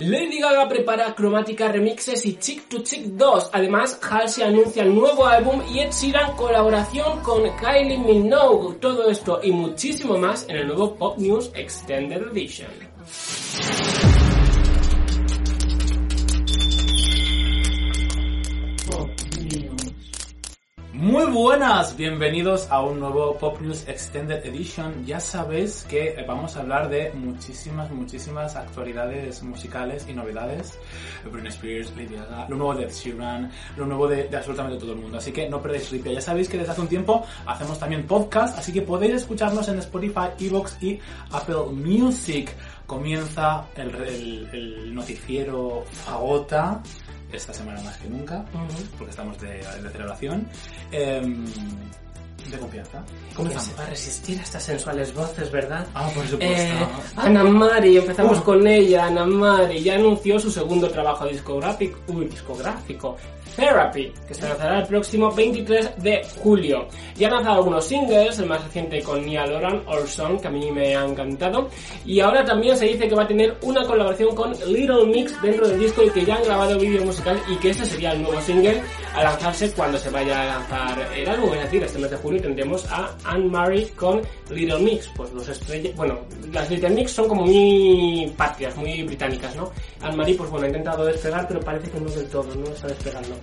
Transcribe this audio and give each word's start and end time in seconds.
Lady 0.00 0.40
Gaga 0.40 0.68
prepara 0.68 1.14
cromática 1.14 1.66
remixes 1.66 2.24
y 2.24 2.36
Chick 2.36 2.68
to 2.68 2.82
Chick 2.84 3.06
2. 3.06 3.50
Además, 3.52 3.98
Halsey 4.00 4.44
anuncia 4.44 4.84
el 4.84 4.94
nuevo 4.94 5.26
álbum 5.26 5.60
y 5.68 5.80
Ed 5.80 5.90
Sheeran 5.90 6.36
colaboración 6.36 7.20
con 7.20 7.42
Kylie 7.56 7.98
Minogue. 7.98 8.76
Todo 8.80 9.10
esto 9.10 9.40
y 9.42 9.50
muchísimo 9.50 10.16
más 10.16 10.48
en 10.48 10.58
el 10.58 10.68
nuevo 10.68 10.94
Pop 10.94 11.18
News 11.18 11.50
Extended 11.54 12.22
Edition. 12.30 12.70
Muy 21.00 21.24
buenas, 21.32 21.96
bienvenidos 21.96 22.70
a 22.70 22.82
un 22.82 23.00
nuevo 23.00 23.34
Pop 23.38 23.58
News 23.62 23.88
Extended 23.88 24.44
Edition. 24.44 25.06
Ya 25.06 25.18
sabéis 25.18 25.86
que 25.88 26.14
vamos 26.28 26.56
a 26.56 26.60
hablar 26.60 26.90
de 26.90 27.10
muchísimas, 27.14 27.90
muchísimas 27.90 28.54
actualidades 28.54 29.42
musicales 29.42 30.04
y 30.10 30.12
novedades. 30.12 30.78
Britney 31.24 31.48
Spears, 31.52 31.90
Lady 31.96 32.16
Gaga, 32.16 32.46
lo 32.50 32.56
nuevo 32.56 32.74
de 32.74 32.84
Ed 32.84 32.90
Sheeran, 32.92 33.50
lo 33.78 33.86
nuevo 33.86 34.08
de, 34.08 34.24
de 34.28 34.36
absolutamente 34.36 34.78
todo 34.78 34.92
el 34.92 34.98
mundo. 34.98 35.16
Así 35.16 35.32
que 35.32 35.48
no 35.48 35.62
perdáis 35.62 35.90
ripia. 35.90 36.12
Ya 36.12 36.20
sabéis 36.20 36.50
que 36.50 36.58
desde 36.58 36.72
hace 36.72 36.82
un 36.82 36.88
tiempo 36.88 37.24
hacemos 37.46 37.78
también 37.78 38.06
podcast, 38.06 38.58
así 38.58 38.70
que 38.70 38.82
podéis 38.82 39.14
escucharnos 39.14 39.66
en 39.68 39.78
Spotify, 39.78 40.28
Evox 40.38 40.76
y 40.82 41.00
Apple 41.32 41.72
Music. 41.72 42.52
Comienza 42.86 43.64
el, 43.74 43.94
el- 43.94 44.48
el 44.52 44.94
noticiero 44.94 45.82
Fagota 45.90 46.82
esta 47.32 47.52
semana 47.54 47.80
más 47.82 47.96
que 47.98 48.08
nunca, 48.08 48.44
porque 48.98 49.10
estamos 49.10 49.40
de, 49.40 49.48
de 49.82 49.90
celebración. 49.90 50.48
Em, 50.92 51.44
de 52.50 52.58
confianza. 52.58 53.04
¿Cómo 53.36 53.50
se 53.50 53.54
Comenzamos. 53.54 53.78
va 53.78 53.84
a 53.84 53.90
resistir 53.90 54.38
a 54.40 54.42
estas 54.42 54.62
sensuales 54.62 55.14
voces, 55.14 55.52
verdad? 55.52 55.86
Ah, 55.94 56.08
por 56.14 56.26
supuesto. 56.26 56.56
Eh, 56.56 56.86
Ana 57.16 57.44
Mari, 57.44 57.98
empezamos 57.98 58.38
Uh. 58.38 58.42
con 58.44 58.66
ella. 58.66 59.06
Ana 59.06 59.26
Mari 59.26 59.82
ya 59.82 59.96
anunció 59.96 60.38
su 60.40 60.50
segundo 60.50 60.88
trabajo 60.90 61.26
discográfico, 61.26 61.98
uy, 62.08 62.24
discográfico, 62.24 63.16
Therapy, 63.56 64.12
que 64.26 64.34
se 64.34 64.48
lanzará 64.48 64.80
el 64.80 64.86
próximo 64.86 65.30
23 65.30 66.02
de 66.02 66.22
julio. 66.42 66.86
Ya 67.16 67.28
ha 67.28 67.30
lanzado 67.32 67.56
algunos 67.56 67.84
singles, 67.84 68.38
el 68.38 68.46
más 68.46 68.64
reciente 68.64 69.02
con 69.02 69.24
Nia 69.24 69.46
Loran, 69.46 69.82
Orson, 69.86 70.38
que 70.38 70.48
a 70.48 70.50
mí 70.50 70.70
me 70.70 70.96
ha 70.96 71.04
encantado. 71.04 71.68
Y 72.04 72.20
ahora 72.20 72.44
también 72.44 72.76
se 72.76 72.86
dice 72.86 73.08
que 73.08 73.14
va 73.14 73.24
a 73.24 73.28
tener 73.28 73.56
una 73.62 73.84
colaboración 73.84 74.34
con 74.34 74.52
Little 74.52 75.06
Mix 75.06 75.40
dentro 75.42 75.68
del 75.68 75.78
disco 75.78 76.02
y 76.02 76.10
que 76.10 76.24
ya 76.24 76.36
han 76.36 76.44
grabado 76.44 76.78
vídeo 76.78 77.04
musical 77.04 77.40
y 77.48 77.56
que 77.56 77.70
ese 77.70 77.84
sería 77.84 78.12
el 78.12 78.22
nuevo 78.22 78.40
single 78.40 78.82
a 79.14 79.24
lanzarse 79.24 79.72
cuando 79.72 79.98
se 79.98 80.10
vaya 80.10 80.40
a 80.40 80.58
lanzar 80.58 81.12
el 81.14 81.28
álbum. 81.28 81.54
Es 81.54 81.62
decir, 81.64 81.82
este 81.82 81.98
mes 81.98 82.10
de 82.10 82.16
julio 82.16 82.42
tendremos 82.42 82.86
a 82.90 83.10
Anne 83.24 83.46
Marie 83.46 83.88
con 83.90 84.20
Little 84.50 84.78
Mix. 84.78 85.10
Pues 85.16 85.32
los 85.32 85.48
estrellas, 85.48 85.94
bueno, 85.96 86.20
las 86.52 86.70
Little 86.70 86.90
Mix 86.90 87.12
son 87.12 87.28
como 87.28 87.44
muy 87.44 88.32
patrias, 88.36 88.76
muy 88.76 89.02
británicas, 89.02 89.56
¿no? 89.56 89.70
Anne 90.00 90.16
Marie, 90.16 90.34
pues 90.34 90.50
bueno, 90.50 90.64
ha 90.66 90.68
intentado 90.68 91.04
despegar, 91.04 91.46
pero 91.48 91.60
parece 91.60 91.90
que 91.90 92.00
no 92.00 92.10
del 92.10 92.28
todo, 92.28 92.54
no 92.54 92.66
está 92.66 92.88
despegando. 92.88 93.34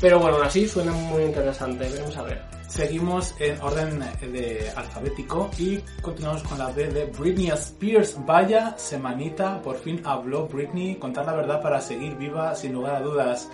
Pero 0.00 0.20
bueno, 0.20 0.42
así 0.42 0.68
suena 0.68 0.92
muy 0.92 1.22
interesante, 1.22 1.88
veremos 1.88 2.16
a 2.16 2.22
ver. 2.22 2.56
Seguimos 2.68 3.34
en 3.40 3.58
orden 3.62 4.00
de 4.20 4.70
alfabético 4.76 5.50
y 5.56 5.78
continuamos 6.02 6.42
con 6.42 6.58
la 6.58 6.70
B 6.72 6.88
de 6.88 7.06
Britney 7.06 7.48
Spears. 7.48 8.16
Vaya 8.26 8.76
semanita, 8.76 9.62
por 9.62 9.78
fin 9.78 10.02
habló 10.04 10.46
Britney. 10.46 10.96
Contar 10.96 11.24
la 11.24 11.34
verdad 11.34 11.62
para 11.62 11.80
seguir 11.80 12.16
viva 12.16 12.54
sin 12.54 12.74
lugar 12.74 12.96
a 12.96 13.00
dudas. 13.00 13.48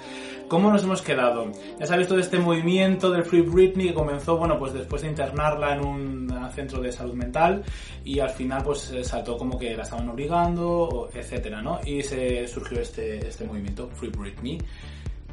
¿Cómo 0.48 0.72
nos 0.72 0.82
hemos 0.82 1.02
quedado? 1.02 1.52
Ya 1.78 1.86
sabéis 1.86 2.08
todo 2.08 2.18
este 2.18 2.38
movimiento 2.38 3.10
del 3.10 3.24
Free 3.24 3.42
Britney 3.42 3.88
que 3.88 3.94
comenzó, 3.94 4.36
bueno, 4.36 4.58
pues 4.58 4.72
después 4.72 5.02
de 5.02 5.08
internarla 5.08 5.74
en 5.74 5.84
un 5.84 6.50
centro 6.54 6.80
de 6.80 6.92
salud 6.92 7.14
mental 7.14 7.64
y 8.04 8.18
al 8.18 8.30
final 8.30 8.62
pues 8.62 8.90
eh, 8.90 9.04
saltó 9.04 9.38
como 9.38 9.58
que 9.58 9.76
la 9.76 9.84
estaban 9.84 10.08
obligando, 10.08 11.08
etcétera, 11.14 11.62
¿no? 11.62 11.80
Y 11.84 12.02
se 12.02 12.46
surgió 12.46 12.80
este, 12.80 13.26
este 13.26 13.44
movimiento, 13.44 13.88
Free 13.94 14.10
Britney. 14.10 14.58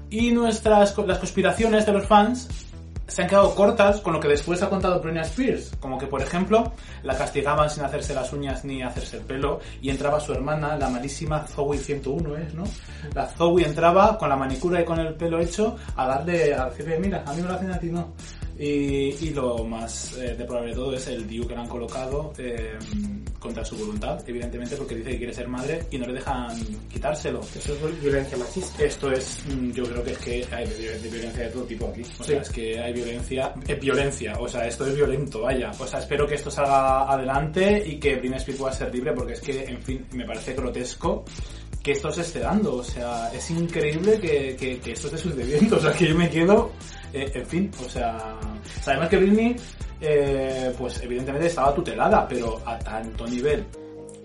Y 0.10 0.32
nuestras 0.32 0.98
las 0.98 1.20
conspiraciones 1.20 1.86
de 1.86 1.94
los 1.94 2.06
fans 2.06 2.48
se 3.10 3.24
han 3.24 3.28
quedado 3.28 3.56
cortas 3.56 4.02
con 4.02 4.14
lo 4.14 4.20
que 4.20 4.28
después 4.28 4.62
ha 4.62 4.70
contado 4.70 5.02
Britney 5.02 5.24
Spears. 5.24 5.72
Como 5.80 5.98
que, 5.98 6.08
por 6.08 6.22
ejemplo, 6.22 6.74
la 7.04 7.18
castigaban 7.18 7.70
sin 7.70 7.84
hacerse 7.84 8.14
las 8.14 8.32
uñas 8.32 8.64
ni 8.64 8.84
hacerse 8.84 9.18
el 9.18 9.24
pelo 9.24 9.60
y 9.82 9.90
entraba 9.90 10.20
su 10.20 10.32
hermana, 10.32 10.78
la 10.78 10.90
malísima 10.90 11.46
Zoe 11.48 11.78
101, 11.78 12.38
¿es, 12.38 12.54
no? 12.54 12.64
La 13.14 13.26
Zoe 13.28 13.66
entraba 13.66 14.18
con 14.18 14.30
la 14.30 14.36
manicura 14.36 14.82
y 14.82 14.86
con 14.86 15.00
el 15.00 15.16
pelo 15.16 15.40
hecho 15.40 15.76
a 15.96 16.08
darle, 16.08 16.54
a 16.54 16.66
decirle, 16.66 17.00
mira, 17.00 17.24
a 17.26 17.34
mí 17.34 17.42
me 17.42 17.48
lo 17.48 17.56
hacen 17.56 17.72
a 17.72 17.80
ti, 17.80 17.88
no. 17.88 18.14
Y, 18.62 19.16
y 19.26 19.30
lo 19.34 19.64
más 19.64 20.18
eh, 20.18 20.36
deplorable 20.38 20.72
de 20.72 20.76
todo 20.76 20.94
es 20.94 21.08
el 21.08 21.26
DIU 21.26 21.48
que 21.48 21.56
le 21.56 21.62
han 21.62 21.70
colocado 21.70 22.34
eh, 22.38 22.78
contra 23.40 23.64
su 23.64 23.78
voluntad, 23.78 24.22
evidentemente 24.28 24.76
porque 24.76 24.96
dice 24.96 25.12
que 25.12 25.18
quiere 25.18 25.34
ser 25.34 25.48
madre 25.48 25.86
y 25.90 25.98
no 25.98 26.06
le 26.08 26.14
dejan 26.16 26.50
quitárselo. 26.92 27.40
Eso 27.40 27.74
es 27.88 28.02
violencia 28.02 28.38
machista. 28.38 28.84
Esto 28.84 29.12
es, 29.14 29.46
mm, 29.48 29.72
yo 29.72 29.86
creo 29.86 30.04
que 30.04 30.12
es 30.12 30.18
que 30.18 30.46
hay 30.52 30.68
de, 30.68 31.10
violencia 31.10 31.46
de 31.46 31.52
todo 31.52 31.64
tipo 31.64 31.88
aquí. 31.88 32.02
O 32.02 32.24
Sí. 32.24 32.32
sea, 32.32 32.42
es 32.42 32.50
que 32.50 32.78
hay 32.80 32.92
violencia, 32.92 33.54
es 33.66 33.80
violencia, 33.80 34.34
o 34.38 34.48
sea, 34.50 34.68
esto 34.68 34.86
es 34.88 34.96
violento, 34.96 35.42
vaya. 35.44 35.72
O 35.80 35.88
sea, 35.88 36.00
espero 36.00 36.28
que 36.28 36.36
esto 36.36 36.52
salga 36.52 37.10
adelante 37.10 37.82
y 37.86 37.98
que 37.98 38.18
Britney 38.18 38.40
Spears 38.40 38.60
pueda 38.60 38.74
ser 38.74 38.94
libre 38.94 39.14
porque 39.14 39.34
es 39.34 39.40
que, 39.40 39.64
en 39.64 39.82
fin, 39.82 40.06
me 40.12 40.26
parece 40.26 40.54
grotesco 40.54 41.24
que 41.84 41.92
esto 41.92 42.12
se 42.12 42.22
esté 42.22 42.40
dando. 42.40 42.76
O 42.76 42.84
sea, 42.84 43.32
es 43.34 43.50
increíble 43.52 44.20
que, 44.20 44.56
que, 44.56 44.80
que 44.80 44.92
esto 44.92 45.08
esté 45.08 45.18
sucediendo. 45.18 45.76
O 45.78 45.80
sea, 45.80 45.92
que 45.94 46.08
yo 46.08 46.16
me 46.16 46.30
quedo, 46.30 46.72
eh, 47.14 47.32
en 47.34 47.46
fin, 47.46 47.72
o 47.86 47.90
sea, 47.90 48.38
sabemos 48.82 49.10
que 49.10 49.18
Britney, 49.18 49.56
eh, 50.02 50.74
pues 50.78 51.02
evidentemente 51.04 51.48
estaba 51.48 51.74
tutelada, 51.74 52.28
pero 52.28 52.62
a 52.66 52.78
tanto 52.80 53.26
nivel 53.28 53.66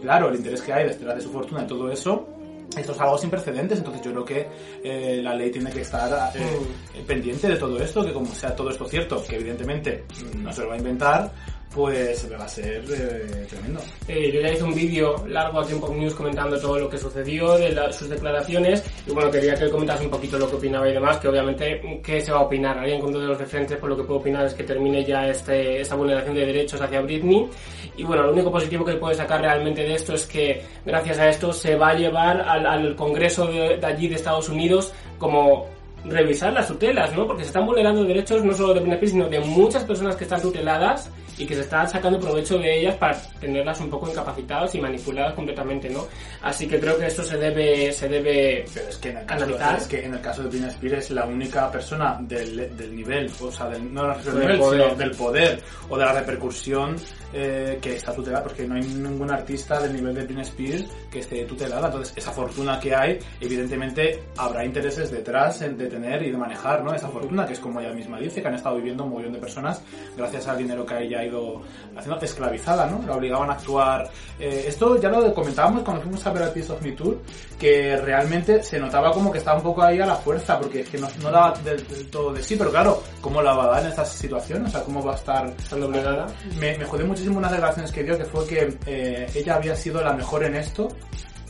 claro, 0.05 0.29
el 0.29 0.37
interés 0.37 0.61
que 0.61 0.73
hay 0.73 0.87
detrás 0.87 1.17
de 1.17 1.23
su 1.23 1.31
fortuna 1.31 1.63
y 1.63 1.67
todo 1.67 1.91
eso, 1.91 2.29
esto 2.77 2.93
es 2.93 3.01
algo 3.01 3.17
sin 3.17 3.31
precedentes, 3.31 3.79
entonces 3.79 4.03
yo 4.05 4.13
creo 4.13 4.25
que 4.25 4.49
eh, 4.85 5.21
la 5.23 5.35
ley 5.35 5.51
tiene 5.51 5.71
que 5.71 5.81
estar 5.81 6.31
eh, 6.37 7.03
pendiente 7.07 7.49
de 7.49 7.57
todo 7.57 7.79
esto, 7.79 8.05
que 8.05 8.13
como 8.13 8.27
sea 8.27 8.55
todo 8.55 8.69
esto 8.69 8.87
cierto, 8.87 9.25
que 9.25 9.37
evidentemente 9.37 10.05
no 10.37 10.53
se 10.53 10.61
lo 10.63 10.69
va 10.69 10.75
a 10.75 10.79
inventar, 10.79 11.33
pues 11.75 12.31
va 12.33 12.45
a 12.45 12.49
ser 12.49 12.85
eh, 12.89 13.47
tremendo. 13.49 13.81
Eh, 14.07 14.31
yo 14.33 14.41
ya 14.41 14.51
hice 14.53 14.63
un 14.63 14.75
vídeo 14.75 15.27
largo 15.27 15.61
aquí 15.61 15.73
en 15.73 15.99
News 15.99 16.15
comentando 16.15 16.59
todo 16.61 16.79
lo 16.79 16.89
que 16.89 16.97
sucedió, 16.99 17.59
de 17.59 17.71
la- 17.73 17.93
sus 17.93 18.09
declaraciones, 18.09 18.85
y 19.07 19.11
bueno, 19.13 19.31
quería 19.31 19.55
que 19.55 19.69
comentase 19.69 20.05
un 20.05 20.11
poquito 20.11 20.39
lo 20.39 20.49
que 20.49 20.57
opinaba 20.57 20.89
y 20.89 20.93
demás, 20.93 21.19
que 21.19 21.29
obviamente, 21.29 22.01
¿qué 22.05 22.21
se 22.21 22.31
va 22.31 22.39
a 22.39 22.43
opinar? 22.43 22.79
Alguien 22.79 23.01
con 23.01 23.13
de 23.13 23.19
los 23.21 23.39
referentes, 23.39 23.77
por 23.79 23.89
lo 23.91 23.97
que 23.97 24.05
puedo 24.05 24.21
opinar 24.21 24.47
es 24.47 24.55
que 24.55 24.63
termine 24.65 25.05
ya 25.05 25.27
este, 25.29 25.81
esta 25.81 25.97
vulneración 25.97 26.35
de 26.35 26.47
derechos 26.47 26.81
hacia 26.81 27.01
Britney, 27.01 27.49
y 27.97 28.05
bueno, 28.05 28.23
lo 28.23 28.33
único 28.33 28.53
positivo 28.53 28.85
que 28.85 28.95
puede 28.95 29.15
sacar 29.17 29.41
realmente 29.41 29.83
de 29.83 29.95
esto 29.95 30.15
es 30.15 30.27
que 30.27 30.63
gracias 30.87 31.19
a 31.19 31.29
esto 31.29 31.53
se 31.53 31.75
va 31.77 31.89
a 31.91 31.95
llevar 31.95 32.41
al, 32.41 32.67
al 32.67 32.95
Congreso 32.97 33.47
de, 33.47 33.79
de 33.79 33.87
allí 33.87 34.09
de 34.09 34.15
Estados 34.15 34.49
Unidos 34.49 34.93
como 35.19 35.67
revisar 36.05 36.53
las 36.53 36.69
tutelas, 36.69 37.15
¿no? 37.17 37.27
Porque 37.27 37.43
se 37.45 37.49
están 37.49 37.65
vulnerando 37.67 38.05
derechos 38.05 38.45
no 38.45 38.53
solo 38.53 38.75
de 38.75 38.81
Britney 38.81 39.09
sino 39.09 39.29
de 39.29 39.41
muchas 39.41 39.85
personas 39.85 40.17
que 40.17 40.25
están 40.25 40.43
tuteladas 40.43 41.11
y 41.39 41.47
que 41.47 41.55
se 41.55 41.63
están 41.63 41.89
sacando 41.89 42.19
provecho 42.21 42.59
de 42.59 42.81
ellas 42.81 42.97
para 42.97 43.21
tenerlas 43.41 43.81
un 43.81 43.91
poco 43.91 44.09
incapacitadas 44.09 44.75
y 44.75 44.81
manipuladas 44.81 45.35
completamente, 45.35 45.89
¿no? 45.91 46.07
Así 46.43 46.67
que 46.67 46.79
creo 46.79 46.99
que 46.99 47.07
esto 47.07 47.23
se 47.23 47.37
debe, 47.37 47.93
se 47.93 48.09
debe 48.09 48.65
Pero 48.73 48.89
es 48.89 48.97
que 48.99 49.11
en 49.11 49.17
el 49.19 49.27
caso, 49.27 49.45
analizar. 49.45 49.77
es 49.79 49.87
que 49.87 50.05
en 50.05 50.15
el 50.15 50.21
caso 50.21 50.43
de 50.43 50.49
Britney 50.49 50.71
Spears 50.71 51.05
es 51.05 51.11
la 51.11 51.27
única 51.27 51.71
persona 51.71 52.19
del, 52.21 52.77
del 52.77 52.95
nivel, 52.95 53.31
o 53.41 53.51
sea, 53.51 53.69
del, 53.69 53.93
no 53.93 54.17
del 54.19 54.35
nivel, 54.35 54.59
poder. 54.59 54.83
sino 54.83 54.97
del 54.97 55.11
poder 55.13 55.63
o 55.89 55.99
de 55.99 56.05
la 56.05 56.13
repercusión 56.13 56.97
eh, 57.33 57.79
que 57.81 57.97
está 57.97 58.15
tutelada, 58.15 58.45
porque 58.45 58.67
no 58.67 58.77
hay 58.77 58.83
ningún 58.83 59.31
artista 59.31 59.81
del 59.81 59.93
nivel 59.93 60.15
de 60.15 60.25
Britney 60.25 60.45
Spears 60.45 60.87
que 61.11 61.21
esté 61.21 61.45
tutelada. 61.45 61.87
Entonces, 61.87 62.15
esa 62.17 62.31
fortuna 62.31 62.79
que 62.79 62.95
hay, 62.95 63.19
evidentemente 63.41 64.23
habrá 64.37 64.65
intereses 64.65 65.11
detrás 65.11 65.61
de 65.61 65.87
tener 65.87 66.23
y 66.23 66.31
de 66.31 66.39
manejar, 66.39 66.85
¿no? 66.85 66.95
Esa 66.95 67.09
fortuna, 67.09 67.47
que 67.47 67.55
es 67.55 67.61
como 67.61 67.81
ella 67.81 67.93
misma 67.93 68.19
dice, 68.19 68.41
que 68.41 68.49
han 68.49 68.55
estado 68.55 68.77
viviendo 68.77 69.05
un 69.05 69.17
millón 69.17 69.33
de 69.33 69.39
personas 69.39 69.83
gracias 70.17 70.47
al 70.47 70.59
dinero 70.59 70.87
que 70.87 71.03
ella 71.03 71.24
ha 71.25 71.29
ido 71.29 71.63
haciendo 71.97 72.21
esclavizada, 72.25 72.87
¿no? 72.87 73.03
La 73.07 73.17
obligaban 73.17 73.51
a 73.51 73.55
actuar. 73.55 74.11
eh, 74.39 74.65
esto 74.67 75.01
ya 75.01 75.09
lo 75.09 75.33
comentábamos 75.35 75.83
cuando 75.83 76.03
fuimos 76.03 76.27
a 76.27 76.33
ver 76.33 76.43
el 76.43 76.51
Piece 76.51 76.73
of 76.73 76.83
Me 76.83 76.93
Tour, 76.93 77.21
que 77.59 77.97
realmente 77.97 78.63
se 78.63 78.79
notaba 78.79 79.13
como 79.13 79.31
que 79.31 79.39
estaba 79.39 79.59
un 79.59 79.65
poco 79.65 79.83
ahí 79.83 80.01
a 80.01 80.07
la 80.07 80.17
fuerza, 80.17 80.59
porque 80.59 80.81
es 80.81 80.89
que 80.89 80.99
no, 80.99 81.09
no 81.23 81.31
daba 81.31 81.53
del, 81.61 81.87
del 81.87 82.09
todo 82.11 82.33
de 82.33 82.43
sí, 82.43 82.57
pero 82.57 82.71
claro, 82.71 83.03
¿cómo 83.21 83.43
la 83.43 83.55
va 83.55 83.65
a 83.65 83.69
dar 83.69 83.83
en 83.83 83.89
esta 83.89 84.05
situación? 84.05 84.67
O 84.67 84.69
sea, 84.69 84.83
¿cómo 84.83 85.03
va 85.03 85.13
a 85.13 85.17
estar 85.17 85.47
estando 85.59 85.87
obligada. 85.87 86.27
me, 86.59 86.77
me 86.79 86.85
jodió 86.85 87.07
muchísimo 87.07 87.39
unas 87.39 87.53
declaraciones 87.53 87.93
que 87.93 88.03
dio 88.03 88.17
que 88.17 88.25
fue 88.25 88.47
que 88.47 88.79
eh, 88.87 89.27
ella 89.35 89.57
había 89.57 89.75
sido 89.75 90.01
la 90.03 90.13
mejor 90.13 90.45
en 90.45 90.57
esto 90.57 90.89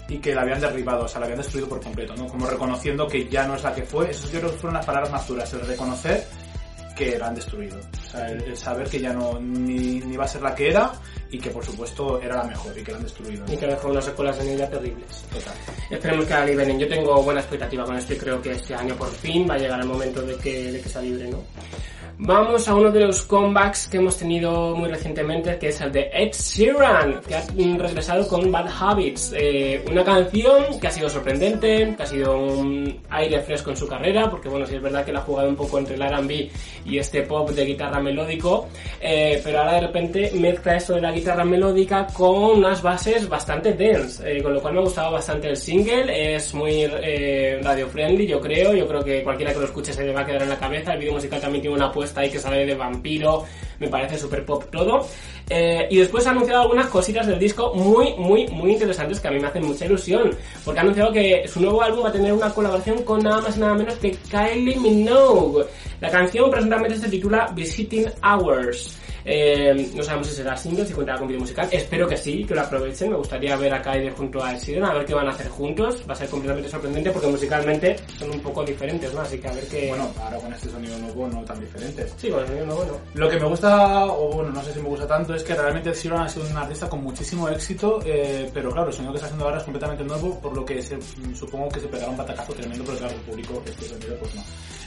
y 0.08 0.18
que 0.18 0.34
la 0.34 0.42
habían 0.42 0.60
derribado, 0.60 1.04
o 1.04 1.08
sea, 1.08 1.20
la 1.20 1.26
habían 1.26 1.38
destruido 1.38 1.68
por 1.68 1.80
completo, 1.80 2.14
¿no? 2.16 2.26
Como 2.26 2.46
reconociendo 2.46 3.06
que 3.06 3.28
ya 3.28 3.46
no 3.46 3.54
es 3.54 3.62
la 3.62 3.74
que 3.74 3.82
fue. 3.82 4.10
Eso 4.10 4.28
yo 4.30 4.40
creo 4.40 4.50
que 4.52 4.58
fueron 4.58 4.74
las 4.74 4.86
palabras 4.86 5.10
más 5.10 5.26
duras, 5.26 5.52
el 5.54 5.66
reconocer 5.66 6.26
que 6.94 7.18
la 7.18 7.28
han 7.28 7.34
destruido. 7.34 7.78
O 7.78 8.10
sea, 8.10 8.28
el, 8.28 8.42
el 8.42 8.56
saber 8.56 8.88
que 8.88 9.00
ya 9.00 9.12
no 9.12 9.38
ni, 9.40 10.00
ni 10.00 10.16
va 10.16 10.24
a 10.24 10.28
ser 10.28 10.42
la 10.42 10.54
que 10.54 10.68
era 10.68 10.92
y 11.34 11.38
que 11.38 11.50
por 11.50 11.64
supuesto 11.64 12.20
era 12.20 12.36
la 12.36 12.44
mejor 12.44 12.78
y 12.78 12.84
que 12.84 12.92
la 12.92 12.98
han 12.98 13.04
destruido. 13.04 13.44
Y 13.52 13.56
que 13.56 13.66
dejó 13.66 13.88
unas 13.88 14.04
secuelas 14.04 14.38
en 14.40 14.50
ella 14.50 14.70
terribles. 14.70 15.24
Total. 15.32 15.54
Esperemos 15.90 16.26
que 16.26 16.34
la 16.34 16.46
liberen. 16.46 16.78
Yo 16.78 16.88
tengo 16.88 17.22
buena 17.22 17.40
expectativa 17.40 17.84
con 17.84 17.96
esto 17.96 18.14
y 18.14 18.16
creo 18.16 18.40
que 18.40 18.52
este 18.52 18.74
año 18.74 18.94
por 18.94 19.08
fin 19.08 19.46
va 19.50 19.54
a 19.54 19.58
llegar 19.58 19.80
el 19.80 19.86
momento 19.86 20.22
de 20.22 20.36
que, 20.36 20.70
de 20.72 20.80
que 20.80 20.88
se 20.88 21.02
libre, 21.02 21.28
¿no? 21.28 21.42
Vamos 22.16 22.68
a 22.68 22.76
uno 22.76 22.92
de 22.92 23.00
los 23.00 23.22
comebacks 23.22 23.88
que 23.88 23.96
hemos 23.96 24.16
tenido 24.16 24.76
muy 24.76 24.88
recientemente, 24.88 25.58
que 25.58 25.68
es 25.68 25.80
el 25.80 25.90
de 25.90 26.10
Ed 26.12 26.30
Sheeran, 26.32 27.20
que 27.26 27.34
ha 27.34 27.42
regresado 27.76 28.28
con 28.28 28.52
Bad 28.52 28.70
Habits. 28.80 29.34
Eh, 29.36 29.84
una 29.90 30.04
canción 30.04 30.78
que 30.80 30.86
ha 30.86 30.90
sido 30.92 31.08
sorprendente, 31.08 31.92
que 31.96 32.02
ha 32.02 32.06
sido 32.06 32.38
un 32.38 33.00
aire 33.10 33.40
fresco 33.40 33.70
en 33.70 33.76
su 33.76 33.88
carrera, 33.88 34.30
porque 34.30 34.48
bueno, 34.48 34.64
sí 34.64 34.76
es 34.76 34.82
verdad 34.82 35.04
que 35.04 35.12
la 35.12 35.18
ha 35.18 35.22
jugado 35.22 35.48
un 35.48 35.56
poco 35.56 35.78
entre 35.78 35.96
el 35.96 36.02
R&B 36.02 36.50
y 36.84 36.98
este 36.98 37.22
pop 37.22 37.50
de 37.50 37.64
guitarra 37.64 38.00
melódico, 38.00 38.68
eh, 39.00 39.40
pero 39.42 39.58
ahora 39.58 39.74
de 39.74 39.80
repente 39.80 40.30
mezcla 40.36 40.76
esto 40.76 40.94
de 40.94 41.00
la 41.00 41.10
guitarra 41.10 41.23
melódica 41.44 42.06
con 42.12 42.58
unas 42.58 42.82
bases 42.82 43.28
bastante 43.28 43.72
dense, 43.72 44.22
eh, 44.30 44.42
con 44.42 44.52
lo 44.52 44.60
cual 44.60 44.74
me 44.74 44.80
ha 44.80 44.82
gustado 44.82 45.12
bastante 45.12 45.48
el 45.48 45.56
single, 45.56 46.34
es 46.36 46.52
muy 46.52 46.82
eh, 46.82 47.58
radio 47.62 47.88
friendly, 47.88 48.26
yo 48.26 48.40
creo, 48.40 48.74
yo 48.74 48.86
creo 48.86 49.02
que 49.02 49.22
cualquiera 49.22 49.52
que 49.52 49.60
lo 49.60 49.64
escuche 49.64 49.92
se 49.92 50.04
le 50.04 50.12
va 50.12 50.20
a 50.20 50.26
quedar 50.26 50.42
en 50.42 50.50
la 50.50 50.58
cabeza, 50.58 50.92
el 50.92 50.98
vídeo 50.98 51.14
musical 51.14 51.40
también 51.40 51.62
tiene 51.62 51.76
una 51.76 51.86
apuesta 51.86 52.20
ahí 52.20 52.30
que 52.30 52.38
sale 52.38 52.66
de 52.66 52.74
vampiro, 52.74 53.44
me 53.80 53.88
parece 53.88 54.18
super 54.18 54.44
pop 54.44 54.64
todo. 54.70 55.06
Eh, 55.48 55.86
y 55.90 55.98
después 55.98 56.26
ha 56.26 56.30
anunciado 56.30 56.62
algunas 56.62 56.86
cositas 56.86 57.26
del 57.26 57.38
disco 57.38 57.74
muy, 57.74 58.14
muy, 58.16 58.46
muy 58.48 58.72
interesantes 58.72 59.20
que 59.20 59.28
a 59.28 59.30
mí 59.30 59.38
me 59.38 59.46
hacen 59.46 59.64
mucha 59.64 59.84
ilusión. 59.86 60.30
Porque 60.64 60.80
ha 60.80 60.82
anunciado 60.82 61.12
que 61.12 61.46
su 61.46 61.60
nuevo 61.60 61.82
álbum 61.82 62.04
va 62.04 62.08
a 62.08 62.12
tener 62.12 62.32
una 62.32 62.50
colaboración 62.50 63.02
con 63.02 63.22
nada 63.22 63.40
más 63.40 63.56
y 63.56 63.60
nada 63.60 63.74
menos 63.74 63.94
que 63.96 64.12
Kylie 64.12 64.78
Minogue. 64.78 65.64
La 66.00 66.10
canción 66.10 66.50
presuntamente 66.50 66.98
se 66.98 67.08
titula 67.08 67.50
Visiting 67.54 68.10
Hours. 68.22 68.98
Eh, 69.24 69.90
no 69.94 70.02
sabemos 70.02 70.28
si 70.28 70.34
será 70.34 70.56
single, 70.56 70.84
si 70.86 70.92
contará 70.92 71.18
con 71.18 71.28
vídeo 71.28 71.40
musical. 71.40 71.68
Espero 71.72 72.06
que 72.06 72.16
sí, 72.16 72.44
que 72.44 72.54
lo 72.54 72.60
aprovechen. 72.60 73.10
Me 73.10 73.16
gustaría 73.16 73.56
ver 73.56 73.72
a 73.72 73.80
Kylie 73.82 74.10
junto 74.10 74.42
a 74.42 74.54
Ed 74.54 74.82
a 74.82 74.92
ver 74.94 75.06
qué 75.06 75.14
van 75.14 75.26
a 75.28 75.30
hacer 75.30 75.48
juntos. 75.48 76.02
Va 76.08 76.12
a 76.12 76.16
ser 76.16 76.28
completamente 76.28 76.68
sorprendente 76.68 77.10
porque 77.10 77.28
musicalmente 77.28 77.96
son 78.18 78.30
un 78.30 78.40
poco 78.40 78.62
diferentes, 78.64 79.12
¿no? 79.14 79.20
Así 79.22 79.38
que 79.38 79.48
a 79.48 79.52
ver 79.52 79.66
qué... 79.68 79.88
Bueno, 79.88 80.10
ahora 80.22 80.36
con 80.38 80.52
este 80.52 80.68
sonido 80.68 80.98
nuevo 80.98 81.26
no 81.28 81.42
tan 81.44 81.58
diferentes. 81.60 82.12
Sí, 82.18 82.28
con 82.28 82.40
el 82.40 82.46
sonido 82.46 82.66
nuevo 82.66 82.84
no. 82.84 82.98
Lo 83.20 83.28
que 83.30 83.38
me 83.40 83.46
gusta, 83.46 84.04
o 84.06 84.32
bueno, 84.32 84.50
no 84.50 84.62
sé 84.62 84.72
si 84.74 84.80
me 84.80 84.88
gusta 84.88 85.06
tanto, 85.06 85.34
es 85.34 85.42
que 85.42 85.54
realmente 85.54 85.90
Ed 85.90 85.94
Sheeran 85.96 86.20
ha 86.22 86.28
sido 86.28 86.46
un 86.46 86.56
artista 86.56 86.88
con 86.88 87.02
muchísimo 87.02 87.48
éxito, 87.48 88.00
eh, 88.04 88.50
pero 88.52 88.70
claro, 88.72 88.88
el 88.88 88.94
sonido 88.94 89.12
que 89.12 89.16
está 89.16 89.26
haciendo 89.26 89.44
ahora 89.46 89.58
es 89.58 89.64
completamente 89.64 90.04
nuevo, 90.04 90.38
por 90.40 90.54
lo 90.54 90.64
que 90.64 90.82
se- 90.82 90.98
supongo 91.34 91.68
que 91.70 91.80
se 91.80 91.88
pegará 91.88 92.10
un 92.10 92.16
batacazo 92.16 92.52
tremendo, 92.52 92.84
pero 92.84 92.98
claro, 92.98 93.14
el 93.14 93.20
público 93.22 93.62
este 93.64 93.84
sonido 93.86 94.16
pues 94.18 94.34
no. 94.34 94.42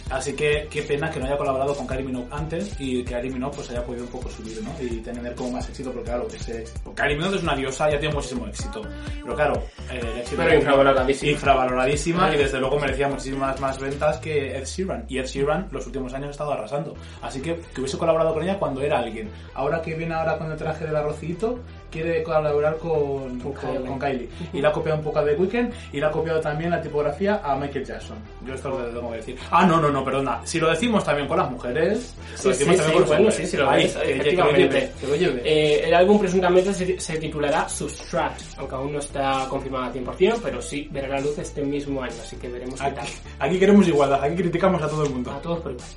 Así 0.10 0.34
que 0.34 0.68
qué 0.70 0.84
pena 0.84 1.10
que 1.10 1.20
no 1.20 1.26
haya 1.26 1.38
colaborado 1.38 1.76
con 1.76 1.86
Kylie 1.86 2.04
Minogue 2.06 2.28
antes 2.32 2.76
y 2.80 3.04
que 3.04 3.14
Kylie 3.16 3.32
Minogue 3.34 3.56
pues 3.58 3.70
haya 3.72 3.84
podido 3.86 4.06
un 4.06 4.10
poco 4.12 4.30
subir, 4.30 4.62
¿no? 4.64 4.72
Y 4.82 5.02
tener 5.02 5.36
como 5.36 5.52
más 5.52 5.68
éxito, 5.70 5.92
porque 5.92 6.10
claro, 6.10 6.28
ese, 6.34 6.64
Kylie 6.96 7.16
Minogue 7.18 7.36
es 7.38 7.44
una 7.44 7.56
diosa, 7.56 7.90
ya 7.90 8.00
tiene 8.00 8.16
muchísimo 8.16 8.48
éxito. 8.48 8.82
Pero 9.22 9.36
claro, 9.36 9.64
eh, 9.92 10.00
Ed 10.00 10.26
Sheeran- 10.26 10.38
Pero 10.38 10.56
infravaloradísima. 10.56 11.32
infravaloradísima 11.32 12.34
y 12.34 12.38
desde 12.38 12.60
luego 12.60 12.80
merecía 12.80 13.08
muchísimas 13.08 13.60
más 13.60 13.80
ventas 13.80 14.18
que 14.18 14.56
Ed 14.58 14.64
Sheeran. 14.66 15.06
Y 15.10 15.18
Ed 15.20 15.26
Sheeran 15.26 15.68
los 15.72 15.86
últimos 15.86 16.14
años 16.14 16.28
ha 16.30 16.32
estado 16.32 16.52
arrasando. 16.54 16.94
Así 17.22 17.42
que 17.42 17.58
que 17.74 17.82
hubiese 17.82 17.98
colaborado 17.98 18.34
con 18.34 18.44
ella 18.44 18.58
cuando 18.58 18.82
era 18.82 19.00
alguien. 19.00 19.30
Ahora 19.54 19.82
que 19.82 19.96
viene 19.96 20.14
ahora 20.14 20.38
con 20.38 20.52
el 20.52 20.58
traje 20.58 20.86
del 20.86 20.96
arrocito, 20.96 21.60
quiere 21.92 22.24
colaborar 22.24 22.78
con, 22.78 23.40
Con 23.40 23.54
con, 23.54 23.54
Kylie. 23.54 23.86
con 23.88 24.00
Kylie. 24.00 24.30
Y 24.54 24.62
le 24.62 24.68
ha 24.68 24.72
copiado 24.72 24.98
un 25.00 25.04
poco 25.04 25.20
a 25.20 25.26
The 25.26 25.36
Weeknd 25.36 25.72
y 25.94 26.00
le 26.00 26.06
ha 26.06 26.12
copiado 26.12 26.40
también 26.40 26.72
la 26.72 26.82
tipografía 26.82 27.42
a 27.44 27.56
Michael 27.56 27.86
Jackson. 27.86 28.18
Yo 28.46 28.54
esto 28.54 28.70
lo 28.70 28.78
tengo 28.88 29.10
que 29.12 29.18
decir. 29.18 29.38
Ah, 29.52 29.66
no, 29.66 29.80
no, 29.80 29.90
no, 29.90 30.04
perdona. 30.04 30.42
Si 30.46 30.60
lo 30.60 30.70
decimos 30.70 31.04
también 31.04 31.28
con 31.28 31.38
las 31.38 31.50
mujeres, 31.52 32.16
Sí, 32.36 32.48
lo 32.48 32.50
decimos 32.54 32.76
sí, 32.76 32.82
también 32.82 33.04
sí, 33.04 33.10
con 33.14 33.24
los 33.26 33.36
sí, 33.36 33.46
sí 33.48 33.58
lo 33.58 33.70
Ahí, 33.70 33.84
ves, 33.84 33.96
que- 33.96 34.02
que 34.02 34.08
lo 34.08 34.16
efectivamente. 34.22 34.60
lleve, 34.80 34.92
que 35.00 35.08
lo 35.08 35.16
lleve. 35.16 35.42
Eh, 35.46 35.82
el 35.88 35.94
álbum 35.94 36.20
presuntamente 36.20 36.74
se, 36.74 37.00
se 37.00 37.18
titulará 37.18 37.68
Substract, 37.70 38.42
aunque 38.58 38.76
aún 38.76 38.94
no 38.94 39.00
está 39.00 39.46
confirmado 39.50 39.86
al 39.86 39.94
100%, 39.94 40.40
pero 40.44 40.62
sí 40.62 40.88
verá 40.92 41.08
la 41.08 41.20
luz 41.22 41.38
este 41.40 41.62
mismo 41.62 42.02
año, 42.02 42.14
así 42.22 42.36
que 42.38 42.48
veremos 42.50 42.80
qué 42.82 42.92
tal. 42.92 43.06
Aquí, 43.06 43.14
aquí 43.40 43.60
queremos 43.60 43.88
igualdad, 43.88 44.24
aquí 44.24 44.36
criticamos 44.36 44.82
a 44.82 44.88
todo 44.90 45.04
el 45.04 45.10
mundo. 45.12 45.32
A 45.32 45.42
todos 45.42 45.60
por 45.60 45.72
igual. 45.72 45.88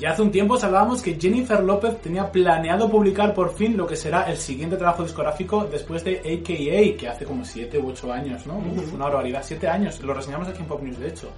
Y 0.00 0.04
hace 0.04 0.22
un 0.22 0.30
tiempo 0.30 0.54
os 0.54 0.62
hablábamos 0.62 1.02
que 1.02 1.18
Jennifer 1.20 1.60
López 1.60 2.00
tenía 2.00 2.30
planeado 2.30 2.88
publicar 2.88 3.34
por 3.34 3.52
fin 3.52 3.76
lo 3.76 3.84
que 3.84 3.96
será 3.96 4.30
el 4.30 4.36
siguiente 4.36 4.76
trabajo 4.76 5.02
discográfico 5.02 5.64
después 5.64 6.04
de 6.04 6.18
AKA, 6.18 6.96
que 6.96 7.08
hace 7.08 7.24
como 7.24 7.44
7 7.44 7.78
u 7.78 7.88
8 7.88 8.12
años, 8.12 8.46
¿no? 8.46 8.58
Uf, 8.58 8.94
una 8.94 9.06
barbaridad, 9.06 9.42
7 9.44 9.66
años. 9.66 10.00
Lo 10.04 10.14
reseñamos 10.14 10.46
aquí 10.46 10.60
en 10.60 10.66
Pop 10.66 10.82
News, 10.82 11.00
de 11.00 11.08
hecho. 11.08 11.32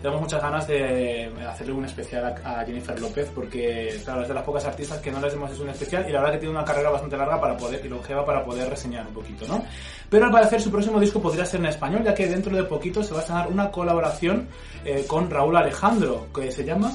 Tenemos 0.00 0.22
muchas 0.22 0.40
ganas 0.40 0.66
de 0.66 1.30
hacerle 1.46 1.72
un 1.74 1.84
especial 1.84 2.24
a, 2.24 2.60
a 2.60 2.64
Jennifer 2.64 2.98
López 2.98 3.30
porque, 3.34 4.00
claro, 4.04 4.22
es 4.22 4.28
de 4.28 4.34
las 4.34 4.44
pocas 4.44 4.64
artistas 4.64 4.98
que 5.00 5.10
no 5.10 5.20
les 5.20 5.34
hemos 5.34 5.52
hecho 5.52 5.64
un 5.64 5.68
especial 5.70 6.08
y 6.08 6.12
la 6.12 6.20
verdad 6.20 6.34
que 6.34 6.38
tiene 6.38 6.54
una 6.54 6.64
carrera 6.64 6.88
bastante 6.88 7.16
larga 7.16 7.38
para 7.38 7.56
poder, 7.58 7.84
y 7.84 7.88
longeva 7.88 8.24
para 8.24 8.42
poder 8.42 8.70
reseñar 8.70 9.06
un 9.06 9.12
poquito, 9.12 9.46
¿no? 9.46 9.62
Pero 10.08 10.24
al 10.24 10.32
parecer 10.32 10.62
su 10.62 10.70
próximo 10.70 10.98
disco 10.98 11.20
podría 11.20 11.44
ser 11.44 11.60
en 11.60 11.66
español, 11.66 12.02
ya 12.04 12.14
que 12.14 12.26
dentro 12.26 12.56
de 12.56 12.64
poquito 12.64 13.02
se 13.02 13.12
va 13.12 13.18
a 13.18 13.22
estrenar 13.22 13.48
una 13.48 13.70
colaboración 13.70 14.48
eh, 14.84 15.04
con 15.06 15.28
Raúl 15.28 15.56
Alejandro, 15.56 16.28
que 16.32 16.50
se 16.52 16.64
llama 16.64 16.90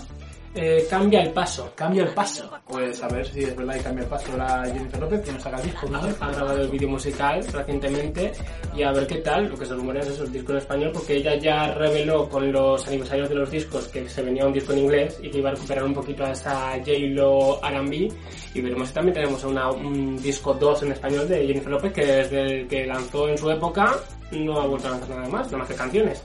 Eh, 0.55 0.85
cambia 0.87 1.21
el 1.21 1.31
paso. 1.31 1.71
Cambia 1.75 2.03
el 2.03 2.09
paso. 2.13 2.47
Pues 2.67 3.01
a 3.01 3.07
ver 3.07 3.25
si 3.27 3.39
es 3.43 3.55
verdad 3.55 3.75
y 3.75 3.79
cambia 3.79 4.03
el 4.03 4.09
paso 4.09 4.37
la 4.37 4.63
Jennifer 4.65 4.99
López 4.99 5.21
que 5.21 5.31
nos 5.31 5.41
saca 5.41 5.57
el 5.57 5.63
disco. 5.63 5.87
¿no? 5.89 5.97
Ha, 6.19 6.31
grabado 6.31 6.61
el 6.61 6.67
vídeo 6.67 6.89
musical 6.89 7.43
recientemente 7.51 8.31
y 8.75 8.83
a 8.83 8.91
ver 8.91 9.07
qué 9.07 9.15
tal, 9.17 9.49
lo 9.49 9.57
que 9.57 9.65
se 9.65 9.73
rumorea 9.73 10.01
es 10.03 10.09
eso, 10.09 10.23
el 10.25 10.31
disco 10.31 10.51
en 10.51 10.59
español, 10.59 10.91
porque 10.93 11.15
ella 11.15 11.35
ya 11.35 11.73
reveló 11.73 12.29
con 12.29 12.51
los 12.51 12.87
aniversarios 12.87 13.29
de 13.29 13.35
los 13.35 13.49
discos 13.49 13.87
que 13.87 14.07
se 14.07 14.21
venía 14.21 14.45
un 14.45 14.53
disco 14.53 14.73
en 14.73 14.79
inglés 14.79 15.19
y 15.23 15.29
que 15.31 15.39
iba 15.39 15.49
a 15.49 15.53
recuperar 15.53 15.83
un 15.85 15.93
poquito 15.93 16.23
a 16.23 16.31
esa 16.31 16.71
J-Lo 16.77 17.59
R&B 17.63 18.11
y 18.53 18.61
veremos 18.61 18.87
si 18.89 18.93
también 18.93 19.15
tenemos 19.15 19.43
una- 19.45 19.71
un 19.71 20.21
disco 20.21 20.53
2 20.53 20.83
en 20.83 20.91
español 20.91 21.27
de 21.27 21.47
Jennifer 21.47 21.71
López 21.71 21.93
que 21.93 22.05
desde 22.05 22.41
el 22.41 22.67
que 22.67 22.85
lanzó 22.85 23.27
en 23.27 23.37
su 23.39 23.49
época 23.49 23.95
no 24.31 24.59
ha 24.59 24.67
vuelto 24.67 24.87
a 24.87 24.91
lanzar 24.91 25.09
nada 25.09 25.27
más, 25.29 25.45
nada 25.47 25.57
más 25.59 25.67
que 25.67 25.75
canciones. 25.75 26.23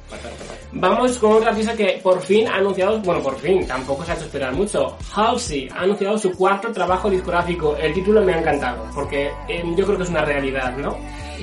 Vamos 0.73 1.19
con 1.19 1.33
otra 1.33 1.51
artista 1.51 1.75
que 1.75 2.01
por 2.03 2.21
fin 2.21 2.47
ha 2.49 2.57
anunciado, 2.57 2.99
bueno, 3.01 3.23
por 3.23 3.37
fin, 3.39 3.67
tampoco 3.67 4.05
se 4.05 4.13
ha 4.13 4.15
hecho 4.15 4.25
esperar 4.25 4.55
mucho. 4.55 4.97
Halsey 5.15 5.69
ha 5.75 5.83
anunciado 5.83 6.19
su 6.19 6.33
cuarto 6.33 6.73
trabajo 6.73 7.11
discográfico. 7.11 7.77
El 7.77 7.93
título 7.93 8.23
me 8.23 8.35
ha 8.35 8.41
encantado, 8.41 8.85
porque 8.95 9.31
eh, 9.49 9.63
yo 9.77 9.85
creo 9.85 9.97
que 9.97 10.05
es 10.05 10.11
una 10.11 10.25
realidad, 10.25 10.77
¿no? 10.77 10.97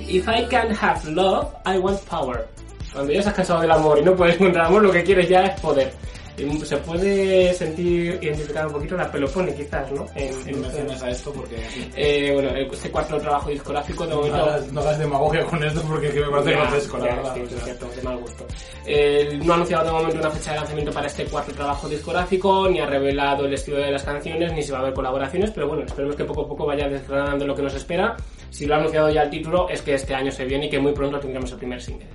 If 0.07 0.27
I 0.27 0.45
can't 0.49 0.75
have 0.81 1.09
love, 1.11 1.47
I 1.65 1.77
want 1.77 1.99
power. 2.01 2.47
Cuando 2.93 3.11
ya 3.11 3.19
estás 3.19 3.33
cansado 3.33 3.61
del 3.61 3.71
amor 3.71 3.99
y 3.99 4.03
no 4.03 4.15
puedes 4.15 4.35
encontrar 4.39 4.65
amor, 4.65 4.83
lo 4.83 4.91
que 4.91 5.03
quieres 5.03 5.29
ya 5.29 5.41
es 5.41 5.59
poder. 5.59 5.93
Y 6.37 6.59
Se 6.65 6.77
puede 6.77 7.53
sentir 7.53 8.19
identificar 8.21 8.67
un 8.67 8.73
poquito 8.73 8.95
la 8.97 9.09
pelopone, 9.11 9.53
quizás, 9.55 9.91
¿no? 9.91 10.05
En, 10.15 10.31
No 10.31 10.49
en- 10.49 10.61
menciones 10.61 11.01
a 11.03 11.09
esto 11.09 11.31
porque 11.31 11.55
eh, 11.95 12.31
bueno, 12.33 12.49
este 12.55 12.91
cuarto 12.91 13.17
trabajo 13.17 13.49
discográfico 13.49 14.03
de 14.05 14.09
no 14.09 14.15
momento 14.17 14.37
hagas, 14.43 14.71
no 14.73 14.81
hagas 14.81 14.99
demagogia 14.99 15.45
con 15.45 15.63
esto 15.63 15.81
porque 15.87 16.07
es 16.07 16.13
que 16.13 16.19
me 16.21 16.29
parece 16.29 16.51
ya, 16.51 16.61
grotesco, 16.61 16.97
la 16.97 17.05
ya, 17.07 17.15
verdad. 17.15 17.35
sí, 17.35 17.41
es 17.55 17.63
cierto, 17.63 17.89
de 17.95 18.01
mal 18.01 18.17
gusto. 18.17 18.45
Eh, 18.85 19.39
no 19.43 19.53
ha 19.53 19.55
anunciado 19.55 19.85
de 19.85 19.91
momento 19.91 20.19
una 20.19 20.29
fecha 20.31 20.51
de 20.51 20.57
lanzamiento 20.57 20.91
para 20.91 21.07
este 21.07 21.25
cuarto 21.25 21.51
trabajo 21.53 21.87
discográfico, 21.87 22.67
ni 22.69 22.79
ha 22.79 22.85
revelado 22.85 23.45
el 23.45 23.53
estilo 23.53 23.77
de 23.77 23.91
las 23.91 24.03
canciones, 24.03 24.51
ni 24.53 24.61
si 24.61 24.71
va 24.71 24.79
a 24.79 24.81
haber 24.81 24.93
colaboraciones, 24.93 25.51
pero 25.51 25.67
bueno, 25.67 25.83
esperemos 25.85 26.15
que 26.15 26.25
poco 26.25 26.41
a 26.41 26.47
poco 26.47 26.65
vaya 26.65 26.87
desgranando 26.89 27.45
lo 27.47 27.55
que 27.55 27.61
nos 27.61 27.73
espera. 27.75 28.15
Si 28.49 28.65
lo 28.65 28.75
ha 28.75 28.77
anunciado 28.79 29.09
ya 29.09 29.23
el 29.23 29.29
título, 29.29 29.69
es 29.69 29.81
que 29.81 29.93
este 29.93 30.13
año 30.13 30.31
se 30.31 30.45
viene 30.45 30.65
y 30.65 30.69
que 30.69 30.79
muy 30.79 30.91
pronto 30.93 31.19
tendremos 31.19 31.51
el 31.51 31.57
primer 31.57 31.81
single. 31.81 32.07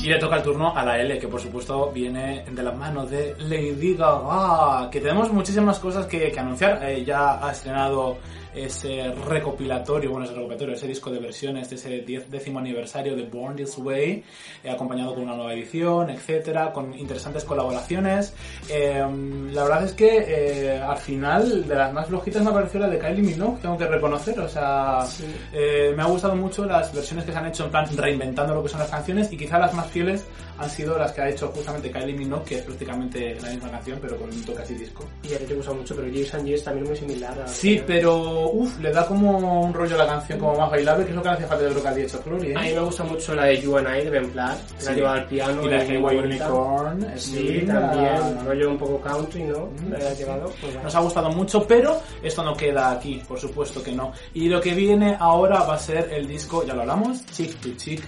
Y 0.00 0.08
le 0.08 0.18
toca 0.18 0.36
el 0.36 0.42
turno 0.42 0.76
a 0.76 0.84
la 0.84 0.98
L, 1.00 1.18
que 1.18 1.28
por 1.28 1.40
supuesto 1.40 1.90
viene 1.90 2.44
de 2.50 2.62
las 2.62 2.76
manos 2.76 3.10
de 3.10 3.34
Lady 3.38 3.94
Gaga, 3.94 4.90
que 4.90 5.00
tenemos 5.00 5.32
muchísimas 5.32 5.78
cosas 5.78 6.06
que, 6.06 6.30
que 6.30 6.40
anunciar. 6.40 6.78
Eh, 6.82 7.04
ya 7.04 7.44
ha 7.44 7.50
estrenado 7.50 8.18
ese 8.54 9.12
recopilatorio, 9.12 10.10
bueno, 10.10 10.24
ese 10.24 10.34
recopilatorio, 10.34 10.74
ese 10.74 10.88
disco 10.88 11.10
de 11.10 11.18
versiones 11.18 11.70
de 11.70 11.76
ese 11.76 12.00
10 12.00 12.30
décimo 12.30 12.58
aniversario 12.58 13.16
de 13.16 13.24
Born 13.24 13.56
This 13.56 13.78
Way, 13.78 14.24
eh, 14.62 14.70
acompañado 14.70 15.14
con 15.14 15.24
una 15.24 15.34
nueva 15.34 15.54
edición, 15.54 16.10
etcétera, 16.10 16.72
con 16.72 16.96
interesantes 16.98 17.44
colaboraciones. 17.44 18.34
Eh, 18.68 19.04
la 19.52 19.62
verdad 19.62 19.84
es 19.84 19.92
que 19.92 20.24
eh, 20.28 20.78
al 20.78 20.98
final, 20.98 21.66
de 21.66 21.74
las 21.74 21.92
más 21.92 22.08
flojitas 22.08 22.42
me 22.42 22.50
ha 22.50 22.52
parecido 22.52 22.80
la 22.80 22.90
de 22.90 22.98
Kylie 22.98 23.22
Minogue, 23.22 23.58
tengo 23.60 23.76
que 23.76 23.86
reconocer, 23.86 24.38
o 24.40 24.48
sea, 24.48 25.06
eh, 25.52 25.92
me 25.96 26.02
ha 26.02 26.06
gustado 26.06 26.34
mucho 26.36 26.64
las 26.64 26.92
versiones 26.92 27.24
que 27.24 27.32
se 27.32 27.38
han 27.38 27.46
hecho 27.46 27.64
en 27.64 27.70
plan 27.70 27.86
reinventando 27.96 28.54
lo 28.54 28.62
que 28.62 28.68
son 28.68 28.80
las 28.80 28.90
canciones 28.90 29.32
y 29.32 29.36
quizá 29.36 29.58
las 29.58 29.74
más 29.74 29.86
fieles 29.88 30.24
han 30.58 30.70
sido 30.70 30.96
las 30.96 31.12
que 31.12 31.20
ha 31.20 31.28
hecho 31.28 31.48
justamente 31.48 31.90
Kylie 31.90 32.14
Minogue, 32.16 32.44
que 32.44 32.54
es 32.56 32.62
prácticamente 32.62 33.36
la 33.40 33.50
misma 33.50 33.70
canción 33.70 33.98
pero 34.00 34.16
con 34.16 34.30
un 34.30 34.44
toque 34.44 34.62
así 34.62 34.74
disco. 34.74 35.04
Y 35.22 35.34
a 35.34 35.38
ti 35.38 35.44
te 35.44 35.54
gusta 35.54 35.72
mucho, 35.72 35.96
pero 35.96 36.08
Jason 36.12 36.40
and 36.40 36.48
Yes 36.48 36.64
también 36.64 36.86
muy 36.86 36.96
similar 36.96 37.40
a... 37.40 37.48
Sí, 37.48 37.82
pero 37.86 38.43
uff, 38.50 38.78
le 38.80 38.90
da 38.92 39.06
como 39.06 39.60
un 39.62 39.72
rollo 39.74 39.94
a 39.94 39.98
la 39.98 40.06
canción 40.06 40.38
como 40.38 40.56
más 40.58 40.70
bailable, 40.70 41.04
que 41.04 41.10
es 41.10 41.16
lo 41.16 41.22
que 41.22 41.28
le 41.28 41.34
hace 41.34 41.46
falta 41.46 41.64
de 41.64 41.70
lo 41.74 41.82
que 41.82 41.88
ha 41.88 41.94
dicho 41.94 42.18
Flori, 42.18 42.50
¿eh? 42.52 42.54
A 42.56 42.60
mí 42.62 42.72
me 42.74 42.80
gusta 42.80 43.04
mucho 43.04 43.34
la 43.34 43.44
de 43.44 43.60
You 43.60 43.76
and 43.78 43.88
I 43.88 44.04
de 44.04 44.10
Ben 44.10 44.30
Platt, 44.30 44.58
que 44.78 44.84
la 44.84 44.90
Sí. 44.90 44.94
lleva 44.96 45.12
al 45.14 45.26
piano. 45.26 45.62
y 45.64 45.68
la 45.70 45.84
de. 45.84 45.98
Unicorn, 45.98 47.04
es 47.14 47.22
Sí, 47.22 47.38
linda. 47.40 47.80
también, 47.80 48.44
rollo 48.46 48.70
un 48.70 48.78
poco 48.78 49.00
country, 49.00 49.42
¿no? 49.44 49.68
La 49.90 49.98
ha 50.08 50.12
llevado. 50.14 50.52
pues. 50.60 50.82
Nos 50.82 50.94
ha 50.94 51.00
gustado 51.00 51.30
mucho, 51.30 51.66
pero 51.66 52.00
esto 52.22 52.42
no 52.42 52.54
queda 52.56 52.90
aquí, 52.92 53.22
por 53.26 53.38
supuesto 53.38 53.82
que 53.82 53.92
no. 53.92 54.12
Y 54.34 54.48
lo 54.48 54.60
que 54.60 54.74
viene 54.74 55.16
ahora 55.18 55.62
va 55.64 55.74
a 55.74 55.78
ser 55.78 56.10
el 56.12 56.26
disco, 56.26 56.64
ya 56.64 56.74
lo 56.74 56.82
hablamos, 56.82 57.24
Chick 57.26 57.60
to 57.60 57.68
Chick 57.76 58.02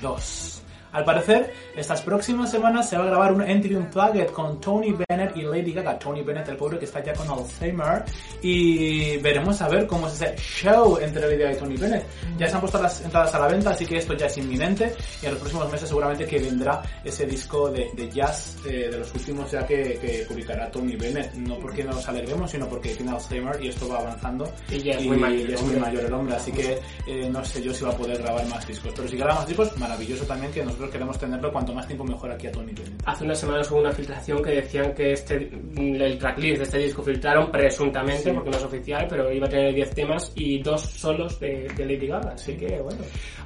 2. 0.00 0.53
Al 0.94 1.04
parecer, 1.04 1.52
estas 1.74 2.02
próximas 2.02 2.52
semanas 2.52 2.88
se 2.88 2.96
va 2.96 3.02
a 3.02 3.06
grabar 3.06 3.32
un 3.32 3.42
Entry 3.42 3.74
Unplugged 3.74 4.28
con 4.28 4.60
Tony 4.60 4.92
Bennett 4.92 5.36
y 5.36 5.42
Lady 5.42 5.72
Gaga. 5.72 5.98
Tony 5.98 6.22
Bennett, 6.22 6.48
el 6.48 6.56
pobre 6.56 6.78
que 6.78 6.84
está 6.84 7.02
ya 7.02 7.12
con 7.12 7.28
Alzheimer. 7.28 8.04
Y 8.40 9.16
veremos 9.16 9.60
a 9.60 9.68
ver 9.68 9.88
cómo 9.88 10.06
es 10.06 10.14
ese 10.14 10.36
show 10.36 10.96
entre 10.98 11.22
Lady 11.22 11.36
Gaga 11.36 11.52
y 11.52 11.56
Tony 11.56 11.76
Bennett. 11.76 12.06
Ya 12.38 12.46
se 12.46 12.54
han 12.54 12.60
puesto 12.60 12.80
las 12.80 13.00
entradas 13.00 13.34
a 13.34 13.40
la 13.40 13.48
venta, 13.48 13.70
así 13.70 13.84
que 13.84 13.96
esto 13.96 14.14
ya 14.14 14.26
es 14.26 14.38
inminente. 14.38 14.94
Y 15.20 15.26
en 15.26 15.32
los 15.32 15.40
próximos 15.40 15.72
meses 15.72 15.88
seguramente 15.88 16.26
que 16.26 16.38
vendrá 16.38 16.80
ese 17.02 17.26
disco 17.26 17.68
de, 17.70 17.90
de 17.94 18.08
jazz 18.10 18.56
eh, 18.64 18.88
de 18.88 18.98
los 18.98 19.12
últimos 19.14 19.50
ya 19.50 19.66
que, 19.66 19.98
que 20.00 20.24
publicará 20.28 20.70
Tony 20.70 20.94
Bennett. 20.94 21.34
No 21.34 21.58
porque 21.58 21.82
nos 21.82 22.08
alegremos, 22.08 22.48
sino 22.52 22.68
porque 22.68 22.94
tiene 22.94 23.10
Alzheimer 23.10 23.60
y 23.60 23.68
esto 23.68 23.88
va 23.88 23.98
avanzando. 23.98 24.48
Y 24.70 24.78
ya 24.78 24.92
es 24.92 25.04
muy 25.04 25.16
mayor, 25.16 25.50
es 25.50 25.62
muy 25.62 25.74
mayor 25.74 26.04
el 26.04 26.12
hombre, 26.12 26.36
así 26.36 26.52
que 26.52 26.78
eh, 27.08 27.28
no 27.28 27.44
sé 27.44 27.60
yo 27.60 27.74
si 27.74 27.84
va 27.84 27.90
a 27.90 27.96
poder 27.96 28.22
grabar 28.22 28.46
más 28.46 28.64
discos. 28.64 28.92
Pero 28.94 29.08
si 29.08 29.16
graba 29.16 29.34
más 29.34 29.48
discos, 29.48 29.76
maravilloso 29.76 30.24
también 30.24 30.52
que 30.52 30.62
nosotros 30.84 30.90
queremos 30.92 31.18
tenerlo 31.18 31.52
cuanto 31.52 31.72
más 31.74 31.86
tiempo 31.86 32.04
mejor 32.04 32.30
aquí 32.32 32.46
a 32.46 32.52
Tony 32.52 32.72
Bennett. 32.72 33.02
Hace 33.06 33.24
unas 33.24 33.38
semanas 33.38 33.70
hubo 33.70 33.80
una 33.80 33.92
filtración 33.92 34.42
que 34.42 34.50
decían 34.50 34.94
que 34.94 35.12
este 35.12 35.34
el 35.76 36.18
tracklist 36.18 36.58
de 36.58 36.64
este 36.64 36.78
disco 36.78 37.02
filtraron 37.02 37.50
presuntamente, 37.50 38.24
Sí. 38.24 38.30
porque 38.32 38.50
no 38.50 38.56
es 38.56 38.64
oficial, 38.64 39.06
pero 39.08 39.32
iba 39.32 39.46
a 39.46 39.50
tener 39.50 39.74
10 39.74 39.90
temas 39.94 40.32
y 40.34 40.62
dos 40.62 40.82
solos 40.82 41.38
de, 41.40 41.68
de 41.76 41.86
Lady 41.86 42.06
Gaga, 42.06 42.32
así 42.34 42.54
que 42.56 42.80
bueno. 42.80 42.98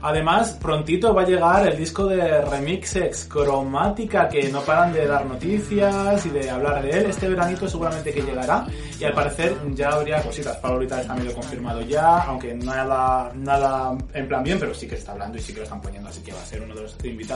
Además, 0.03 0.59
prontito 0.61 1.13
va 1.15 1.23
a 1.23 1.27
llegar 1.27 1.67
el 1.69 1.77
disco 1.77 2.07
de 2.07 2.41
remixes 2.43 3.25
cromática 3.25 4.29
que 4.29 4.49
no 4.51 4.61
paran 4.63 4.93
de 4.93 5.07
dar 5.07 5.25
noticias 5.27 6.25
y 6.27 6.31
de 6.31 6.51
hablar 6.51 6.83
de 6.83 6.91
él. 6.91 7.07
Este 7.07 7.29
veranito 7.29 7.69
seguramente 7.69 8.13
que 8.13 8.23
llegará 8.23 8.67
y 8.99 9.05
al 9.05 9.13
parecer 9.13 9.57
ya 9.75 9.91
habría 9.91 10.23
cositas. 10.23 10.57
Pablo 10.59 10.77
ahorita 10.79 11.01
está 11.01 11.15
medio 11.15 11.35
confirmado 11.35 11.81
ya, 11.83 12.19
aunque 12.23 12.55
nada, 12.55 13.33
nada 13.35 13.97
en 14.15 14.29
plan 14.29 14.43
bien, 14.43 14.59
pero 14.59 14.73
sí 14.75 14.87
que 14.87 14.95
está 14.97 15.13
hablando 15.13 15.39
y 15.39 15.41
sí 15.41 15.53
que 15.53 15.59
lo 15.61 15.65
están 15.65 15.81
poniendo, 15.81 16.09
así 16.09 16.21
que 16.23 16.33
va 16.33 16.41
a 16.43 16.47
ser 16.47 16.63
uno 16.63 16.75
de 16.75 16.83
los 16.83 16.97
invitados. 17.05 17.28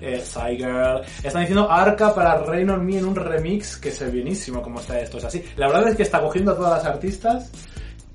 Eh, 0.00 0.22
Girl. 0.56 1.02
Están 1.22 1.42
diciendo 1.42 1.70
Arca 1.70 2.14
para 2.14 2.38
Rain 2.38 2.70
on 2.70 2.84
Me 2.84 2.98
en 2.98 3.06
un 3.06 3.14
remix 3.14 3.76
que 3.76 3.90
es 3.90 4.12
bienísimo 4.12 4.62
como 4.62 4.80
está 4.80 5.00
esto. 5.00 5.18
Es 5.18 5.24
así. 5.24 5.44
La 5.56 5.66
verdad 5.68 5.88
es 5.88 5.96
que 5.96 6.02
está 6.02 6.20
cogiendo 6.20 6.52
a 6.52 6.56
todas 6.56 6.82
las 6.82 6.84
artistas 6.84 7.50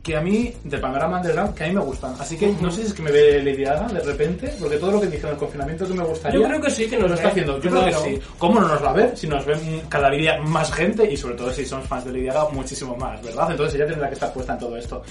que 0.04 0.18
a 0.18 0.22
mí, 0.22 0.54
del 0.66 0.82
panorama 0.82 1.18
underground, 1.18 1.56
que 1.56 1.64
a 1.64 1.68
mí 1.68 1.74
me 1.74 1.80
gustan. 1.80 2.14
Así 2.20 2.38
que 2.38 2.54
no 2.60 2.70
sé 2.70 2.82
si 2.82 2.88
es 2.88 2.94
que 2.94 3.02
me 3.02 3.10
ve 3.10 3.42
Lady 3.42 3.64
Gaga 3.64 3.88
de 3.88 4.02
repente, 4.02 4.54
porque 4.60 4.76
todo 4.76 4.92
lo 4.92 5.00
que 5.00 5.08
dije 5.08 5.26
en 5.26 5.32
el 5.32 5.38
confinamiento 5.38 5.88
que 5.88 5.94
me 5.94 6.04
gustaría... 6.04 6.42
Yo 6.42 6.46
creo 6.46 6.62
que 6.62 6.70
sí, 6.70 6.90
que 6.90 6.98
nos 6.98 7.10
lo 7.10 7.16
está 7.16 7.30
haciendo. 7.30 7.58
Yo 7.62 7.70
Yo 7.70 7.72
creo 7.72 7.86
que 7.86 7.94
sí. 7.94 8.22
¿Cómo 8.38 8.60
no 8.60 8.68
nos 8.68 8.84
va 8.84 8.90
a 8.90 8.94
ver? 8.94 9.18
Si 9.18 9.28
nos 9.28 9.46
ven 9.46 9.84
cada 9.88 10.10
día 10.10 10.42
más 10.42 10.74
gente 10.74 11.10
y 11.10 11.16
sobre 11.16 11.36
todo 11.36 11.54
si 11.54 11.66
somos 11.66 11.88
fans 11.88 12.04
de 12.04 12.12
Lady 12.12 12.26
Gaga, 12.26 12.50
muchísimo 12.50 12.98
más, 12.98 13.24
¿verdad? 13.24 13.52
Entonces 13.52 13.76
ella 13.76 13.88
tendrá 13.88 14.10
que 14.10 14.16
estar 14.16 14.34
puesta 14.34 14.54
en 14.54 14.60
todo 14.60 14.76
esto. 14.76 15.02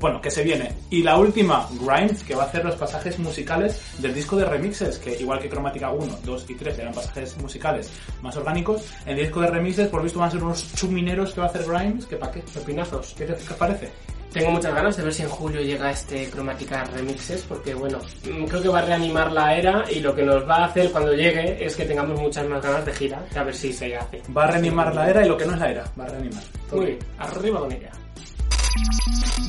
Bueno, 0.00 0.20
que 0.20 0.32
se 0.32 0.42
viene. 0.42 0.74
Y 0.90 1.04
la 1.04 1.16
última, 1.16 1.68
Grimes, 1.80 2.24
que 2.24 2.34
va 2.34 2.42
a 2.42 2.46
hacer 2.46 2.64
los 2.64 2.74
pasajes 2.74 3.20
musicales 3.20 3.80
del 3.98 4.12
disco 4.12 4.34
de 4.34 4.46
remixes, 4.46 4.98
que 4.98 5.16
igual 5.16 5.38
que 5.38 5.48
Cromática 5.48 5.92
1, 5.92 6.18
2 6.24 6.46
y 6.48 6.54
3 6.56 6.76
eran 6.76 6.92
pasajes 6.92 7.36
musicales 7.38 7.88
más 8.20 8.36
orgánicos, 8.36 8.82
el 9.06 9.16
disco 9.16 9.40
de 9.42 9.46
remixes 9.46 9.86
por 9.86 10.02
visto 10.02 10.18
van 10.18 10.26
a 10.26 10.32
ser 10.32 10.42
unos 10.42 10.74
chumineros 10.74 11.32
que 11.32 11.40
va 11.40 11.46
a 11.46 11.50
hacer 11.50 11.64
Grimes, 11.64 12.06
que 12.06 12.16
pa' 12.16 12.32
qué. 12.32 12.40
Pepinazos. 12.52 13.14
¿Qué 13.16 13.26
te 13.26 13.34
parece? 13.54 13.90
Tengo 14.32 14.52
muchas 14.52 14.72
ganas 14.72 14.96
de 14.96 15.02
ver 15.02 15.12
si 15.12 15.22
en 15.22 15.28
julio 15.28 15.60
llega 15.60 15.90
este 15.90 16.30
Chromatica 16.30 16.84
Remixes, 16.84 17.42
porque 17.48 17.74
bueno, 17.74 17.98
mm, 17.98 18.44
creo 18.44 18.62
que 18.62 18.68
va 18.68 18.78
a 18.78 18.82
reanimar 18.82 19.32
la 19.32 19.56
era 19.56 19.84
y 19.90 20.00
lo 20.00 20.14
que 20.14 20.22
nos 20.22 20.48
va 20.48 20.58
a 20.58 20.64
hacer 20.66 20.92
cuando 20.92 21.12
llegue 21.12 21.64
es 21.64 21.74
que 21.74 21.84
tengamos 21.84 22.20
muchas 22.20 22.46
más 22.48 22.62
ganas 22.62 22.86
de 22.86 22.92
gira, 22.92 23.24
que 23.32 23.38
a 23.38 23.42
ver 23.42 23.54
si 23.54 23.72
se 23.72 23.96
hace. 23.96 24.22
Va 24.36 24.44
a 24.44 24.50
reanimar 24.52 24.94
la 24.94 25.10
era 25.10 25.24
y 25.24 25.28
lo 25.28 25.36
que 25.36 25.46
no 25.46 25.54
es 25.54 25.58
la 25.58 25.70
era, 25.70 25.84
va 25.98 26.04
a 26.04 26.08
reanimar. 26.08 26.42
Muy 26.72 26.86
bien, 26.86 26.98
arriba 27.18 27.60
con 27.60 27.72
ella. 27.72 27.90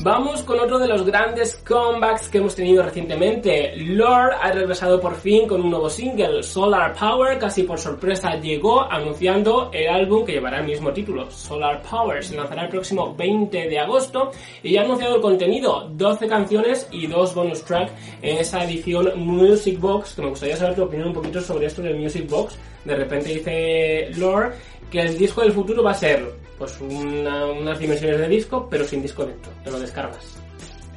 Vamos 0.02 0.42
con 0.42 0.58
otro 0.58 0.80
de 0.80 0.88
los 0.88 1.04
grandes 1.04 1.54
comebacks 1.64 2.28
que 2.28 2.38
hemos 2.38 2.56
tenido 2.56 2.82
recientemente. 2.82 3.76
Lord 3.76 4.32
ha 4.40 4.50
regresado 4.50 5.00
por 5.00 5.14
fin 5.14 5.46
con 5.46 5.60
un 5.60 5.70
nuevo 5.70 5.88
single, 5.88 6.42
Solar 6.42 6.92
Power, 6.98 7.38
casi 7.38 7.62
por 7.62 7.78
sorpresa 7.78 8.34
llegó 8.40 8.82
anunciando 8.82 9.70
el 9.72 9.88
álbum 9.88 10.24
que 10.24 10.32
llevará 10.32 10.58
el 10.58 10.66
mismo 10.66 10.92
título, 10.92 11.30
Solar 11.30 11.82
Power. 11.88 12.24
Se 12.24 12.34
lanzará 12.34 12.64
el 12.64 12.68
próximo 12.70 13.14
20 13.14 13.68
de 13.68 13.78
agosto 13.78 14.32
y 14.60 14.72
ya 14.72 14.80
ha 14.80 14.84
anunciado 14.86 15.14
el 15.14 15.22
contenido, 15.22 15.88
12 15.92 16.26
canciones 16.26 16.88
y 16.90 17.06
dos 17.06 17.32
bonus 17.32 17.62
track 17.64 17.92
en 18.22 18.38
esa 18.38 18.64
edición 18.64 19.12
Music 19.16 19.78
Box, 19.78 20.14
que 20.14 20.22
me 20.22 20.30
gustaría 20.30 20.56
saber 20.56 20.74
tu 20.74 20.82
opinión 20.82 21.08
un 21.08 21.14
poquito 21.14 21.40
sobre 21.40 21.66
esto 21.66 21.80
del 21.80 21.96
Music 21.96 22.28
Box. 22.28 22.56
De 22.84 22.96
repente 22.96 23.34
dice 23.34 24.10
Lord 24.18 24.52
que 24.90 25.00
el 25.00 25.16
disco 25.16 25.42
del 25.42 25.52
futuro 25.52 25.80
va 25.84 25.92
a 25.92 25.94
ser 25.94 26.41
pues 26.58 26.80
una- 26.80 27.46
unas 27.46 27.78
dimensiones 27.78 28.18
de 28.18 28.28
disco, 28.28 28.66
pero 28.70 28.84
sin 28.84 29.02
disco 29.02 29.24
dentro, 29.24 29.50
te 29.64 29.70
lo 29.70 29.78
descargas. 29.80 30.36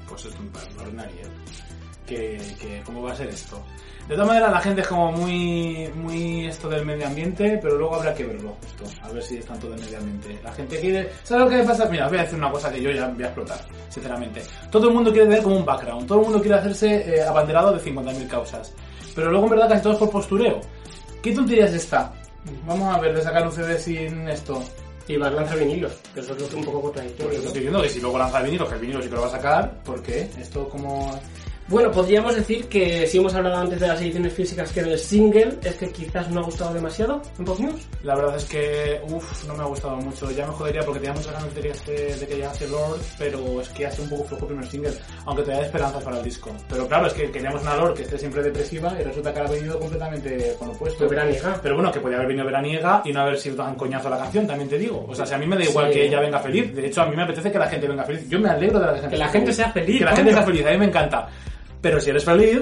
Pues 0.08 0.26
es 0.26 0.34
un 0.36 0.52
ordinario. 0.80 1.22
Que, 2.06 2.38
que, 2.62 2.84
¿Cómo 2.86 3.02
va 3.02 3.14
a 3.14 3.16
ser 3.16 3.30
esto? 3.30 3.60
De 4.08 4.14
todas 4.14 4.28
maneras, 4.28 4.52
la 4.52 4.62
gente 4.62 4.82
es 4.82 4.88
como 4.88 5.12
muy, 5.14 5.90
muy 5.96 6.46
esto 6.46 6.70
del 6.70 6.86
medio 6.86 7.08
ambiente, 7.08 7.58
pero 7.60 7.76
luego 7.76 7.96
habrá 7.96 8.14
que 8.14 8.24
verlo 8.24 8.56
esto, 8.64 8.84
a 9.04 9.10
ver 9.12 9.24
si 9.24 9.38
es 9.38 9.46
tanto 9.48 9.68
del 9.68 9.80
medio 9.80 9.98
ambiente. 9.98 10.40
La 10.44 10.54
gente 10.54 10.80
quiere... 10.80 11.10
¿Sabes 11.24 11.46
lo 11.46 11.50
que 11.50 11.64
pasa? 11.64 11.86
Mira, 11.90 12.06
os 12.06 12.12
voy 12.12 12.20
a 12.20 12.22
decir 12.22 12.38
una 12.38 12.52
cosa 12.52 12.72
que 12.72 12.80
yo 12.84 12.92
ya 12.92 13.08
voy 13.08 13.24
a 13.24 13.26
explotar, 13.26 13.58
sinceramente. 13.90 14.44
Todo 14.70 14.90
el 14.90 14.94
mundo 14.94 15.12
quiere 15.12 15.28
ver 15.28 15.42
como 15.42 15.58
un 15.58 15.66
background, 15.66 16.06
todo 16.06 16.20
el 16.20 16.24
mundo 16.26 16.40
quiere 16.40 16.58
hacerse 16.60 17.16
eh, 17.16 17.24
abanderado 17.24 17.72
de 17.74 17.80
50.000 17.84 18.28
causas. 18.28 18.72
Pero 19.16 19.32
luego 19.32 19.46
en 19.46 19.52
verdad 19.52 19.70
casi 19.70 19.82
todo 19.82 19.94
es 19.94 20.00
por 20.00 20.12
postureo. 20.12 20.62
¿Qué 21.24 21.32
tontería 21.34 21.66
es 21.66 21.74
esta? 21.74 22.14
Vamos 22.68 22.96
a 22.96 23.00
ver, 23.00 23.16
de 23.16 23.24
sacar 23.24 23.44
un 23.48 23.52
CD 23.52 23.80
sin 23.80 24.30
esto. 24.30 24.62
Y 25.08 25.18
va 25.18 25.28
a 25.28 25.32
lanzar 25.32 25.60
vinilos, 25.60 25.94
que 26.14 26.20
eso 26.20 26.34
es 26.34 26.42
lo 26.42 26.50
que 26.50 26.56
un 26.56 26.66
poco 26.66 26.82
contradictorio. 26.82 27.34
eso 27.34 27.42
¿no? 27.42 27.48
estoy 27.48 27.62
diciendo 27.62 27.82
que 27.82 27.90
si 27.90 28.02
luego 28.02 28.18
lanza 28.18 28.40
el 28.40 28.46
vinilo, 28.46 28.68
que 28.68 28.74
el 28.74 28.82
vinilo 28.82 29.02
sí 29.02 29.10
que 29.10 29.16
lo 29.16 29.22
va 29.22 29.28
a 29.28 29.32
sacar, 29.32 29.84
¿por 29.84 30.02
qué? 30.02 30.30
Esto 30.40 30.68
como... 30.68 31.20
Bueno, 31.68 31.90
podríamos 31.92 32.36
decir 32.36 32.68
que 32.68 33.08
si 33.08 33.18
hemos 33.18 33.34
hablado 33.34 33.56
antes 33.58 33.80
de 33.80 33.88
las 33.88 34.00
ediciones 34.00 34.34
físicas 34.34 34.72
que 34.72 34.84
del 34.84 35.00
single, 35.00 35.56
es 35.64 35.74
que 35.74 35.90
quizás 35.92 36.30
no 36.30 36.42
ha 36.42 36.44
gustado 36.44 36.76
demasiado 36.76 37.24
en 37.40 37.46
Pop 37.46 37.60
News. 37.60 37.88
La 38.04 38.14
verdad 38.14 38.36
es 38.36 38.46
que, 38.46 39.02
uff, 39.10 39.48
no 39.48 39.56
me 39.56 39.64
ha 39.64 39.66
gustado 39.66 39.96
mucho. 39.96 40.30
Ya 40.30 40.46
me 40.46 40.54
jodería 40.54 40.84
porque 40.84 41.00
tenía 41.00 41.16
muchas 41.16 41.34
ganas 41.34 41.56
de 41.56 41.62
que, 41.62 41.70
este- 41.72 42.16
de 42.18 42.28
que 42.28 42.36
llegase 42.36 42.68
Lord, 42.68 43.00
pero 43.18 43.62
es 43.62 43.70
que 43.70 43.88
hace 43.88 44.04
un 44.04 44.10
poco 44.10 44.26
flojo 44.26 44.44
el 44.44 44.48
primer 44.50 44.68
single, 44.68 44.92
aunque 45.26 45.42
te 45.42 45.52
da 45.54 45.62
esperanzas 45.62 46.04
para 46.04 46.20
el 46.20 46.24
disco. 46.24 46.52
Pero 46.70 46.88
claro, 46.88 47.08
es 47.08 47.14
que 47.14 47.32
queríamos 47.32 47.64
una 47.64 47.76
Lord 47.78 47.96
que 47.96 48.04
esté 48.04 48.20
siempre 48.20 48.44
depresiva 48.44 48.96
y 49.00 49.04
resulta 49.04 49.34
que 49.34 49.40
ha 49.40 49.44
venido 49.48 49.80
completamente 49.80 50.56
con 50.60 50.68
lo 50.68 50.74
opuesto. 50.76 51.00
Pues 51.00 51.10
veraniega. 51.10 51.60
Pero 51.64 51.74
bueno, 51.76 51.92
que 51.92 52.00
podía 52.00 52.18
haber 52.18 52.28
venido 52.28 52.46
veraniega 52.46 53.02
y 53.04 53.12
no 53.12 53.22
haber 53.22 53.40
sido 53.40 53.56
tan 53.56 53.74
coñazo 53.74 54.08
la 54.08 54.20
canción, 54.20 54.46
también 54.46 54.70
te 54.70 54.78
digo. 54.78 55.04
O 55.10 55.16
sea, 55.16 55.26
si 55.26 55.34
a 55.34 55.40
mí 55.40 55.48
me 55.48 55.56
da 55.58 55.64
igual 55.64 55.88
Sí. 55.88 55.94
que 55.94 56.06
ella 56.06 56.20
venga 56.20 56.38
feliz, 56.40 56.76
de 56.76 56.86
hecho 56.86 57.02
a 57.02 57.08
mí 57.08 57.16
me 57.16 57.24
apetece 57.24 57.52
que 57.52 57.58
la 57.58 57.68
gente 57.68 57.88
venga 57.88 58.04
feliz. 58.04 58.30
Yo 58.30 58.40
me 58.40 58.50
alegro 58.50 58.80
de 58.80 58.86
la 58.86 58.94
gente 58.94 59.10
Que 59.10 59.18
la 59.18 59.30
gente 59.30 59.52
sea 59.52 59.72
feliz, 59.72 59.98
Que 59.98 60.06
la 60.06 60.16
gente 60.16 60.32
sea 60.32 60.44
feliz, 60.44 60.64
a 60.64 60.70
mí 60.70 60.78
me 60.78 60.86
encanta. 60.86 61.28
Pero 61.86 62.02
si 62.02 62.10
eres 62.10 62.26
feliz, 62.26 62.62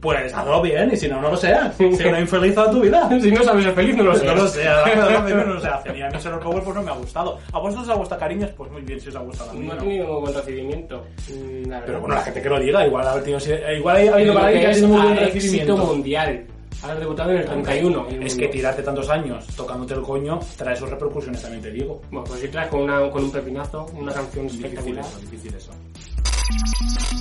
pues 0.00 0.32
hazlo 0.32 0.62
bien 0.62 0.90
y 0.90 0.96
si 0.96 1.06
no, 1.06 1.20
no 1.20 1.30
lo 1.30 1.36
seas. 1.36 1.74
Sé 1.76 2.08
una 2.08 2.18
infeliz 2.20 2.54
toda 2.54 2.70
tu 2.70 2.80
vida. 2.80 3.10
si 3.20 3.30
no 3.30 3.42
sabes 3.42 3.64
ser 3.64 3.74
feliz, 3.74 3.94
no 3.96 4.04
lo 4.04 4.14
sé. 4.18 4.24
no 4.30 4.34
lo 4.34 4.48
sé, 4.48 4.66
a 4.66 4.76
la 4.96 5.20
verdad 5.20 5.46
no 5.46 5.60
se 5.60 5.68
hace. 5.68 5.98
Y 5.98 6.00
a 6.00 6.08
mí 6.08 6.18
Solar 6.18 6.40
Power 6.40 6.62
pues 6.62 6.76
no 6.76 6.82
me 6.82 6.90
ha 6.90 6.94
gustado. 6.94 7.38
¿A 7.52 7.58
vosotros 7.58 7.86
os 7.88 7.94
ha 7.94 7.98
gustado 7.98 8.20
cariños? 8.20 8.50
Pues 8.56 8.70
muy 8.72 8.80
bien, 8.80 8.98
si 8.98 9.10
os 9.10 9.16
ha 9.16 9.20
gustado 9.20 9.50
a 9.50 9.52
mí. 9.52 9.66
No 9.66 9.74
ha 9.74 9.76
tenido 9.76 10.20
buen 10.20 10.32
recibimiento. 10.34 11.04
mm, 11.28 11.70
Pero 11.84 12.00
bueno, 12.00 12.14
la 12.14 12.22
gente 12.22 12.40
que 12.40 12.48
lo 12.48 12.58
diga, 12.58 12.86
igual 12.86 13.06
ha 13.06 13.12
habido, 13.12 13.38
igual 13.76 13.96
ha 14.08 14.14
habido 14.14 14.34
para 14.34 14.48
que 14.50 14.60
que 14.60 14.66
ha 14.66 14.70
es 14.70 14.80
tenido 14.80 14.96
muy 14.98 15.06
buen 15.06 15.18
recibimiento. 15.18 15.76
mundial. 15.76 16.46
Has 16.82 16.98
debutado 17.00 17.30
en 17.30 17.36
el 17.38 17.44
31. 17.46 18.06
en 18.10 18.14
el 18.16 18.26
Es 18.26 18.34
que 18.36 18.48
tirarte 18.48 18.82
tantos 18.82 19.08
años 19.08 19.46
tocándote 19.56 19.94
el 19.94 20.02
coño 20.02 20.38
trae 20.56 20.76
sus 20.76 20.88
repercusiones 20.90 21.40
también, 21.40 21.62
te 21.62 21.70
digo. 21.70 22.00
Bueno, 22.10 22.24
pues 22.26 22.40
si 22.40 22.48
traes 22.48 22.68
con, 22.68 22.80
una, 22.82 23.10
con 23.10 23.24
un 23.24 23.30
pepinazo, 23.30 23.86
una 23.94 24.12
canción 24.12 24.46
Difícil 24.46 24.64
espectacular. 24.66 25.04
eso, 25.04 25.18
difícil 25.20 25.54
eso. 25.54 25.70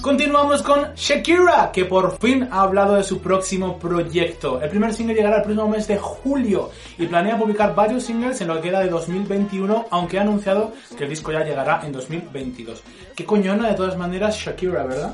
Continuamos 0.02 0.62
con 0.62 0.94
Shakira, 0.96 1.72
que 1.72 1.86
por 1.86 2.20
fin 2.20 2.48
ha 2.52 2.64
hablado 2.64 2.96
de 2.96 3.04
su 3.06 3.22
próximo 3.22 3.80
proyecto. 3.80 4.62
El 4.62 4.70
primer 4.70 4.94
single 4.94 5.16
llegará 5.16 5.38
el 5.38 5.44
próximo 5.44 5.70
mes 5.70 5.88
de 5.88 5.98
julio 5.98 6.72
y 6.98 7.06
planea 7.06 7.38
publicar 7.38 7.74
varios 7.74 8.04
singles 8.04 8.42
en 8.42 8.50
lo 8.50 8.56
que 8.56 8.64
queda 8.64 8.82
de 8.82 8.90
2021, 8.90 9.86
aunque 9.90 10.18
ha 10.20 10.22
anunciado 10.22 10.74
que 10.98 11.06
el 11.06 11.10
disco 11.10 11.32
ya 11.32 11.46
llegará 11.46 11.82
en 11.86 11.94
2022. 11.94 12.84
Qué 13.16 13.24
coñona 13.24 13.70
de 13.70 13.76
todas 13.76 13.98
maneras 13.98 14.36
Shakira, 14.36 14.84
¿verdad? 14.84 15.14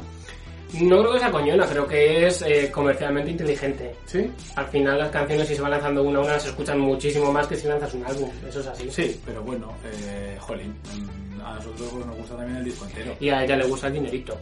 No 0.73 0.99
creo 0.99 1.13
que 1.13 1.19
sea 1.19 1.31
coñona, 1.31 1.65
creo 1.65 1.87
que 1.87 2.27
es 2.27 2.41
eh, 2.43 2.69
comercialmente 2.71 3.31
inteligente. 3.31 3.95
Sí. 4.05 4.29
Al 4.55 4.67
final 4.67 4.99
las 4.99 5.09
canciones 5.09 5.47
si 5.47 5.55
se 5.55 5.61
van 5.61 5.71
lanzando 5.71 6.03
una 6.03 6.19
a 6.19 6.23
una 6.23 6.39
se 6.39 6.49
escuchan 6.49 6.79
muchísimo 6.79 7.31
más 7.31 7.47
que 7.47 7.55
si 7.55 7.67
lanzas 7.67 7.93
un 7.93 8.05
álbum. 8.05 8.29
Eso 8.47 8.59
es 8.59 8.67
así. 8.67 8.89
Sí, 8.91 9.19
pero 9.25 9.41
bueno, 9.43 9.73
eh, 9.83 10.37
jolín, 10.39 10.69
mm, 10.71 11.28
a 11.41 11.55
nosotros 11.55 11.89
pues, 11.91 12.05
nos 12.05 12.15
gusta 12.17 12.35
también 12.35 12.57
el 12.57 12.65
disco 12.65 12.85
entero. 12.85 13.15
Y 13.19 13.29
a 13.29 13.43
ella 13.43 13.55
le 13.55 13.65
gusta 13.65 13.87
el 13.87 13.93
dinerito. 13.93 14.37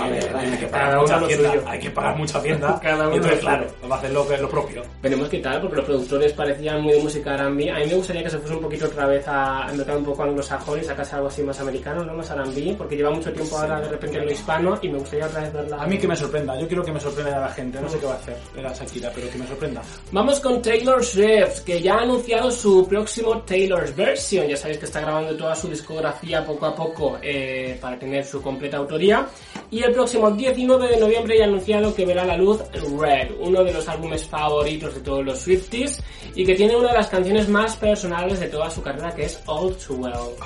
A 0.00 0.08
ver, 0.08 0.36
hay 0.36 0.58
que 0.58 0.66
pagar 0.66 1.00
mucha 1.00 1.16
hacienda, 1.16 1.50
suyo. 1.50 1.62
hay 1.66 1.78
que 1.78 1.90
pagar 1.90 2.16
mucha 2.16 2.38
hacienda. 2.38 2.80
Cada 2.82 3.06
uno 3.06 3.16
entonces, 3.16 3.40
claro, 3.40 3.66
va 3.90 3.94
a 3.96 3.98
hacer 3.98 4.12
lo, 4.12 4.36
lo 4.36 4.48
propio. 4.48 4.82
Veremos 5.02 5.28
qué 5.28 5.38
tal, 5.38 5.60
porque 5.60 5.76
los 5.76 5.84
productores 5.84 6.32
parecían 6.32 6.82
muy 6.82 6.94
de 6.94 7.02
música 7.02 7.34
R&B. 7.34 7.70
A 7.70 7.78
mí 7.78 7.86
me 7.86 7.94
gustaría 7.94 8.22
que 8.22 8.30
se 8.30 8.38
fuese 8.38 8.54
un 8.54 8.62
poquito 8.62 8.86
otra 8.86 9.06
vez 9.06 9.26
a 9.28 9.64
al 9.64 9.76
mercado 9.76 9.98
un 9.98 10.04
poco 10.04 10.22
anglosajón 10.22 10.80
y 10.80 10.84
sacase 10.84 11.16
algo 11.16 11.28
así 11.28 11.42
más 11.42 11.58
americano, 11.60 12.04
no 12.04 12.14
más 12.14 12.30
R&B, 12.30 12.74
porque 12.76 12.96
lleva 12.96 13.10
mucho 13.10 13.32
tiempo 13.32 13.56
ahora 13.58 13.80
de 13.80 13.88
repente 13.88 14.18
en 14.18 14.24
lo 14.24 14.32
hispano 14.32 14.78
y 14.80 14.88
me 14.88 14.98
gustaría 14.98 15.26
otra 15.26 15.42
vez 15.42 15.52
verla. 15.52 15.82
A 15.82 15.86
mí 15.86 15.98
que 15.98 16.08
me 16.08 16.16
sorprenda, 16.16 16.58
yo 16.58 16.66
quiero 16.66 16.84
que 16.84 16.92
me 16.92 17.00
sorprenda 17.00 17.36
a 17.36 17.40
la 17.40 17.48
gente, 17.50 17.80
no 17.80 17.88
sé 17.88 17.98
qué 17.98 18.06
va 18.06 18.14
a 18.14 18.16
hacer 18.16 18.36
la 18.56 18.72
Shakira, 18.72 19.10
pero 19.14 19.30
que 19.30 19.38
me 19.38 19.46
sorprenda. 19.46 19.82
Vamos 20.12 20.40
con 20.40 20.62
Taylor 20.62 21.04
Swift, 21.04 21.60
que 21.64 21.80
ya 21.80 21.94
ha 21.96 22.02
anunciado 22.02 22.50
su 22.50 22.86
próximo 22.88 23.42
Taylor's 23.42 23.94
Version. 23.94 24.46
Ya 24.46 24.56
sabéis 24.56 24.78
que 24.78 24.86
está 24.86 25.00
grabando 25.00 25.36
toda 25.36 25.54
su 25.54 25.68
discografía 25.68 26.27
poco 26.44 26.66
a 26.66 26.74
poco 26.74 27.18
eh, 27.22 27.78
para 27.80 27.98
tener 27.98 28.24
su 28.24 28.40
completa 28.42 28.76
autoría. 28.76 29.26
Y 29.70 29.82
el 29.82 29.92
próximo 29.92 30.30
19 30.30 30.88
de 30.88 30.96
noviembre 30.98 31.38
ya 31.38 31.44
ha 31.44 31.48
anunciado 31.48 31.94
que 31.94 32.06
verá 32.06 32.24
la 32.24 32.36
luz 32.36 32.60
Red, 32.98 33.32
uno 33.40 33.64
de 33.64 33.72
los 33.72 33.88
álbumes 33.88 34.26
favoritos 34.26 34.94
de 34.94 35.00
todos 35.00 35.24
los 35.24 35.38
Swifties 35.38 36.02
y 36.34 36.44
que 36.44 36.54
tiene 36.54 36.76
una 36.76 36.88
de 36.88 36.94
las 36.94 37.08
canciones 37.08 37.48
más 37.48 37.76
personales 37.76 38.40
de 38.40 38.48
toda 38.48 38.70
su 38.70 38.82
carrera 38.82 39.14
que 39.14 39.24
es 39.24 39.42
All 39.46 39.76
Too 39.76 39.96
Well. 39.96 40.36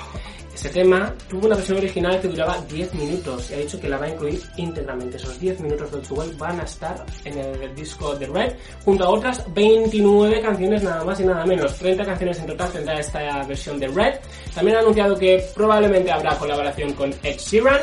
Ese 0.53 0.69
tema 0.69 1.13
tuvo 1.27 1.47
una 1.47 1.55
versión 1.55 1.79
original 1.79 2.21
que 2.21 2.27
duraba 2.27 2.57
10 2.69 2.93
minutos 2.93 3.49
y 3.49 3.55
ha 3.55 3.57
dicho 3.57 3.79
que 3.79 3.89
la 3.89 3.97
va 3.97 4.05
a 4.05 4.09
incluir 4.09 4.39
íntegramente. 4.57 5.17
Esos 5.17 5.39
10 5.39 5.61
minutos 5.61 5.91
de 5.91 5.97
All 5.97 6.03
Too 6.03 6.15
Well 6.15 6.35
van 6.37 6.59
a 6.59 6.63
estar 6.63 7.03
en 7.25 7.37
el 7.39 7.75
disco 7.75 8.15
de 8.15 8.27
Red 8.27 8.53
junto 8.85 9.03
a 9.03 9.09
otras 9.09 9.43
29 9.53 10.41
canciones 10.41 10.83
nada 10.83 11.03
más 11.03 11.19
y 11.19 11.25
nada 11.25 11.45
menos. 11.45 11.75
30 11.75 12.05
canciones 12.05 12.39
en 12.39 12.45
total 12.45 12.71
tendrá 12.71 12.99
esta 12.99 13.43
versión 13.45 13.79
de 13.79 13.87
Red. 13.87 14.19
También 14.53 14.77
ha 14.77 14.81
anunciado 14.81 15.17
que 15.17 15.43
probablemente 15.55 16.11
habrá 16.11 16.37
colaboración 16.37 16.93
con 16.93 17.11
Ed 17.23 17.37
Sheeran 17.37 17.81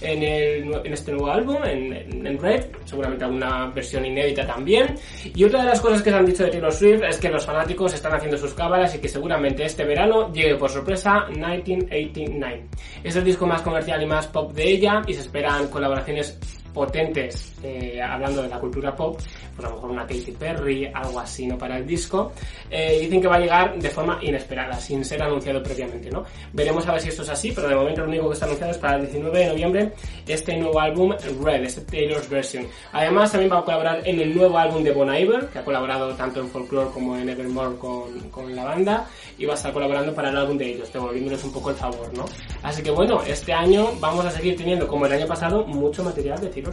en, 0.00 0.22
el, 0.22 0.74
en 0.84 0.92
este 0.92 1.12
nuevo 1.12 1.30
álbum, 1.30 1.56
en, 1.64 2.26
en, 2.26 2.38
Red, 2.38 2.66
seguramente 2.84 3.24
alguna 3.24 3.66
versión 3.66 4.04
inédita 4.04 4.46
también. 4.46 4.94
Y 5.24 5.44
otra 5.44 5.62
de 5.62 5.68
las 5.68 5.80
cosas 5.80 6.02
que 6.02 6.10
se 6.10 6.16
han 6.16 6.26
dicho 6.26 6.44
de 6.44 6.50
Taylor 6.50 6.72
Swift 6.72 7.02
es 7.08 7.18
que 7.18 7.28
los 7.28 7.44
fanáticos 7.44 7.94
están 7.94 8.14
haciendo 8.14 8.36
sus 8.36 8.54
cábalas 8.54 8.94
y 8.94 8.98
que 8.98 9.08
seguramente 9.08 9.64
este 9.64 9.84
verano 9.84 10.32
llegue 10.32 10.56
por 10.56 10.70
sorpresa 10.70 11.26
1989. 11.28 12.64
Es 13.02 13.16
el 13.16 13.24
disco 13.24 13.46
más 13.46 13.62
comercial 13.62 14.02
y 14.02 14.06
más 14.06 14.26
pop 14.28 14.52
de 14.52 14.70
ella 14.70 15.02
y 15.06 15.14
se 15.14 15.20
esperan 15.20 15.68
colaboraciones 15.68 16.38
potentes 16.78 17.54
eh, 17.64 18.00
hablando 18.00 18.40
de 18.40 18.48
la 18.48 18.60
cultura 18.60 18.94
pop, 18.94 19.18
pues 19.56 19.66
a 19.66 19.68
lo 19.68 19.74
mejor 19.74 19.90
una 19.90 20.02
Katy 20.02 20.30
Perry, 20.38 20.88
algo 20.94 21.18
así, 21.18 21.44
¿no? 21.44 21.58
Para 21.58 21.76
el 21.76 21.84
disco. 21.84 22.30
Eh, 22.70 23.00
dicen 23.00 23.20
que 23.20 23.26
va 23.26 23.34
a 23.34 23.40
llegar 23.40 23.76
de 23.76 23.90
forma 23.90 24.20
inesperada, 24.22 24.78
sin 24.78 25.04
ser 25.04 25.20
anunciado 25.20 25.60
previamente, 25.60 26.08
¿no? 26.08 26.22
Veremos 26.52 26.86
a 26.86 26.92
ver 26.92 27.00
si 27.00 27.08
esto 27.08 27.22
es 27.22 27.30
así, 27.30 27.50
pero 27.50 27.68
de 27.68 27.74
momento 27.74 28.02
lo 28.02 28.08
único 28.08 28.28
que 28.28 28.34
está 28.34 28.46
anunciado 28.46 28.70
es 28.70 28.78
para 28.78 28.94
el 28.94 29.02
19 29.06 29.38
de 29.40 29.46
noviembre 29.46 29.92
este 30.28 30.56
nuevo 30.56 30.78
álbum 30.78 31.12
Red, 31.42 31.64
este 31.64 31.80
Taylor's 31.80 32.28
Version. 32.30 32.68
Además 32.92 33.32
también 33.32 33.52
va 33.52 33.58
a 33.58 33.64
colaborar 33.64 34.00
en 34.04 34.20
el 34.20 34.36
nuevo 34.36 34.56
álbum 34.56 34.84
de 34.84 34.92
Bon 34.92 35.12
Iver, 35.12 35.48
que 35.48 35.58
ha 35.58 35.64
colaborado 35.64 36.14
tanto 36.14 36.38
en 36.38 36.48
Folklore 36.48 36.90
como 36.90 37.16
en 37.16 37.28
Evermore 37.28 37.76
con, 37.76 38.30
con 38.30 38.54
la 38.54 38.62
banda, 38.62 39.06
y 39.36 39.46
va 39.46 39.54
a 39.54 39.56
estar 39.56 39.72
colaborando 39.72 40.14
para 40.14 40.30
el 40.30 40.36
álbum 40.36 40.56
de 40.56 40.74
ellos, 40.74 40.92
devolviéndoles 40.92 41.42
un 41.42 41.52
poco 41.52 41.70
el 41.70 41.76
favor, 41.76 42.16
¿no? 42.16 42.24
Así 42.62 42.84
que 42.84 42.92
bueno, 42.92 43.20
este 43.26 43.52
año 43.52 43.88
vamos 43.98 44.24
a 44.24 44.30
seguir 44.30 44.56
teniendo, 44.56 44.86
como 44.86 45.06
el 45.06 45.12
año 45.12 45.26
pasado, 45.26 45.66
mucho 45.66 46.04
material 46.04 46.40
de 46.40 46.48
Taylor 46.48 46.67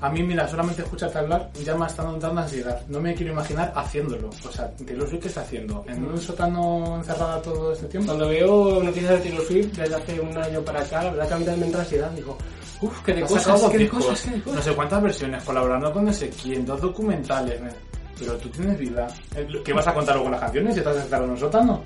A 0.00 0.10
mí, 0.10 0.22
mira, 0.22 0.48
solamente 0.48 0.82
escucharte 0.82 1.18
hablar 1.18 1.50
ya 1.64 1.74
me 1.76 1.86
está 1.86 2.02
dando 2.02 2.40
ansiedad. 2.40 2.80
No 2.88 3.00
me 3.00 3.14
quiero 3.14 3.32
imaginar 3.32 3.72
haciéndolo. 3.74 4.28
O 4.28 4.52
sea, 4.52 4.70
Taylor 4.70 5.08
Swift, 5.08 5.22
¿qué 5.22 5.28
está 5.28 5.40
haciendo? 5.42 5.84
¿En 5.86 6.04
un 6.04 6.18
sótano 6.18 6.96
encerrada 6.96 7.42
todo 7.42 7.72
este 7.72 7.86
tiempo? 7.86 8.08
Cuando 8.08 8.28
veo 8.28 8.82
noticias 8.82 9.10
de 9.10 9.18
Taylor 9.18 9.46
Swift 9.46 9.76
desde 9.76 9.94
hace 9.94 10.20
un 10.20 10.36
año 10.36 10.60
para 10.62 10.80
acá, 10.80 11.04
la 11.04 11.10
verdad 11.10 11.28
que 11.28 11.34
a 11.34 11.38
mí 11.38 11.44
también 11.44 11.60
me 11.60 11.66
entra 11.66 11.80
ansiedad. 11.82 12.10
Digo, 12.10 12.36
uff, 12.82 13.02
qué 13.02 13.14
de 13.14 13.22
cosas, 13.22 13.62
qué 13.70 13.78
de 13.78 13.84
discos, 13.84 14.04
cosas, 14.04 14.22
qué 14.22 14.30
de 14.30 14.42
cosas. 14.42 14.56
No 14.56 14.62
sé 14.62 14.74
cuántas 14.74 15.02
versiones, 15.02 15.44
colaborando 15.44 15.92
con 15.92 16.04
no 16.04 16.12
sé 16.12 16.30
quién, 16.30 16.64
dos 16.64 16.80
documentales. 16.80 17.60
¿eh? 17.60 17.74
Pero 18.18 18.36
tú 18.36 18.48
tienes 18.50 18.78
vida. 18.78 19.08
Eh, 19.34 19.48
¿Qué 19.64 19.72
vas 19.72 19.86
a 19.86 19.94
contar 19.94 20.14
luego 20.14 20.24
con 20.24 20.32
las 20.32 20.40
canciones 20.40 20.74
si 20.74 20.80
estás 20.80 20.96
encerrado 20.96 21.24
en 21.24 21.30
un 21.30 21.38
sótano? 21.38 21.82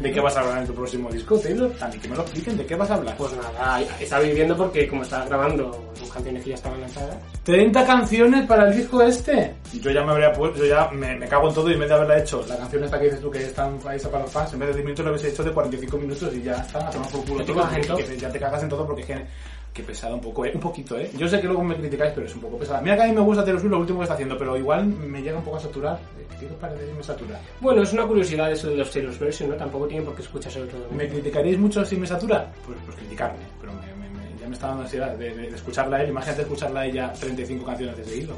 ¿De 0.00 0.12
qué 0.12 0.20
vas 0.20 0.36
a 0.36 0.40
hablar 0.40 0.58
en 0.58 0.66
tu 0.66 0.74
próximo 0.74 1.10
disco, 1.10 1.38
Taylor? 1.38 1.72
A 1.80 1.88
mí 1.88 1.98
que 1.98 2.08
me 2.08 2.16
lo 2.16 2.22
expliquen, 2.22 2.56
¿de 2.56 2.66
qué 2.66 2.74
vas 2.74 2.90
a 2.90 2.94
hablar? 2.94 3.16
Pues 3.16 3.32
nada, 3.32 3.80
está 4.00 4.18
viviendo 4.18 4.56
porque 4.56 4.88
como 4.88 5.02
estaba 5.02 5.24
grabando 5.26 5.92
sus 5.94 6.10
canciones 6.12 6.42
que 6.42 6.50
ya 6.50 6.56
estaban 6.56 6.80
lanzadas. 6.80 7.16
30 7.44 7.86
canciones 7.86 8.46
para 8.46 8.68
el 8.68 8.76
disco 8.76 9.02
este. 9.02 9.54
Yo 9.72 9.90
ya 9.90 10.02
me 10.04 10.12
habría 10.12 10.32
puesto, 10.32 10.58
yo 10.58 10.66
ya 10.66 10.90
me, 10.90 11.16
me 11.16 11.26
cago 11.26 11.48
en 11.48 11.54
todo 11.54 11.70
y 11.70 11.74
en 11.74 11.80
vez 11.80 11.88
de 11.88 11.94
haberla 11.94 12.18
hecho, 12.18 12.44
la 12.48 12.56
canción 12.56 12.84
esta 12.84 12.98
que 12.98 13.04
dices 13.06 13.20
tú 13.20 13.30
que 13.30 13.38
es 13.38 13.54
tan 13.54 13.78
paisa 13.78 14.10
para 14.10 14.24
los 14.24 14.32
fans, 14.32 14.52
en 14.52 14.58
vez 14.58 14.68
de 14.68 14.74
10 14.74 14.84
minutos 14.84 15.04
lo 15.04 15.10
hubiese 15.12 15.28
hecho 15.28 15.44
de 15.44 15.52
45 15.52 15.96
minutos 15.96 16.34
y 16.34 16.42
ya 16.42 16.54
está, 16.54 16.88
a 16.88 16.90
tomar 16.90 17.08
por 17.10 17.24
culo 17.24 17.44
todo, 17.44 17.98
ya 18.16 18.30
te 18.30 18.40
cagas 18.40 18.62
en 18.62 18.68
todo 18.68 18.86
porque 18.86 19.02
es 19.02 19.06
que, 19.06 19.26
que 19.74 19.82
pesada 19.82 20.14
un 20.14 20.20
poco, 20.20 20.44
¿eh? 20.46 20.52
Un 20.54 20.60
poquito, 20.60 20.96
¿eh? 20.96 21.10
Yo 21.18 21.26
sé 21.28 21.40
que 21.40 21.48
luego 21.48 21.64
me 21.64 21.74
criticáis, 21.76 22.12
pero 22.14 22.26
es 22.26 22.34
un 22.34 22.40
poco 22.42 22.56
pesada. 22.58 22.80
Mira 22.80 22.94
que 22.96 23.02
a 23.02 23.06
mí 23.06 23.12
me 23.12 23.20
gusta 23.20 23.42
Taylor 23.44 23.60
Swift 23.60 23.72
lo 23.72 23.80
último 23.80 23.98
que 23.98 24.04
está 24.04 24.14
haciendo, 24.14 24.38
pero 24.38 24.56
igual 24.56 24.86
me 24.86 25.20
llega 25.20 25.36
un 25.38 25.44
poco 25.44 25.56
a 25.56 25.60
saturar. 25.60 25.98
¿Qué 26.38 26.46
os 26.46 26.52
parece 26.52 26.86
que 26.86 26.92
me 26.92 27.02
satura? 27.02 27.40
Bueno, 27.60 27.82
es 27.82 27.92
una 27.92 28.06
curiosidad 28.06 28.50
eso 28.52 28.68
de 28.70 28.76
los 28.76 28.90
Taylor's 28.90 29.18
Version, 29.18 29.50
¿no? 29.50 29.56
Tampoco 29.56 29.86
tienen 29.88 30.04
por 30.06 30.14
qué 30.14 30.22
escuchárselo 30.22 30.66
todo. 30.66 30.76
el 30.84 30.88
mundo. 30.90 30.96
¿Me 31.04 31.08
criticaréis 31.10 31.58
mucho 31.58 31.84
si 31.84 31.96
me 31.96 32.06
satura? 32.06 32.52
Pues, 32.64 32.78
pues 32.84 32.96
criticarme, 32.98 33.38
pero 33.60 33.72
me, 33.72 33.80
me- 34.08 34.10
me- 34.10 34.38
ya 34.40 34.46
me 34.48 34.54
está 34.54 34.68
dando 34.68 34.82
ansiedad 34.84 35.12
de, 35.16 35.34
de- 35.34 35.50
de 35.50 35.56
escucharla 35.56 35.96
a 35.96 36.02
él. 36.04 36.10
Imagínate 36.10 36.42
escucharla 36.42 36.80
a 36.80 36.86
ella 36.86 37.12
35 37.12 37.64
canciones 37.64 37.96
de 37.96 38.04
seguido. 38.04 38.34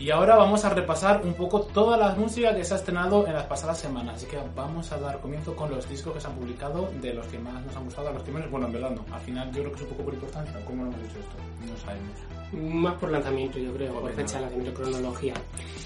Y 0.00 0.10
ahora 0.10 0.34
vamos 0.34 0.64
a 0.64 0.70
repasar 0.70 1.20
un 1.24 1.34
poco 1.34 1.60
toda 1.60 1.94
la 1.98 2.14
música 2.14 2.56
que 2.56 2.64
se 2.64 2.72
ha 2.72 2.78
estrenado 2.78 3.26
en 3.26 3.34
las 3.34 3.44
pasadas 3.44 3.78
semanas. 3.78 4.16
Así 4.16 4.24
que 4.24 4.38
vamos 4.56 4.90
a 4.92 4.98
dar 4.98 5.20
comienzo 5.20 5.54
con 5.54 5.70
los 5.70 5.86
discos 5.86 6.14
que 6.14 6.20
se 6.22 6.26
han 6.26 6.32
publicado, 6.36 6.90
de 7.02 7.12
los 7.12 7.26
que 7.26 7.38
más 7.38 7.62
nos 7.66 7.76
han 7.76 7.84
gustado 7.84 8.08
a 8.08 8.12
los 8.12 8.22
que 8.22 8.30
menos. 8.30 8.50
Bueno, 8.50 8.66
en 8.66 8.72
verdad 8.72 8.92
no. 8.92 9.04
Al 9.14 9.20
final 9.20 9.52
yo 9.52 9.60
creo 9.60 9.72
que 9.72 9.76
es 9.76 9.82
un 9.82 9.88
poco 9.88 10.04
por 10.04 10.14
importancia. 10.14 10.54
¿Cómo 10.64 10.84
lo 10.84 10.90
hemos 10.90 11.02
hecho 11.02 11.18
esto? 11.18 11.36
No 11.68 11.76
sabemos. 11.84 12.82
Más 12.82 12.94
por 12.94 13.10
lanzamiento, 13.10 13.58
yo 13.58 13.74
creo, 13.74 13.92
por 14.00 14.10
fecha 14.12 14.36
de 14.36 14.40
lanzamiento, 14.40 14.80
cronología. 14.80 15.34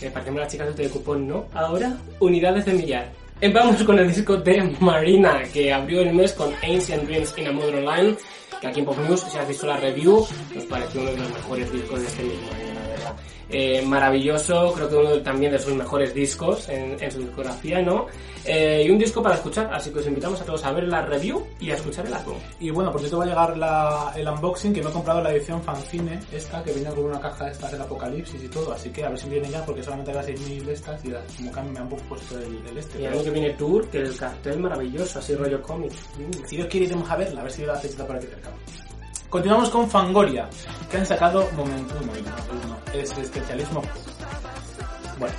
Eh, 0.00 0.10
parecemos 0.12 0.40
las 0.40 0.52
chicas 0.52 0.76
de 0.76 0.88
cupón, 0.90 1.26
¿no? 1.26 1.46
Ahora, 1.52 1.96
unidades 2.20 2.66
de 2.66 2.72
millar. 2.72 3.12
Eh, 3.40 3.52
Vamos 3.52 3.82
con 3.82 3.98
el 3.98 4.06
disco 4.06 4.36
de 4.36 4.76
Marina, 4.78 5.42
que 5.52 5.72
abrió 5.72 6.02
el 6.02 6.14
mes 6.14 6.32
con 6.34 6.54
Ancient 6.62 7.02
Dreams 7.02 7.36
in 7.36 7.48
a 7.48 7.52
Modern 7.52 7.84
Line, 7.84 8.16
que 8.60 8.66
aquí 8.68 8.78
en 8.78 8.86
Pop 8.86 8.96
News, 8.96 9.22
si 9.22 9.36
has 9.36 9.48
visto 9.48 9.66
la 9.66 9.76
review, 9.78 10.24
nos 10.54 10.64
pareció 10.66 11.00
uno 11.00 11.10
de 11.10 11.16
los 11.18 11.30
mejores 11.30 11.72
discos 11.72 12.00
de 12.00 12.06
este 12.06 12.22
mismo 12.22 12.48
año. 12.52 12.63
Eh, 13.50 13.82
maravilloso, 13.86 14.72
creo 14.74 14.88
que 14.88 14.96
uno 14.96 15.10
de- 15.10 15.20
también 15.20 15.52
de 15.52 15.58
sus 15.58 15.74
mejores 15.74 16.14
discos 16.14 16.68
en, 16.68 16.96
en 17.02 17.10
su 17.10 17.18
discografía, 17.20 17.82
¿no? 17.82 18.06
Eh, 18.46 18.84
y 18.86 18.90
un 18.90 18.98
disco 18.98 19.22
para 19.22 19.36
escuchar, 19.36 19.70
así 19.72 19.90
que 19.90 20.00
os 20.00 20.06
invitamos 20.06 20.40
a 20.40 20.44
todos 20.44 20.62
a 20.64 20.72
ver 20.72 20.84
la 20.84 21.02
review 21.02 21.46
y 21.60 21.70
a 21.70 21.74
escuchar 21.74 22.06
el 22.06 22.14
álbum. 22.14 22.34
Y 22.60 22.70
bueno, 22.70 22.90
por 22.90 23.00
cierto 23.00 23.18
va 23.18 23.24
a 23.24 23.26
llegar 23.26 23.56
la- 23.56 24.12
el 24.16 24.28
unboxing, 24.28 24.72
que 24.72 24.82
me 24.82 24.90
he 24.90 24.92
comprado 24.92 25.22
la 25.22 25.30
edición 25.32 25.62
fanzine, 25.62 26.20
esta, 26.32 26.62
que 26.62 26.72
viene 26.72 26.90
con 26.90 27.04
una 27.04 27.20
caja 27.20 27.48
esta 27.50 27.70
del 27.70 27.80
apocalipsis 27.82 28.42
y 28.42 28.48
todo, 28.48 28.72
así 28.72 28.90
que 28.90 29.04
a 29.04 29.08
ver 29.10 29.18
si 29.18 29.28
viene 29.28 29.48
ya, 29.50 29.64
porque 29.64 29.82
solamente 29.82 30.10
hay 30.10 30.24
6.000 30.26 30.64
de 30.66 30.72
estas 30.72 31.04
y 31.04 31.08
las, 31.08 31.22
como 31.36 31.52
que 31.52 31.60
me 31.62 31.78
han 31.78 31.88
puesto 31.88 32.38
el, 32.38 32.66
el 32.68 32.78
este. 32.78 33.00
Y 33.02 33.06
año 33.06 33.22
que 33.22 33.30
viene 33.30 33.50
tour, 33.54 33.88
que 33.88 33.98
el 33.98 34.16
cartel 34.16 34.58
maravilloso, 34.58 35.18
así 35.18 35.34
rollo 35.34 35.60
cómic. 35.62 35.92
Mm. 36.18 36.46
Si 36.46 36.56
Dios 36.56 36.68
quiere 36.68 36.86
iremos 36.86 37.10
a 37.10 37.16
verla, 37.16 37.40
a 37.40 37.44
ver 37.44 37.52
si 37.52 37.64
la 37.64 37.76
fechita 37.76 38.06
por 38.06 38.16
aquí 38.16 38.26
cerca. 38.26 38.50
Continuamos 39.34 39.68
con 39.68 39.90
Fangoria, 39.90 40.48
que 40.88 40.96
han 40.96 41.04
sacado 41.04 41.50
momento, 41.56 41.92
un 42.00 42.06
momento, 42.06 42.30
no, 42.68 42.96
es 42.96 43.18
especialismo. 43.18 43.82
Bueno, 45.18 45.34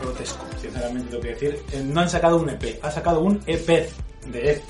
grotesco, 0.00 0.46
sinceramente 0.58 1.10
tengo 1.10 1.22
que 1.22 1.28
decir. 1.28 1.62
Eh, 1.72 1.82
No 1.84 2.00
han 2.00 2.08
sacado 2.08 2.38
un 2.38 2.48
EP, 2.48 2.82
han 2.82 2.90
sacado 2.90 3.20
un 3.20 3.38
EP 3.46 3.66
de 4.28 4.52
EP. 4.52 4.62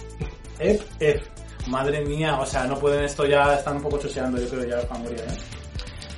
EP, 0.59 0.83
EP. 0.99 1.23
Madre 1.69 2.05
mía, 2.05 2.37
o 2.41 2.45
sea, 2.45 2.65
no 2.65 2.81
pueden 2.81 3.05
esto 3.05 3.27
ya, 3.27 3.55
están 3.55 3.77
un 3.77 3.83
poco 3.85 3.99
choseando, 3.99 4.41
yo 4.41 4.49
creo 4.49 4.65
ya 4.65 4.87
Fangoria, 4.89 5.23
¿eh? 5.23 5.39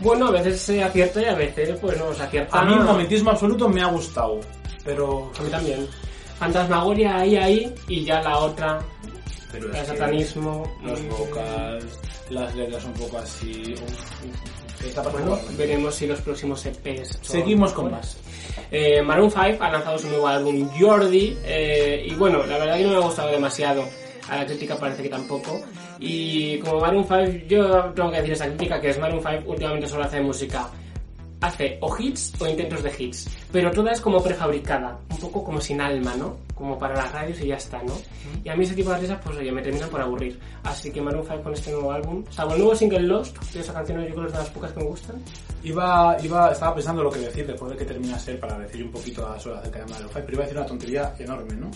Bueno, 0.00 0.28
a 0.28 0.30
veces 0.30 0.58
se 0.58 0.82
acierta 0.82 1.20
y 1.20 1.26
a 1.26 1.34
veces 1.34 1.78
pues 1.78 1.98
no 1.98 2.14
se 2.14 2.22
acierta. 2.22 2.58
A 2.58 2.64
mí 2.64 2.72
el 2.72 2.84
momentismo 2.84 3.32
absoluto 3.32 3.68
me 3.68 3.82
ha 3.82 3.88
gustado, 3.88 4.40
pero... 4.82 5.30
A 5.38 5.42
mí 5.42 5.50
también. 5.50 5.86
Fantasmagoria 6.38 7.18
ahí, 7.18 7.36
ahí, 7.36 7.74
y 7.86 8.02
ya 8.02 8.22
la 8.22 8.38
otra, 8.38 8.80
pero 9.52 9.66
el 9.66 9.72
que 9.72 9.84
satanismo. 9.84 10.64
Los 10.82 11.06
vocals, 11.06 11.98
las 12.30 12.54
letras 12.54 12.84
un 12.84 12.92
poco 12.94 13.18
así... 13.18 13.74
Bueno, 15.12 15.38
veremos 15.56 15.94
si 15.94 16.06
los 16.06 16.20
próximos 16.20 16.66
EPs. 16.66 17.18
son 17.22 17.40
Seguimos 17.40 17.72
con 17.72 17.90
más. 17.90 18.18
Eh, 18.70 19.00
Maroon 19.00 19.30
5 19.30 19.56
ha 19.60 19.70
lanzado 19.70 19.98
su 19.98 20.08
nuevo 20.08 20.28
álbum 20.28 20.68
Jordi 20.78 21.38
eh, 21.44 22.04
y 22.06 22.14
bueno, 22.14 22.44
la 22.44 22.58
verdad 22.58 22.76
que 22.76 22.84
no 22.84 22.90
me 22.90 22.96
ha 22.96 23.00
gustado 23.00 23.30
demasiado. 23.30 23.84
A 24.28 24.36
la 24.36 24.46
crítica 24.46 24.76
parece 24.76 25.02
que 25.02 25.08
tampoco. 25.08 25.60
Y 25.98 26.58
como 26.58 26.80
Maroon 26.80 27.04
5, 27.04 27.46
yo 27.46 27.84
tengo 27.94 28.10
que 28.10 28.16
decir 28.18 28.32
esa 28.32 28.46
crítica 28.46 28.80
que 28.80 28.90
es 28.90 28.98
Maroon 28.98 29.22
5 29.22 29.42
últimamente 29.46 29.86
solo 29.86 30.04
hace 30.04 30.20
música. 30.20 30.70
Hace 31.44 31.76
o 31.82 31.94
hits 31.98 32.32
o 32.40 32.46
intentos 32.46 32.82
de 32.82 32.90
hits, 32.98 33.28
pero 33.52 33.70
toda 33.70 33.92
es 33.92 34.00
como 34.00 34.22
prefabricada, 34.22 34.98
un 35.10 35.18
poco 35.18 35.44
como 35.44 35.60
sin 35.60 35.78
alma, 35.78 36.14
¿no? 36.16 36.38
Como 36.54 36.78
para 36.78 36.94
las 36.94 37.12
radios 37.12 37.38
y 37.42 37.48
ya 37.48 37.56
está, 37.56 37.82
¿no? 37.82 37.92
Y 38.42 38.48
a 38.48 38.56
mí 38.56 38.64
ese 38.64 38.74
tipo 38.74 38.88
de 38.88 38.94
artistas, 38.94 39.20
pues 39.22 39.36
oye, 39.36 39.52
me 39.52 39.60
terminan 39.60 39.90
por 39.90 40.00
aburrir. 40.00 40.40
Así 40.62 40.90
que 40.90 41.02
Maroon 41.02 41.26
5 41.28 41.42
con 41.42 41.52
este 41.52 41.70
nuevo 41.70 41.92
álbum, 41.92 42.24
salvo 42.30 42.54
el 42.54 42.60
nuevo 42.60 42.74
single 42.74 43.00
Lost, 43.00 43.36
que 43.52 43.60
esa 43.60 43.74
canción 43.74 44.00
yo 44.00 44.14
creo 44.14 44.22
que 44.22 44.26
es 44.28 44.32
de 44.32 44.38
las 44.38 44.48
pocas 44.48 44.72
que 44.72 44.80
me 44.80 44.86
gustan. 44.86 45.16
Iba, 45.62 46.16
iba, 46.22 46.50
estaba 46.50 46.74
pensando 46.74 47.02
lo 47.02 47.10
que 47.10 47.18
decir 47.18 47.46
después 47.46 47.72
de 47.72 47.76
que 47.76 47.84
terminase 47.84 48.36
para 48.36 48.58
decir 48.58 48.82
un 48.82 48.90
poquito 48.90 49.26
a 49.26 49.38
solas 49.38 49.60
acerca 49.60 49.80
de 49.80 49.92
Maroon 49.92 50.10
5, 50.14 50.22
pero 50.24 50.32
iba 50.32 50.42
a 50.42 50.46
decir 50.46 50.58
una 50.58 50.66
tontería 50.66 51.14
enorme, 51.18 51.56
¿no? 51.56 51.70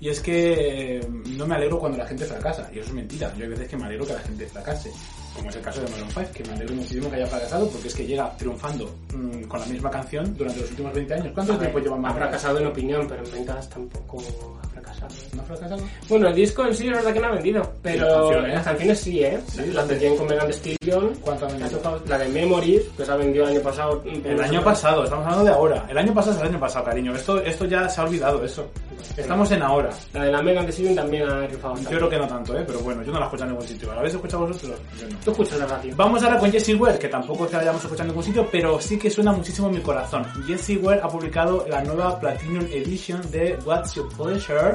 Y 0.00 0.08
es 0.08 0.20
que 0.20 0.96
eh, 0.96 1.08
no 1.36 1.46
me 1.46 1.56
alegro 1.56 1.78
cuando 1.78 1.98
la 1.98 2.06
gente 2.06 2.24
fracasa, 2.24 2.70
y 2.72 2.78
eso 2.78 2.88
es 2.88 2.94
mentira. 2.94 3.30
Yo 3.36 3.44
hay 3.44 3.50
veces 3.50 3.68
que 3.68 3.76
me 3.76 3.84
alegro 3.84 4.06
que 4.06 4.14
la 4.14 4.20
gente 4.20 4.46
fracase. 4.46 4.90
Como 5.34 5.50
es 5.50 5.56
el 5.56 5.62
caso 5.62 5.80
de 5.82 5.90
Maroon 5.90 6.08
5, 6.10 6.28
que 6.34 6.44
me 6.44 6.52
alegro 6.54 6.74
muchísimo 6.74 7.10
que 7.10 7.16
haya 7.16 7.26
fracasado, 7.26 7.68
porque 7.68 7.88
es 7.88 7.94
que 7.94 8.06
llega 8.06 8.36
triunfando 8.36 8.94
mm, 9.14 9.42
con 9.44 9.60
la 9.60 9.66
misma 9.66 9.90
canción 9.90 10.36
durante 10.36 10.60
los 10.60 10.70
últimos 10.70 10.92
20 10.94 11.14
años. 11.14 11.28
¿Cuánto 11.34 11.52
A 11.52 11.56
ver, 11.56 11.68
tiempo 11.70 11.78
lleva 11.84 11.96
ha 11.96 11.98
Maroon 11.98 12.18
5? 12.18 12.28
fracasado 12.28 12.58
en 12.58 12.66
opinión, 12.66 13.06
pero 13.08 13.24
en 13.24 13.32
ventas 13.32 13.68
tampoco 13.68 14.22
ha 14.62 14.66
fracasado. 14.82 15.14
¿No 15.34 15.42
ha 15.42 15.44
fracasado? 15.44 15.82
Bueno, 16.08 16.28
el 16.28 16.34
disco 16.34 16.66
en 16.66 16.74
sí 16.74 16.86
es 16.86 16.92
verdad 16.92 17.12
que 17.12 17.20
no 17.20 17.26
ha 17.26 17.30
vendido, 17.32 17.72
pero 17.82 18.06
las 18.06 18.14
canciones. 18.16 18.54
las 18.54 18.64
canciones 18.64 18.98
sí, 19.00 19.22
¿eh? 19.22 19.40
Sí, 19.46 19.66
las 19.72 19.88
de 19.88 20.16
con 20.16 20.26
Megan 20.26 20.46
Thee 20.46 20.74
Stallion. 20.74 21.14
¿Cuánto 21.20 21.46
ha 21.46 21.48
vendido? 21.48 22.02
La 22.06 22.18
de 22.18 22.28
Memories, 22.28 22.82
que 22.96 23.04
se 23.04 23.12
ha 23.12 23.16
vendido 23.16 23.44
el 23.44 23.50
año 23.50 23.62
pasado. 23.62 24.02
El 24.04 24.40
año 24.40 24.64
pasado, 24.64 25.04
estamos 25.04 25.24
hablando 25.24 25.44
de 25.44 25.50
ahora. 25.50 25.86
El 25.88 25.98
año 25.98 26.14
pasado 26.14 26.36
es 26.36 26.42
el 26.42 26.48
año 26.48 26.60
pasado, 26.60 26.84
cariño. 26.84 27.14
Esto, 27.14 27.40
esto 27.42 27.64
ya 27.64 27.88
se 27.88 28.00
ha 28.00 28.04
olvidado, 28.04 28.44
eso. 28.44 28.68
Estamos 29.16 29.50
en 29.50 29.62
ahora. 29.62 29.90
La 30.12 30.24
de 30.24 30.32
la 30.32 30.42
Megan 30.42 30.64
Thee 30.64 30.72
Stallion 30.72 30.94
también 30.94 31.28
ha 31.28 31.46
rifado. 31.46 31.76
Yo 31.76 31.98
creo 31.98 32.08
que 32.08 32.18
no 32.18 32.26
tanto, 32.26 32.56
¿eh? 32.56 32.64
Pero 32.66 32.80
bueno, 32.80 33.02
yo 33.02 33.12
no 33.12 33.18
la 33.18 33.26
escucho 33.26 33.44
en 33.44 33.50
ningún 33.50 33.66
sitio. 33.66 33.92
¿La 33.92 33.98
habéis 33.98 34.14
escuchado 34.14 34.46
vosotros? 34.46 34.80
Yo 34.98 35.08
no. 35.08 35.16
Tú 35.24 35.30
escuchas 35.30 35.58
la 35.58 35.66
radio. 35.66 35.94
Vamos 35.96 36.22
ahora 36.22 36.38
con 36.38 36.50
Jessie 36.50 36.74
Ware, 36.74 36.98
que 36.98 37.08
tampoco 37.08 37.44
es 37.44 37.50
que 37.50 37.56
la 37.56 37.62
hayamos 37.62 37.82
escuchado 37.82 38.04
en 38.04 38.08
ningún 38.08 38.24
sitio, 38.24 38.48
pero 38.50 38.80
sí 38.80 38.98
que 38.98 39.10
suena 39.10 39.32
muchísimo 39.32 39.68
en 39.68 39.74
mi 39.74 39.80
corazón. 39.80 40.24
Jessie 40.46 40.78
Ware 40.78 41.00
ha 41.02 41.08
publicado 41.08 41.66
la 41.68 41.82
nueva 41.82 42.18
Platinum 42.18 42.64
Edition 42.72 43.20
de 43.30 43.58
What's 43.64 43.94
Your 43.94 44.08
Pleasure. 44.16 44.71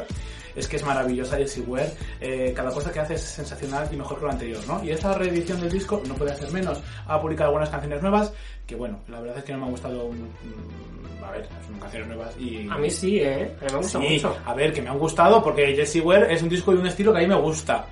Es 0.56 0.68
que 0.68 0.78
es 0.78 0.84
maravillosa 0.84 1.38
Jessie 1.38 1.62
Ware. 1.62 1.92
Eh, 2.20 2.52
cada 2.56 2.72
cosa 2.72 2.92
que 2.92 3.00
hace 3.00 3.14
es 3.14 3.22
sensacional 3.22 3.88
y 3.92 3.96
mejor 3.96 4.18
que 4.18 4.26
lo 4.26 4.32
anterior, 4.32 4.60
¿no? 4.68 4.84
Y 4.84 4.90
esta 4.90 5.14
reedición 5.14 5.60
del 5.62 5.72
disco 5.72 6.02
no 6.08 6.16
puede 6.16 6.32
hacer 6.32 6.52
menos. 6.52 6.80
Ha 7.06 7.22
publicado 7.22 7.50
algunas 7.50 7.70
canciones 7.70 8.02
nuevas 8.02 8.34
que, 8.66 8.76
bueno, 8.76 9.00
la 9.08 9.20
verdad 9.22 9.38
es 9.38 9.44
que 9.44 9.52
no 9.54 9.60
me 9.60 9.66
ha 9.66 9.70
gustado. 9.70 10.10
mm, 10.10 11.24
A 11.24 11.32
ver, 11.32 11.48
son 11.68 11.80
canciones 11.80 12.08
nuevas 12.08 12.36
y. 12.40 12.68
A 12.70 12.78
mí 12.78 12.90
sí, 12.90 13.20
¿eh? 13.20 13.52
A 13.62 13.66
mí 13.66 13.72
me 13.72 13.78
gusta 13.78 14.00
Sí, 14.00 14.08
mucho. 14.14 14.38
a 14.46 14.54
ver, 14.56 14.74
que 14.74 14.82
me 14.82 14.90
han 14.90 14.98
gustado 14.98 15.44
porque 15.44 15.76
Jessie 15.76 16.02
Ware 16.02 16.34
es 16.34 16.42
un 16.42 16.50
disco 16.50 16.72
de 16.72 16.80
un 16.80 16.88
estilo 16.88 17.12
que 17.12 17.20
a 17.20 17.22
mí 17.22 17.28
me 17.28 17.36
gusta. 17.40 17.86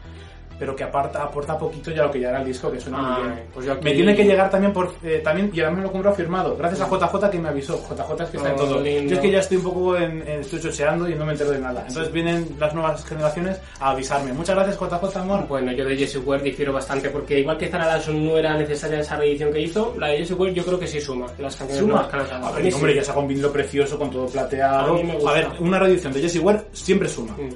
Pero 0.58 0.76
que 0.76 0.84
aparta, 0.84 1.24
aporta 1.24 1.58
poquito 1.58 1.92
ya 1.92 2.04
lo 2.04 2.12
que 2.12 2.20
ya 2.22 2.30
era 2.30 2.40
el 2.40 2.46
disco, 2.46 2.72
que 2.72 2.80
suena 2.80 2.98
Ah, 3.00 3.20
muy 3.20 3.28
bien. 3.30 3.44
pues 3.54 3.68
aquí- 3.70 3.84
Me 3.84 3.92
tiene 3.94 4.16
que 4.16 4.24
llegar 4.24 4.50
también 4.50 4.72
por 4.72 4.94
eh, 5.04 5.22
también 5.24 5.52
y 5.54 5.60
además 5.60 5.80
me 5.80 5.84
lo 5.84 5.92
compro 5.92 6.14
firmado. 6.14 6.56
Gracias 6.56 6.82
a 6.82 6.88
JJ 6.90 7.30
que 7.30 7.40
me 7.40 7.50
avisó. 7.50 7.78
JJ 7.78 8.24
es 8.24 8.30
que 8.30 8.38
está 8.38 8.50
en 8.50 8.56
Oh, 8.56 8.58
todo. 8.60 8.80
lindo. 8.82 9.10
Yo 9.10 9.16
es 9.16 9.22
que 9.22 9.32
ya 9.32 9.40
estoy 9.40 9.58
un 9.58 9.64
poco 9.64 9.98
en, 9.98 10.22
en- 10.28 10.40
estoy 10.40 10.62
chocheando 10.62 11.10
y 11.10 11.16
no 11.16 11.26
me 11.26 11.34
entero 11.34 11.52
de 11.52 11.60
nada. 11.60 11.84
Entonces 11.88 12.12
vienen 12.14 12.48
las 12.60 12.74
nuevas 12.74 13.04
generaciones 13.06 13.60
a 13.80 13.90
avisarme. 13.92 14.32
Muchas 14.34 14.56
gracias 14.56 14.78
JJ 14.80 15.20
amor. 15.20 15.48
Bueno, 15.48 15.72
yo 15.74 15.84
de 15.86 15.98
Jessie 15.98 16.20
Ware 16.22 16.42
difiero 16.44 16.72
bastante 16.72 17.10
porque 17.10 17.40
igual 17.40 17.58
que 17.58 17.68
Zara 17.68 17.86
Larson 17.88 18.26
no 18.26 18.38
era 18.38 18.56
necesaria 18.58 19.00
esa 19.00 19.18
reedición 19.18 19.52
que 19.52 19.60
hizo, 19.62 19.94
la 19.98 20.08
de 20.08 20.20
Jessie 20.20 20.36
Ware 20.36 20.54
yo 20.54 20.64
creo 20.64 20.80
que 20.80 20.88
sí 20.88 21.02
suma. 21.02 21.28
Las 21.38 21.56
canciones 21.56 21.86
Suma. 21.86 22.08
que. 22.10 22.18
A 22.18 22.52
ver, 22.52 22.64
mí 22.64 22.72
hombre, 22.74 22.92
sí. 22.94 22.98
ya 23.00 23.04
sacó 23.04 23.20
un 23.20 23.28
vinilo 23.28 23.52
precioso 23.52 24.00
con 24.00 24.10
todo 24.10 24.26
plateado. 24.28 24.98
A 25.28 25.34
ver, 25.34 25.48
una 25.60 25.80
reedición 25.80 26.14
de 26.14 26.22
Jessie 26.22 26.40
Ware 26.40 26.62
siempre 26.72 27.10
suma. 27.10 27.34
Mm. 27.34 27.50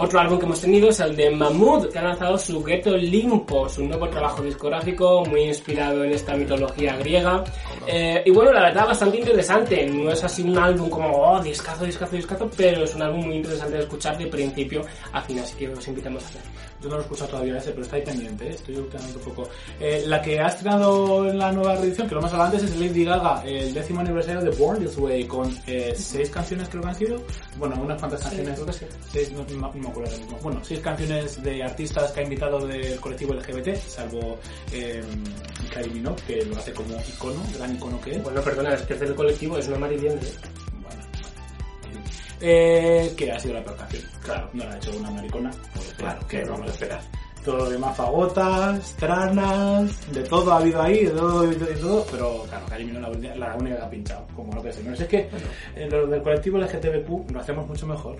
Otro 0.00 0.20
álbum 0.20 0.38
que 0.38 0.44
hemos 0.46 0.60
tenido 0.60 0.90
es 0.90 1.00
el 1.00 1.16
de 1.16 1.28
Mahmood, 1.30 1.88
que 1.88 1.98
ha 1.98 2.02
lanzado 2.04 2.38
su 2.38 2.62
Ghetto 2.62 2.96
Limpo, 2.96 3.68
su 3.68 3.84
nuevo 3.84 4.08
trabajo 4.08 4.42
discográfico 4.42 5.24
muy 5.26 5.42
inspirado 5.42 6.04
en 6.04 6.12
esta 6.12 6.36
mitología 6.36 6.96
griega. 6.96 7.42
Eh, 7.84 8.22
y 8.24 8.30
bueno, 8.30 8.52
la 8.52 8.62
verdad, 8.62 8.86
bastante 8.86 9.18
interesante. 9.18 9.86
No 9.88 10.12
es 10.12 10.22
así 10.22 10.42
un 10.42 10.56
álbum 10.56 10.88
como, 10.88 11.10
oh, 11.16 11.42
discazo, 11.42 11.84
discazo, 11.84 12.14
discazo, 12.14 12.48
pero 12.56 12.84
es 12.84 12.94
un 12.94 13.02
álbum 13.02 13.26
muy 13.26 13.36
interesante 13.38 13.76
de 13.76 13.82
escuchar 13.82 14.16
de 14.16 14.26
principio 14.28 14.82
a 15.12 15.20
fin, 15.20 15.40
así 15.40 15.56
que 15.56 15.68
os 15.68 15.88
invitamos 15.88 16.22
a 16.22 16.26
hacerlo. 16.28 16.48
Yo 16.80 16.88
no 16.88 16.94
lo 16.94 17.00
he 17.00 17.04
escuchado 17.04 17.30
todavía 17.30 17.56
ese, 17.58 17.70
pero 17.70 17.82
está 17.82 17.96
ahí 17.96 18.02
pendiente, 18.02 18.46
¿eh? 18.46 18.50
estoy 18.50 18.76
ultimando 18.76 19.18
un 19.18 19.24
poco. 19.24 19.48
Eh, 19.80 20.04
la 20.06 20.22
que 20.22 20.38
ha 20.38 20.46
estrenado 20.46 21.28
en 21.28 21.36
la 21.36 21.50
nueva 21.50 21.74
reedición, 21.74 22.08
que 22.08 22.14
lo 22.14 22.24
hablado 22.24 22.44
antes, 22.44 22.62
es 22.62 22.76
Lady 22.78 23.04
Gaga, 23.04 23.42
el 23.44 23.74
décimo 23.74 23.98
aniversario 23.98 24.42
de 24.42 24.50
Born 24.56 24.78
This 24.84 24.96
Way, 24.96 25.24
con 25.24 25.58
eh, 25.66 25.92
seis 25.96 26.30
canciones 26.30 26.68
creo 26.68 26.82
que 26.82 26.88
han 26.88 26.94
sido. 26.94 27.20
Bueno, 27.56 27.74
unas 27.82 27.98
cuantas 27.98 28.22
canciones. 28.22 28.54
creo 28.54 28.66
que 28.66 28.72
sí. 28.72 28.86
Seis, 29.12 29.32
no- 29.32 29.44
no 29.48 29.72
me 29.88 29.92
acuerdo 29.92 30.10
ahora 30.10 30.24
mismo. 30.24 30.38
Bueno, 30.42 30.60
seis 30.64 30.80
canciones 30.80 31.42
de 31.42 31.62
artistas 31.62 32.12
que 32.12 32.20
ha 32.20 32.22
invitado 32.22 32.66
del 32.66 33.00
colectivo 33.00 33.34
LGBT, 33.34 33.74
salvo 33.76 34.38
eh, 34.72 35.02
Kylie 35.72 35.94
Minogue, 35.94 36.22
que 36.26 36.44
lo 36.44 36.56
hace 36.56 36.72
como 36.72 36.94
icono, 37.08 37.42
gran 37.56 37.74
icono 37.74 38.00
que 38.00 38.12
es. 38.12 38.22
Bueno, 38.22 38.40
perdona, 38.42 38.74
es 38.74 38.82
que 38.82 38.94
es 38.94 39.00
del 39.00 39.14
colectivo, 39.14 39.58
es 39.58 39.68
una. 39.68 39.78
Bueno. 39.78 39.96
Eh, 42.40 43.14
que 43.16 43.32
ha 43.32 43.38
sido 43.38 43.54
la 43.54 43.64
peor 43.64 43.76
canción. 43.76 44.02
Claro, 44.22 44.50
no 44.52 44.64
la 44.64 44.72
ha 44.72 44.76
hecho 44.76 44.96
una 44.96 45.10
maricona. 45.10 45.50
Pues 45.74 45.94
claro, 45.94 46.26
que 46.26 46.44
vamos 46.44 46.68
a 46.68 46.72
esperar. 46.72 47.00
Todo 47.48 47.56
lo 47.56 47.70
demás 47.70 47.96
fagotas, 47.96 48.94
tranas, 48.98 50.12
de 50.12 50.22
todo 50.24 50.52
ha 50.52 50.58
habido 50.58 50.82
ahí, 50.82 51.06
de 51.06 51.12
todo, 51.12 51.46
de 51.46 51.54
todo, 51.54 51.66
de 51.66 51.74
todo, 51.76 52.06
pero 52.10 52.44
claro, 52.46 52.66
Karim 52.68 52.92
no 52.92 53.00
la, 53.00 53.36
la 53.36 53.56
única 53.56 53.76
que 53.76 53.82
ha 53.82 53.88
pinchado, 53.88 54.26
como 54.36 54.52
lo 54.52 54.62
que. 54.62 54.68
No 54.84 54.94
sé, 54.94 55.04
es 55.04 55.08
que 55.08 55.30
eh, 55.74 55.88
lo 55.90 56.06
del 56.08 56.20
colectivo 56.20 56.58
LGTBQ 56.58 57.30
lo 57.30 57.40
hacemos 57.40 57.66
mucho 57.66 57.86
mejor. 57.86 58.18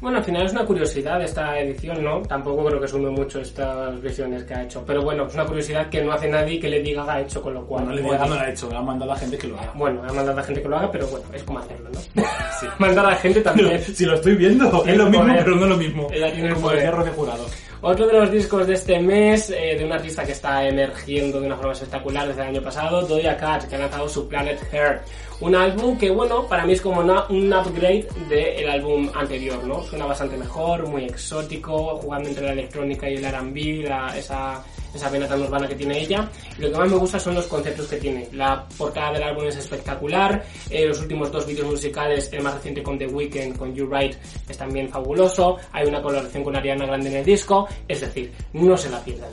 Bueno, 0.00 0.18
al 0.18 0.24
final 0.24 0.44
es 0.44 0.52
una 0.52 0.66
curiosidad 0.66 1.22
esta 1.22 1.56
edición, 1.60 2.02
¿no? 2.02 2.20
Tampoco 2.22 2.64
creo 2.64 2.80
que 2.80 2.88
sume 2.88 3.10
mucho 3.10 3.40
estas 3.40 4.02
versiones 4.02 4.42
que 4.42 4.54
ha 4.54 4.64
hecho. 4.64 4.82
Pero 4.84 5.02
bueno, 5.02 5.26
es 5.28 5.34
una 5.34 5.46
curiosidad 5.46 5.88
que 5.88 6.02
no 6.02 6.12
hace 6.12 6.28
nadie 6.28 6.58
que 6.58 6.68
le 6.68 6.82
diga 6.82 7.10
ha 7.10 7.20
hecho, 7.20 7.40
con 7.40 7.54
lo 7.54 7.64
cual... 7.64 7.84
Bueno, 7.84 7.96
le 7.96 8.02
bueno, 8.02 8.18
diga 8.24 8.28
no 8.28 8.34
la 8.34 8.48
ha 8.48 8.50
hecho, 8.50 8.68
le 8.68 8.76
ha 8.76 8.82
mandado 8.82 9.12
a 9.12 9.14
la 9.14 9.20
gente 9.20 9.38
que 9.38 9.46
lo 9.46 9.58
haga. 9.58 9.72
Bueno, 9.74 10.00
ha 10.02 10.06
mandado 10.08 10.32
a 10.32 10.34
la 10.34 10.42
gente 10.42 10.62
que 10.62 10.68
lo 10.68 10.76
haga, 10.76 10.90
pero 10.90 11.06
bueno, 11.06 11.26
es 11.32 11.42
como 11.44 11.58
hacerlo, 11.60 11.90
¿no? 11.90 12.22
Mandar 12.78 13.06
a 13.06 13.10
la 13.10 13.16
gente 13.16 13.40
también. 13.40 13.80
Si 13.94 14.04
lo 14.04 14.14
estoy 14.14 14.34
viendo, 14.34 14.84
es 14.84 14.96
lo 14.96 15.06
mismo, 15.06 15.24
Joder. 15.24 15.44
pero 15.44 15.56
no 15.56 15.66
lo 15.66 15.76
mismo. 15.76 16.08
Ella 16.12 16.32
tiene 16.32 16.48
el 16.48 16.56
poder. 16.56 17.04
de 17.04 17.10
jurado. 17.12 17.46
Otro 17.86 18.06
de 18.06 18.14
los 18.14 18.30
discos 18.30 18.66
de 18.66 18.72
este 18.72 18.98
mes, 18.98 19.50
eh, 19.50 19.76
de 19.76 19.84
un 19.84 19.92
artista 19.92 20.24
que 20.24 20.32
está 20.32 20.66
emergiendo 20.66 21.38
de 21.38 21.48
una 21.48 21.56
forma 21.56 21.74
espectacular 21.74 22.26
desde 22.26 22.40
el 22.40 22.48
año 22.48 22.62
pasado, 22.62 23.02
Doja 23.02 23.36
Cat, 23.36 23.68
que 23.68 23.74
ha 23.74 23.78
lanzado 23.78 24.08
su 24.08 24.26
Planet 24.26 24.58
Hair. 24.72 25.02
Un 25.40 25.54
álbum 25.54 25.98
que, 25.98 26.10
bueno, 26.10 26.46
para 26.46 26.64
mí 26.64 26.72
es 26.72 26.80
como 26.80 27.00
un 27.00 27.52
upgrade 27.52 28.08
del 28.30 28.70
álbum 28.70 29.10
anterior, 29.14 29.62
¿no? 29.64 29.82
Suena 29.82 30.06
bastante 30.06 30.38
mejor, 30.38 30.88
muy 30.88 31.04
exótico, 31.04 31.98
jugando 31.98 32.30
entre 32.30 32.46
la 32.46 32.52
electrónica 32.52 33.10
y 33.10 33.16
el 33.16 33.24
R&B, 33.26 33.86
esa, 34.16 34.64
esa 34.94 35.10
vena 35.10 35.26
tan 35.26 35.42
urbana 35.42 35.68
que 35.68 35.74
tiene 35.74 36.00
ella. 36.00 36.28
Y 36.58 36.62
lo 36.62 36.70
que 36.70 36.78
más 36.78 36.90
me 36.90 36.96
gusta 36.96 37.18
son 37.18 37.34
los 37.34 37.46
conceptos 37.46 37.86
que 37.88 37.96
tiene. 37.96 38.28
La 38.32 38.66
portada 38.76 39.12
del 39.12 39.22
álbum 39.22 39.46
es 39.46 39.56
espectacular, 39.56 40.44
eh, 40.70 40.86
los 40.86 41.00
últimos 41.00 41.30
dos 41.30 41.46
vídeos 41.46 41.68
musicales, 41.68 42.28
el 42.32 42.42
más 42.42 42.54
reciente 42.54 42.82
con 42.82 42.98
The 42.98 43.06
Weeknd, 43.06 43.56
con 43.56 43.74
You 43.74 43.86
Right, 43.86 44.14
es 44.48 44.56
también 44.56 44.88
fabuloso. 44.88 45.56
Hay 45.72 45.86
una 45.86 46.00
colaboración 46.00 46.44
con 46.44 46.56
Ariana 46.56 46.86
Grande 46.86 47.10
en 47.10 47.16
el 47.16 47.24
disco, 47.24 47.68
es 47.88 48.00
decir, 48.00 48.32
no 48.52 48.76
se 48.76 48.90
la 48.90 49.02
pierdan. 49.02 49.30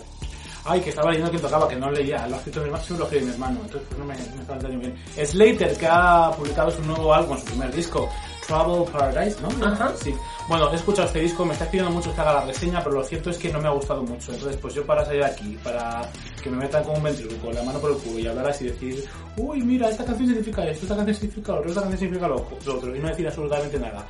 Ay, 0.63 0.79
que 0.79 0.89
estaba 0.89 1.09
leyendo 1.09 1.31
quién 1.31 1.41
tocaba, 1.41 1.67
que 1.67 1.75
no 1.75 1.89
leía. 1.89 2.27
Lo 2.27 2.35
ha 2.35 2.37
escrito 2.37 2.59
mi 2.59 2.65
hermano, 2.67 2.83
sí, 2.83 2.93
lo 2.95 3.03
escribe 3.05 3.25
mi 3.25 3.31
hermano. 3.31 3.59
Entonces, 3.63 3.87
pues 3.87 3.99
no 3.99 4.05
me, 4.05 4.13
me 4.13 4.41
entendiendo 4.41 4.79
bien. 4.79 5.25
Slater, 5.25 5.75
que 5.75 5.87
ha 5.87 6.31
publicado 6.37 6.69
su 6.69 6.83
nuevo 6.83 7.13
álbum, 7.13 7.37
su 7.37 7.45
primer 7.45 7.73
disco, 7.73 8.07
Trouble 8.47 8.91
Paradise, 8.91 9.37
¿no? 9.41 9.65
Ajá. 9.65 9.93
Sí. 9.95 10.13
Bueno, 10.47 10.71
he 10.71 10.75
escuchado 10.75 11.07
este 11.07 11.21
disco, 11.21 11.45
me 11.45 11.53
está 11.53 11.65
pidiendo 11.69 11.91
mucho 11.91 12.13
que 12.13 12.21
haga 12.21 12.33
la 12.33 12.45
reseña, 12.45 12.83
pero 12.83 12.95
lo 12.97 13.03
cierto 13.03 13.29
es 13.29 13.37
que 13.37 13.51
no 13.51 13.61
me 13.61 13.67
ha 13.67 13.71
gustado 13.71 14.03
mucho. 14.03 14.33
Entonces, 14.33 14.57
pues 14.61 14.73
yo 14.73 14.85
para 14.85 15.05
salir 15.05 15.23
aquí, 15.23 15.57
para 15.63 16.01
que 16.43 16.49
me 16.49 16.57
metan 16.57 16.83
con 16.83 16.97
un 16.97 17.03
ventríloco, 17.03 17.45
con 17.45 17.55
la 17.55 17.63
mano 17.63 17.79
por 17.79 17.91
el 17.91 17.97
culo 17.97 18.19
y 18.19 18.27
hablar 18.27 18.47
así 18.47 18.65
y 18.65 18.69
decir, 18.69 19.05
uy, 19.37 19.61
mira, 19.61 19.89
esta 19.89 20.03
canción 20.03 20.27
significa 20.27 20.65
esto, 20.65 20.83
esta 20.83 20.95
canción 20.95 21.15
significa 21.15 21.51
lo 21.53 21.59
otro, 21.59 21.69
esta 21.69 21.81
canción 21.81 21.99
significa 21.99 22.27
lo 22.27 22.35
otro, 22.35 22.95
y 22.95 22.99
no 22.99 23.07
decir 23.07 23.27
absolutamente 23.27 23.79
nada. 23.79 24.05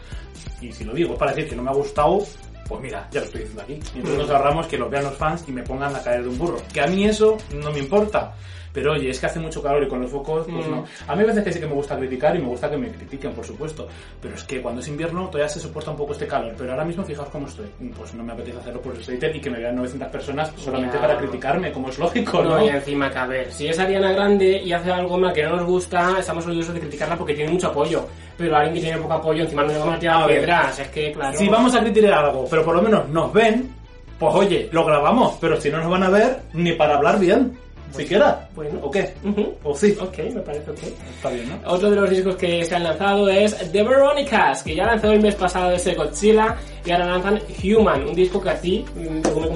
Y 0.59 0.71
si 0.71 0.83
lo 0.83 0.93
digo 0.93 1.13
es 1.13 1.19
para 1.19 1.31
decir 1.33 1.49
que 1.49 1.55
no 1.55 1.63
me 1.63 1.69
ha 1.69 1.73
gustado, 1.73 2.25
pues 2.71 2.81
mira, 2.83 3.07
ya 3.11 3.19
lo 3.19 3.25
estoy 3.25 3.41
diciendo 3.41 3.61
aquí. 3.63 3.73
Y 3.93 3.97
entonces 3.99 4.17
nos 4.19 4.29
ahorramos 4.29 4.67
que 4.67 4.77
lo 4.77 4.89
vean 4.89 5.03
los 5.03 5.15
fans 5.15 5.43
y 5.47 5.51
me 5.51 5.61
pongan 5.63 5.93
a 5.95 6.01
caer 6.01 6.23
de 6.23 6.29
un 6.29 6.37
burro. 6.37 6.57
Que 6.73 6.81
a 6.81 6.87
mí 6.87 7.05
eso 7.05 7.37
no 7.53 7.71
me 7.71 7.79
importa. 7.79 8.33
Pero 8.73 8.93
oye, 8.93 9.09
es 9.09 9.19
que 9.19 9.25
hace 9.25 9.37
mucho 9.41 9.61
calor 9.61 9.83
y 9.83 9.89
con 9.89 9.99
los 10.01 10.09
focos, 10.09 10.47
pues 10.49 10.65
Mm. 10.65 10.71
no. 10.71 10.85
A 11.05 11.13
mí 11.13 11.23
a 11.23 11.25
veces 11.25 11.43
que 11.43 11.51
sí 11.51 11.59
que 11.59 11.67
me 11.67 11.73
gusta 11.73 11.97
criticar 11.97 12.33
y 12.37 12.39
me 12.39 12.45
gusta 12.47 12.69
que 12.69 12.77
me 12.77 12.89
critiquen, 12.89 13.33
por 13.33 13.43
supuesto. 13.45 13.85
Pero 14.21 14.35
es 14.35 14.45
que 14.45 14.61
cuando 14.61 14.79
es 14.79 14.87
invierno 14.87 15.25
todavía 15.27 15.49
se 15.49 15.59
soporta 15.59 15.91
un 15.91 15.97
poco 15.97 16.13
este 16.13 16.25
calor. 16.25 16.53
Pero 16.57 16.71
ahora 16.71 16.85
mismo 16.85 17.03
fijaos 17.03 17.27
cómo 17.27 17.47
estoy. 17.47 17.65
Pues 17.97 18.13
no 18.13 18.23
me 18.23 18.31
apetece 18.31 18.59
hacerlo 18.59 18.81
por 18.81 18.95
el 18.95 19.03
Slater 19.03 19.35
y 19.35 19.41
que 19.41 19.49
me 19.49 19.59
vean 19.59 19.75
900 19.75 20.07
personas 20.07 20.53
solamente 20.55 20.95
Ya. 20.95 21.01
para 21.01 21.17
criticarme, 21.17 21.69
como 21.73 21.89
es 21.89 21.99
lógico, 21.99 22.41
¿no? 22.41 22.51
No, 22.59 22.65
y 22.65 22.69
encima 22.69 23.11
que 23.11 23.17
a 23.17 23.25
ver, 23.25 23.51
si 23.51 23.67
es 23.67 23.77
Ariana 23.77 24.13
Grande 24.13 24.61
y 24.63 24.71
hace 24.71 24.89
algo 24.89 25.17
mal 25.17 25.33
que 25.33 25.43
no 25.43 25.57
nos 25.57 25.65
gusta, 25.65 26.15
estamos 26.17 26.45
orgullosos 26.45 26.73
de 26.73 26.79
criticarla 26.79 27.17
porque 27.17 27.33
tiene 27.33 27.51
mucho 27.51 27.67
apoyo. 27.67 28.07
Pero 28.37 28.55
alguien 28.55 28.75
que 28.75 28.81
tiene 28.81 28.97
poco 28.97 29.13
apoyo, 29.13 29.43
encima 29.43 29.63
no 29.63 29.67
le 29.69 29.77
vamos 29.79 29.95
a 29.95 29.99
tirar 29.99 30.27
piedras, 30.27 30.79
es 30.79 30.87
que 30.89 31.11
claro. 31.11 31.37
Si 31.37 31.47
vamos 31.47 31.75
a 31.75 31.79
criticar 31.81 32.13
algo, 32.13 32.47
pero 32.49 32.63
por 32.63 32.75
lo 32.75 32.81
menos 32.81 33.07
nos 33.09 33.31
ven, 33.33 33.69
pues 34.17 34.33
oye, 34.35 34.69
lo 34.71 34.85
grabamos. 34.85 35.37
Pero 35.39 35.59
si 35.59 35.69
no 35.69 35.77
nos 35.79 35.89
van 35.89 36.03
a 36.03 36.09
ver, 36.09 36.39
ni 36.53 36.73
para 36.73 36.95
hablar 36.95 37.19
bien. 37.19 37.57
Siquiera. 37.91 38.47
bueno. 38.55 38.79
¿O 38.83 38.89
qué? 38.89 39.13
Ujú. 39.23 39.53
¿O 39.63 39.75
sí? 39.75 39.95
Ok, 39.99 40.17
me 40.33 40.39
parece 40.39 40.71
ok. 40.71 40.79
Está 41.13 41.29
bien, 41.29 41.49
¿no? 41.49 41.71
Otro 41.71 41.89
de 41.89 41.97
los 41.97 42.09
discos 42.09 42.35
que 42.35 42.63
se 42.63 42.75
han 42.75 42.83
lanzado 42.83 43.27
es 43.29 43.53
The 43.71 43.83
Veronicas, 43.83 44.63
que 44.63 44.75
ya 44.75 44.85
lanzó 44.85 45.11
el 45.11 45.21
mes 45.21 45.35
pasado 45.35 45.71
ese 45.71 45.93
Godzilla 45.93 46.55
y 46.85 46.91
ahora 46.91 47.05
lanzan 47.05 47.39
Human, 47.63 48.07
un 48.07 48.15
disco 48.15 48.41
que 48.41 48.49
a 48.49 48.59
ti, 48.59 48.85
mm, 48.95 49.21
como 49.21 49.47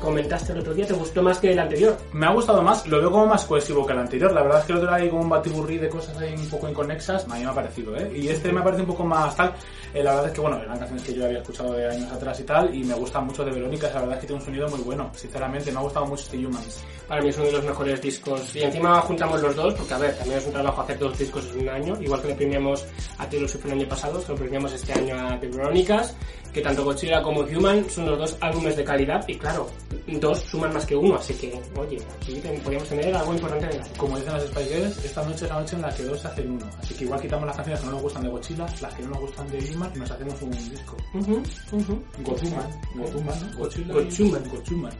comentaste, 0.00 0.52
el 0.52 0.60
otro 0.60 0.74
día, 0.74 0.86
te 0.86 0.94
gustó 0.94 1.22
más 1.22 1.38
que 1.38 1.52
el 1.52 1.58
anterior. 1.58 1.96
Me 2.12 2.26
ha 2.26 2.32
gustado 2.32 2.62
más, 2.62 2.86
lo 2.86 2.98
veo 2.98 3.10
como 3.10 3.26
más 3.26 3.44
cohesivo 3.44 3.86
que 3.86 3.92
el 3.92 3.98
anterior. 3.98 4.32
La 4.32 4.42
verdad 4.42 4.60
es 4.60 4.66
que 4.66 4.72
el 4.72 4.78
otro 4.78 4.92
ahí 4.92 5.08
como 5.08 5.22
un 5.22 5.28
batiburrí 5.28 5.78
de 5.78 5.88
cosas 5.88 6.16
ahí 6.18 6.34
un 6.34 6.48
poco 6.48 6.68
inconexas. 6.68 7.24
A 7.24 7.34
mí 7.34 7.44
me 7.44 7.50
ha 7.50 7.54
parecido, 7.54 7.96
¿eh? 7.96 8.10
Y 8.14 8.28
este 8.28 8.52
me 8.52 8.62
parece 8.62 8.82
un 8.82 8.88
poco 8.88 9.04
más 9.04 9.36
tal. 9.36 9.54
Eh, 9.92 10.02
la 10.02 10.12
verdad 10.12 10.28
es 10.28 10.32
que, 10.32 10.40
bueno, 10.40 10.62
eran 10.62 10.78
canciones 10.78 11.04
que 11.04 11.14
yo 11.14 11.24
había 11.26 11.38
escuchado 11.38 11.72
de 11.74 11.88
años 11.88 12.10
atrás 12.10 12.40
y 12.40 12.44
tal. 12.44 12.74
Y 12.74 12.84
me 12.84 12.94
gusta 12.94 13.20
mucho 13.20 13.44
de 13.44 13.50
Verónica. 13.50 13.88
La 13.88 14.00
verdad 14.00 14.14
es 14.14 14.20
que 14.20 14.26
tiene 14.26 14.40
un 14.40 14.46
sonido 14.46 14.68
muy 14.68 14.80
bueno. 14.80 15.10
Sinceramente, 15.14 15.70
me 15.70 15.78
ha 15.78 15.82
gustado 15.82 16.06
mucho 16.06 16.22
este 16.24 16.38
Humans. 16.38 16.84
Para 17.06 17.20
mí 17.20 17.28
es 17.28 17.36
uno 17.36 17.46
de 17.46 17.52
los 17.52 17.64
mejores 17.64 18.00
discos. 18.00 18.56
Y 18.56 18.62
encima 18.62 19.00
juntamos 19.02 19.42
los 19.42 19.54
dos, 19.54 19.74
porque 19.74 19.94
a 19.94 19.98
ver, 19.98 20.16
también 20.16 20.38
es 20.38 20.46
un 20.46 20.52
trabajo 20.52 20.80
hacer 20.80 20.98
dos 20.98 21.18
discos 21.18 21.50
en 21.54 21.60
un 21.60 21.68
año, 21.68 22.00
igual 22.00 22.22
que 22.22 22.28
le 22.28 22.34
premiamos 22.34 22.86
a 23.18 23.28
Taylor 23.28 23.48
Swift 23.48 23.66
el 23.66 23.72
año 23.72 23.88
pasado, 23.88 24.20
se 24.20 24.28
lo 24.28 24.34
premiamos 24.36 24.72
este 24.72 24.92
año 24.92 25.16
a 25.16 25.38
The 25.38 25.48
Veronicas, 25.48 26.16
que 26.52 26.60
tanto 26.60 26.84
Godzilla 26.84 27.22
como 27.22 27.40
Human 27.40 27.88
son 27.88 28.06
los 28.06 28.18
dos 28.18 28.36
álbumes 28.40 28.76
de 28.76 28.84
calidad, 28.84 29.24
y 29.26 29.36
claro, 29.36 29.70
dos 30.06 30.40
suman 30.40 30.72
más 30.74 30.84
que 30.84 30.94
uno, 30.94 31.16
así 31.16 31.32
que, 31.34 31.60
oye, 31.76 31.98
aquí 32.20 32.40
podríamos 32.62 32.88
tener 32.88 33.14
algo 33.14 33.32
importante 33.32 33.66
en 33.66 33.72
el 33.72 33.80
álbum. 33.80 33.96
Como 33.96 34.18
dicen 34.18 34.32
las 34.34 34.44
Spice 34.44 34.68
Girls, 34.76 35.04
esta 35.04 35.22
noche 35.24 35.44
es 35.44 35.50
la 35.50 35.60
noche 35.60 35.76
en 35.76 35.82
la 35.82 35.94
que 35.94 36.02
dos 36.04 36.24
hacen 36.24 36.50
uno. 36.50 36.66
Así 36.80 36.94
que 36.94 37.04
igual 37.04 37.20
quitamos 37.20 37.46
las 37.46 37.56
canciones 37.56 37.80
que 37.80 37.86
no 37.86 37.92
nos 37.92 38.02
gustan 38.02 38.22
de 38.22 38.28
Godzilla, 38.28 38.66
las 38.80 38.94
que 38.94 39.02
no 39.02 39.08
nos 39.10 39.20
gustan 39.20 39.50
de 39.50 39.58
Human 39.74 39.92
y 39.94 39.98
nos 39.98 40.10
hacemos 40.10 40.42
un 40.42 40.50
disco. 40.50 40.96
Ujú, 41.14 41.42
ujú. 41.72 42.02
Gotuman, 42.22 42.80
Gotuman, 42.94 43.50
¿no? 43.52 43.58
Godzilla. 43.58 43.94
Gochuman. 43.94 44.48
Gochuman. 44.50 44.92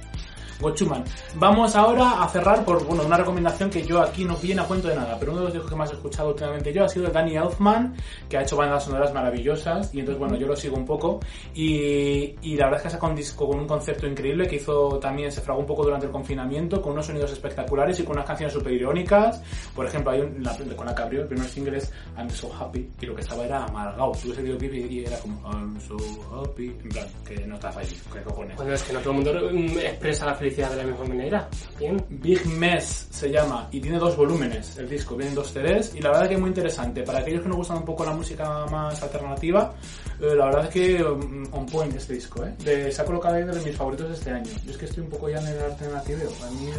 Gochuman. 0.60 1.04
Vamos 1.36 1.74
ahora 1.76 2.22
a 2.22 2.28
cerrar 2.28 2.64
por 2.64 2.84
bueno, 2.86 3.04
una 3.04 3.16
recomendación 3.16 3.70
que 3.70 3.82
yo 3.82 4.00
aquí 4.00 4.24
no 4.24 4.36
viene 4.36 4.60
a 4.60 4.64
cuento 4.64 4.88
de 4.88 4.96
nada, 4.96 5.16
pero 5.18 5.32
uno 5.32 5.40
de 5.40 5.44
los 5.46 5.54
discos 5.54 5.70
que 5.70 5.76
más 5.76 5.90
he 5.90 5.94
escuchado 5.94 6.30
últimamente 6.30 6.72
yo 6.72 6.84
ha 6.84 6.88
sido 6.88 7.08
Danny 7.08 7.36
Elfman, 7.36 7.94
que 8.28 8.38
ha 8.38 8.42
hecho 8.42 8.56
bandas 8.56 8.84
sonoras 8.84 9.12
maravillosas, 9.12 9.94
y 9.94 10.00
entonces 10.00 10.18
bueno, 10.18 10.36
yo 10.36 10.46
lo 10.46 10.56
sigo 10.56 10.76
un 10.76 10.84
poco, 10.84 11.20
y, 11.54 12.34
y 12.42 12.56
la 12.56 12.66
verdad 12.66 12.80
es 12.80 12.82
que 12.84 12.90
saca 12.90 13.06
un 13.06 13.16
disco 13.16 13.48
con 13.48 13.58
un 13.58 13.66
concepto 13.66 14.06
increíble 14.06 14.46
que 14.46 14.56
hizo 14.56 14.98
también, 14.98 15.30
se 15.30 15.40
fragó 15.40 15.60
un 15.60 15.66
poco 15.66 15.84
durante 15.84 16.06
el 16.06 16.12
confinamiento, 16.12 16.80
con 16.80 16.92
unos 16.92 17.06
sonidos 17.06 17.32
espectaculares 17.32 17.98
y 18.00 18.04
con 18.04 18.16
unas 18.16 18.26
canciones 18.26 18.52
súper 18.52 18.72
irónicas. 18.72 19.42
Por 19.74 19.86
ejemplo, 19.86 20.12
hay 20.12 20.20
un, 20.20 20.42
la, 20.42 20.56
con 20.76 20.86
la 20.86 20.94
que 20.94 21.16
el 21.16 21.26
primer 21.26 21.46
single 21.46 21.78
es 21.78 21.92
I'm 22.16 22.30
So 22.30 22.52
Happy, 22.52 22.88
y 23.00 23.06
lo 23.06 23.14
que 23.14 23.22
estaba 23.22 23.44
era 23.44 23.64
amargado. 23.64 24.12
Tuve 24.12 24.32
ese 24.32 24.42
videoclip 24.42 24.90
y, 24.90 25.04
era 25.04 25.18
como 25.18 25.40
I'm 25.50 25.80
So 25.80 25.96
Happy, 26.32 26.66
en 26.66 26.88
plan, 26.88 27.06
que 27.24 27.46
no 27.46 27.54
estaba 27.54 27.80
ahí, 27.80 27.88
¿qué 28.12 28.20
cojones? 28.22 28.56
Bueno, 28.56 28.72
es 28.74 28.82
que 28.82 28.92
no 28.92 29.00
todo 29.00 29.10
el 29.10 29.16
mundo 29.16 29.32
mm, 29.52 29.78
expresa 29.78 30.26
la 30.26 30.34
felicidad 30.42 30.70
de 30.70 30.76
la 30.76 30.85
misma 30.85 31.05
manera. 31.07 31.48
También. 31.70 32.05
Big 32.09 32.44
Mess 32.46 33.07
se 33.11 33.31
llama 33.31 33.68
y 33.70 33.81
tiene 33.81 33.98
dos 33.98 34.16
volúmenes 34.16 34.76
el 34.76 34.88
disco, 34.88 35.16
vienen 35.16 35.35
dos 35.35 35.52
CDs 35.52 35.94
y 35.94 36.00
la 36.00 36.11
verdad 36.11 36.28
que 36.28 36.35
es 36.35 36.40
muy 36.40 36.48
interesante. 36.48 37.02
Para 37.02 37.20
aquellos 37.20 37.42
que 37.42 37.48
nos 37.48 37.59
gustan 37.59 37.78
un 37.78 37.85
poco 37.85 38.05
la 38.05 38.12
música 38.12 38.66
más 38.66 39.00
alternativa, 39.02 39.72
eh, 40.20 40.35
la 40.35 40.46
verdad 40.46 40.64
es 40.64 40.70
que 40.70 41.02
mm, 41.02 41.48
on 41.52 41.66
point 41.66 41.94
este 41.94 42.14
disco, 42.14 42.44
¿eh? 42.44 42.55
De, 42.64 42.90
se 42.90 43.02
ha 43.02 43.05
colocado 43.05 43.35
de 43.35 43.64
mis 43.64 43.76
favoritos 43.76 44.09
de 44.09 44.14
este 44.14 44.31
año. 44.31 44.50
Yo 44.64 44.72
es 44.72 44.76
que 44.76 44.87
estoy 44.87 45.05
un 45.05 45.11
poco 45.11 45.28
ya 45.28 45.38
en 45.38 45.46
el 45.46 45.61
alternativo. 45.61 46.20
A 46.44 46.50
mí, 46.50 46.70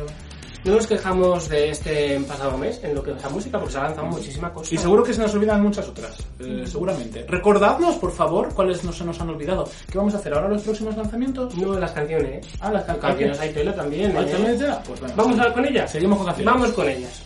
No 0.65 0.76
nos 0.76 0.88
quejamos 0.88 1.49
de 1.49 1.69
este 1.71 2.19
pasado 2.21 2.58
mes 2.58 2.80
en 2.84 2.95
lo 2.95 3.04
que 3.04 3.12
es 3.12 3.21
la 3.21 3.30
música, 3.30 3.58
porque 3.60 3.73
se 3.73 3.80
ha 3.80 3.84
lanzado 3.84 4.08
muchísima 4.08 4.54
cosa. 4.54 4.73
y 4.73 4.78
seguro 4.78 5.04
que 5.04 5.13
se 5.13 5.21
nos 5.21 5.34
olvidan 5.36 5.62
muchas 5.62 5.89
otras, 5.89 6.17
eh, 6.39 6.63
seguramente. 6.65 7.26
Recordadnos, 7.28 7.95
por 7.97 8.12
favor, 8.13 8.54
cuáles 8.54 8.82
no 8.86 8.93
se 8.93 9.04
nos 9.04 9.19
han 9.19 9.30
olvidado. 9.30 9.69
¿Qué 9.91 9.97
vamos 9.97 10.13
a 10.13 10.17
hacer 10.17 10.34
ahora 10.34 10.47
los 10.47 10.62
próximos 10.62 10.95
lanzamientos? 10.95 11.54
No, 11.58 11.78
las 11.78 11.91
canciones. 11.91 12.47
Ah, 12.62 12.71
las 12.71 12.86
can- 12.86 12.97
Canciones 12.99 13.39
hay 13.41 13.52
tela 13.52 13.76
también. 13.76 14.15
¿Hay 14.15 14.26
¿eh? 14.26 14.58
ya? 14.58 14.82
Pues 14.84 15.02
venga. 15.02 15.15
¿Vamos 15.15 15.38
a 15.39 15.43
ver 15.43 15.54
con 15.54 15.65
ellas? 15.65 15.91
Seguimos 15.91 16.17
con 16.17 16.28
canciones. 16.28 16.54
Vamos 16.54 16.71
con 16.71 16.88
ellas. 16.89 17.21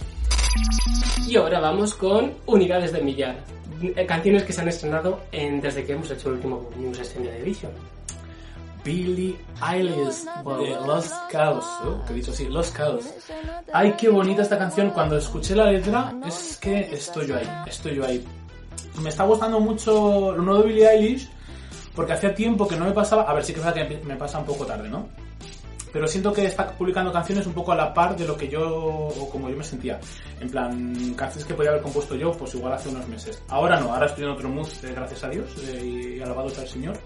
Y 1.27 1.35
ahora 1.35 1.59
vamos 1.59 1.93
con 1.93 2.33
Unidades 2.47 2.91
de 2.91 3.01
Millar. 3.01 3.35
Eh, 3.83 4.05
Canciones 4.07 4.43
que 4.43 4.53
se 4.53 4.61
han 4.61 4.67
estrenado 4.69 5.19
en- 5.31 5.61
desde 5.61 5.85
que 5.85 5.93
hemos 5.93 6.09
hecho 6.09 6.29
el 6.29 6.35
último 6.35 6.69
News 6.79 6.97
Extended 6.97 7.35
Edition. 7.35 7.71
Billie 8.87 9.35
Eilish 9.61 10.23
de 10.23 10.69
Lost 10.87 11.13
Cause, 11.29 11.67
¿eh? 11.83 11.97
que 12.07 12.13
he 12.13 12.15
dicho 12.15 12.31
así, 12.31 12.47
Lost 12.47 12.73
Cause. 12.73 13.09
Ay, 13.73 13.93
qué 13.97 14.07
bonita 14.07 14.43
esta 14.43 14.57
canción. 14.57 14.91
Cuando 14.91 15.17
escuché 15.17 15.57
la 15.57 15.69
letra, 15.69 16.13
es 16.25 16.55
que 16.55 16.93
estoy 16.93 17.27
yo 17.27 17.35
ahí, 17.35 17.49
estoy 17.67 17.95
yo 17.95 18.05
ahí. 18.05 18.25
Me 19.01 19.09
está 19.09 19.25
gustando 19.25 19.59
mucho 19.59 20.31
lo 20.31 20.41
nuevo 20.41 20.61
de 20.61 20.67
Billie 20.69 20.89
Eilish, 20.89 21.29
porque 21.93 22.13
hacía 22.13 22.33
tiempo 22.33 22.65
que 22.65 22.77
no 22.77 22.85
me 22.85 22.91
pasaba. 22.91 23.23
A 23.23 23.33
ver, 23.33 23.43
sí 23.43 23.51
que 23.51 23.59
es 23.59 23.65
verdad 23.65 23.89
que 23.89 23.97
me 24.05 24.15
pasa 24.15 24.39
un 24.39 24.45
poco 24.45 24.65
tarde, 24.65 24.87
¿no? 24.87 25.09
Pero 25.97 26.07
siento 26.07 26.31
que 26.31 26.45
está 26.45 26.67
publicando 26.73 27.11
canciones 27.11 27.47
un 27.47 27.53
poco 27.53 27.71
a 27.71 27.75
la 27.75 27.91
par 27.91 28.15
de 28.15 28.27
lo 28.27 28.37
que 28.37 28.47
yo, 28.47 28.61
o 28.69 29.29
como 29.31 29.49
yo 29.49 29.57
me 29.57 29.63
sentía. 29.63 29.99
En 30.39 30.47
plan, 30.47 30.93
canciones 31.15 31.43
que 31.43 31.55
podía 31.55 31.71
haber 31.71 31.81
compuesto 31.81 32.13
yo, 32.13 32.31
pues 32.33 32.53
igual 32.53 32.73
hace 32.73 32.89
unos 32.89 33.07
meses. 33.07 33.41
Ahora 33.47 33.79
no, 33.79 33.91
ahora 33.91 34.05
estoy 34.05 34.25
en 34.25 34.29
otro 34.29 34.47
mood, 34.47 34.67
eh, 34.83 34.93
gracias 34.95 35.23
a 35.23 35.29
Dios, 35.29 35.49
eh, 35.67 36.17
y 36.17 36.21
alabado 36.21 36.51
sea 36.51 36.65
el 36.65 36.69
Señor. 36.69 36.99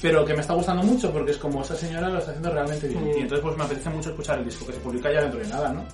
Pero 0.00 0.24
que 0.24 0.32
me 0.32 0.42
está 0.42 0.54
gustando 0.54 0.84
mucho 0.84 1.12
porque 1.12 1.32
es 1.32 1.38
como 1.38 1.62
esa 1.62 1.74
señora 1.74 2.08
lo 2.08 2.18
está 2.18 2.30
haciendo 2.30 2.52
realmente 2.52 2.86
bien. 2.86 3.02
Mm. 3.02 3.08
Y 3.08 3.20
entonces 3.22 3.40
pues 3.40 3.56
me 3.56 3.64
apetece 3.64 3.90
mucho 3.90 4.10
escuchar 4.10 4.38
el 4.38 4.44
disco, 4.44 4.64
que 4.64 4.74
se 4.74 4.78
publica 4.78 5.12
ya 5.12 5.22
dentro 5.22 5.40
de 5.40 5.48
nada, 5.48 5.72
¿no? 5.72 5.84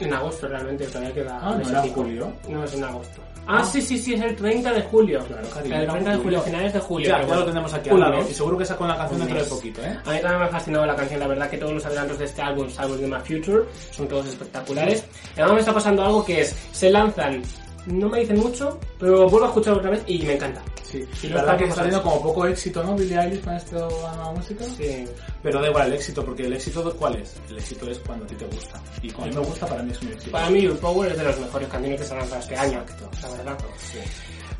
En 0.00 0.14
agosto 0.14 0.48
realmente, 0.48 0.86
todavía 0.86 1.12
queda... 1.12 1.38
Ah, 1.42 1.58
no 1.62 1.68
era 1.68 1.82
julio. 1.82 2.32
No, 2.48 2.64
es 2.64 2.74
en 2.74 2.84
agosto. 2.84 3.20
Ah, 3.46 3.64
sí, 3.64 3.80
sí, 3.82 3.98
sí, 3.98 4.14
es 4.14 4.20
el 4.20 4.36
30 4.36 4.72
de 4.72 4.82
julio. 4.82 5.24
Claro, 5.26 5.48
cariño, 5.48 5.74
El 5.76 5.82
era 5.82 5.92
30 5.92 6.10
de 6.10 6.16
julio. 6.18 6.42
finales 6.42 6.72
de 6.72 6.78
julio. 6.80 7.08
Ya, 7.08 7.26
ya 7.26 7.34
lo 7.34 7.44
tenemos 7.44 7.74
aquí 7.74 7.90
al 7.90 8.00
lado. 8.00 8.30
Y 8.30 8.34
seguro 8.34 8.58
que 8.58 8.64
saco 8.64 8.86
la 8.86 8.96
canción 8.96 9.18
dentro 9.20 9.42
de 9.42 9.44
poquito, 9.44 9.82
¿eh? 9.82 9.98
A 10.04 10.12
mí 10.12 10.20
también 10.20 10.38
me 10.40 10.44
ha 10.44 10.48
fascinado 10.48 10.86
la 10.86 10.94
canción, 10.94 11.20
la 11.20 11.26
verdad 11.26 11.50
que 11.50 11.58
todos 11.58 11.72
los 11.72 11.84
adelantos 11.86 12.18
de 12.18 12.24
este 12.26 12.42
álbum, 12.42 12.68
salvo 12.70 12.94
el 12.94 13.00
de 13.00 13.06
My 13.08 13.18
Future, 13.20 13.64
son 13.90 14.06
todos 14.08 14.26
espectaculares. 14.26 15.04
Y 15.36 15.40
además 15.40 15.54
me 15.54 15.60
está 15.60 15.74
pasando 15.74 16.04
algo 16.04 16.24
que 16.24 16.42
es, 16.42 16.54
se 16.72 16.90
lanzan, 16.90 17.42
no 17.86 18.08
me 18.08 18.20
dicen 18.20 18.38
mucho, 18.38 18.78
pero 18.98 19.28
vuelvo 19.28 19.46
a 19.46 19.48
escuchar 19.48 19.74
otra 19.74 19.90
vez 19.90 20.02
y 20.06 20.18
me 20.22 20.34
encanta. 20.34 20.62
Sí, 20.82 21.04
Y 21.22 21.28
la 21.28 21.36
verdad 21.36 21.58
que 21.58 21.64
está 21.64 21.82
teniendo 21.82 22.02
como 22.02 22.22
poco 22.22 22.46
éxito, 22.46 22.82
¿no? 22.82 22.96
Billie 22.96 23.16
Eilish 23.16 23.42
con 23.42 23.54
esta 23.54 23.76
nueva 23.76 24.32
música. 24.32 24.64
Sí. 24.64 25.04
Pero 25.40 25.60
da 25.60 25.68
igual 25.68 25.86
el 25.86 25.94
éxito, 25.94 26.24
porque 26.24 26.46
el 26.46 26.52
éxito, 26.52 26.94
¿cuál 26.98 27.16
es? 27.16 27.36
El 27.48 27.58
éxito 27.58 27.88
es 27.88 27.98
cuando 28.00 28.24
a 28.24 28.28
ti 28.28 28.34
te 28.34 28.46
gusta. 28.46 28.82
Y 29.00 29.10
cuando 29.10 29.36
a 29.36 29.40
mí 29.40 29.44
me 29.44 29.50
gusta, 29.50 29.66
para 29.66 29.82
mí 29.84 29.92
es 29.92 30.02
un 30.02 30.08
éxito. 30.08 30.32
Para 30.32 30.50
mí, 30.50 30.66
Power 30.66 31.12
es 31.12 31.18
de 31.18 31.24
las 31.24 31.38
mejores 31.38 31.68
canciones 31.68 32.00
que 32.00 32.06
se 32.06 32.12
han 32.12 32.18
lanzado 32.18 32.40
este 32.40 32.56
año, 32.56 32.84
la 33.22 33.28
verdad. 33.30 33.58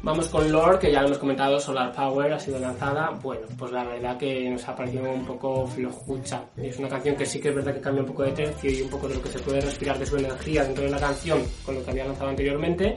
Vamos 0.02 0.28
con 0.28 0.50
Lord, 0.50 0.78
que 0.78 0.90
ya 0.90 1.02
lo 1.02 1.08
hemos 1.08 1.18
comentado, 1.18 1.60
Solar 1.60 1.92
Power 1.92 2.32
ha 2.32 2.40
sido 2.40 2.58
lanzada. 2.58 3.10
Bueno, 3.22 3.46
pues 3.58 3.70
la 3.70 3.84
verdad 3.84 4.16
que 4.16 4.48
nos 4.48 4.66
ha 4.66 4.74
parecido 4.74 5.10
un 5.12 5.26
poco 5.26 5.66
flojucha. 5.66 6.42
Es 6.56 6.78
una 6.78 6.88
canción 6.88 7.16
que 7.16 7.26
sí 7.26 7.38
que 7.38 7.50
es 7.50 7.54
verdad 7.54 7.74
que 7.74 7.82
cambia 7.82 8.02
un 8.02 8.08
poco 8.08 8.22
de 8.22 8.32
tercio 8.32 8.70
y 8.70 8.80
un 8.80 8.88
poco 8.88 9.08
de 9.08 9.16
lo 9.16 9.22
que 9.22 9.28
se 9.28 9.38
puede 9.40 9.60
respirar 9.60 9.98
de 9.98 10.06
su 10.06 10.16
energía 10.16 10.64
dentro 10.64 10.84
de 10.84 10.90
la 10.90 10.98
canción 10.98 11.42
con 11.66 11.74
lo 11.74 11.84
que 11.84 11.90
había 11.90 12.06
lanzado 12.06 12.30
anteriormente. 12.30 12.96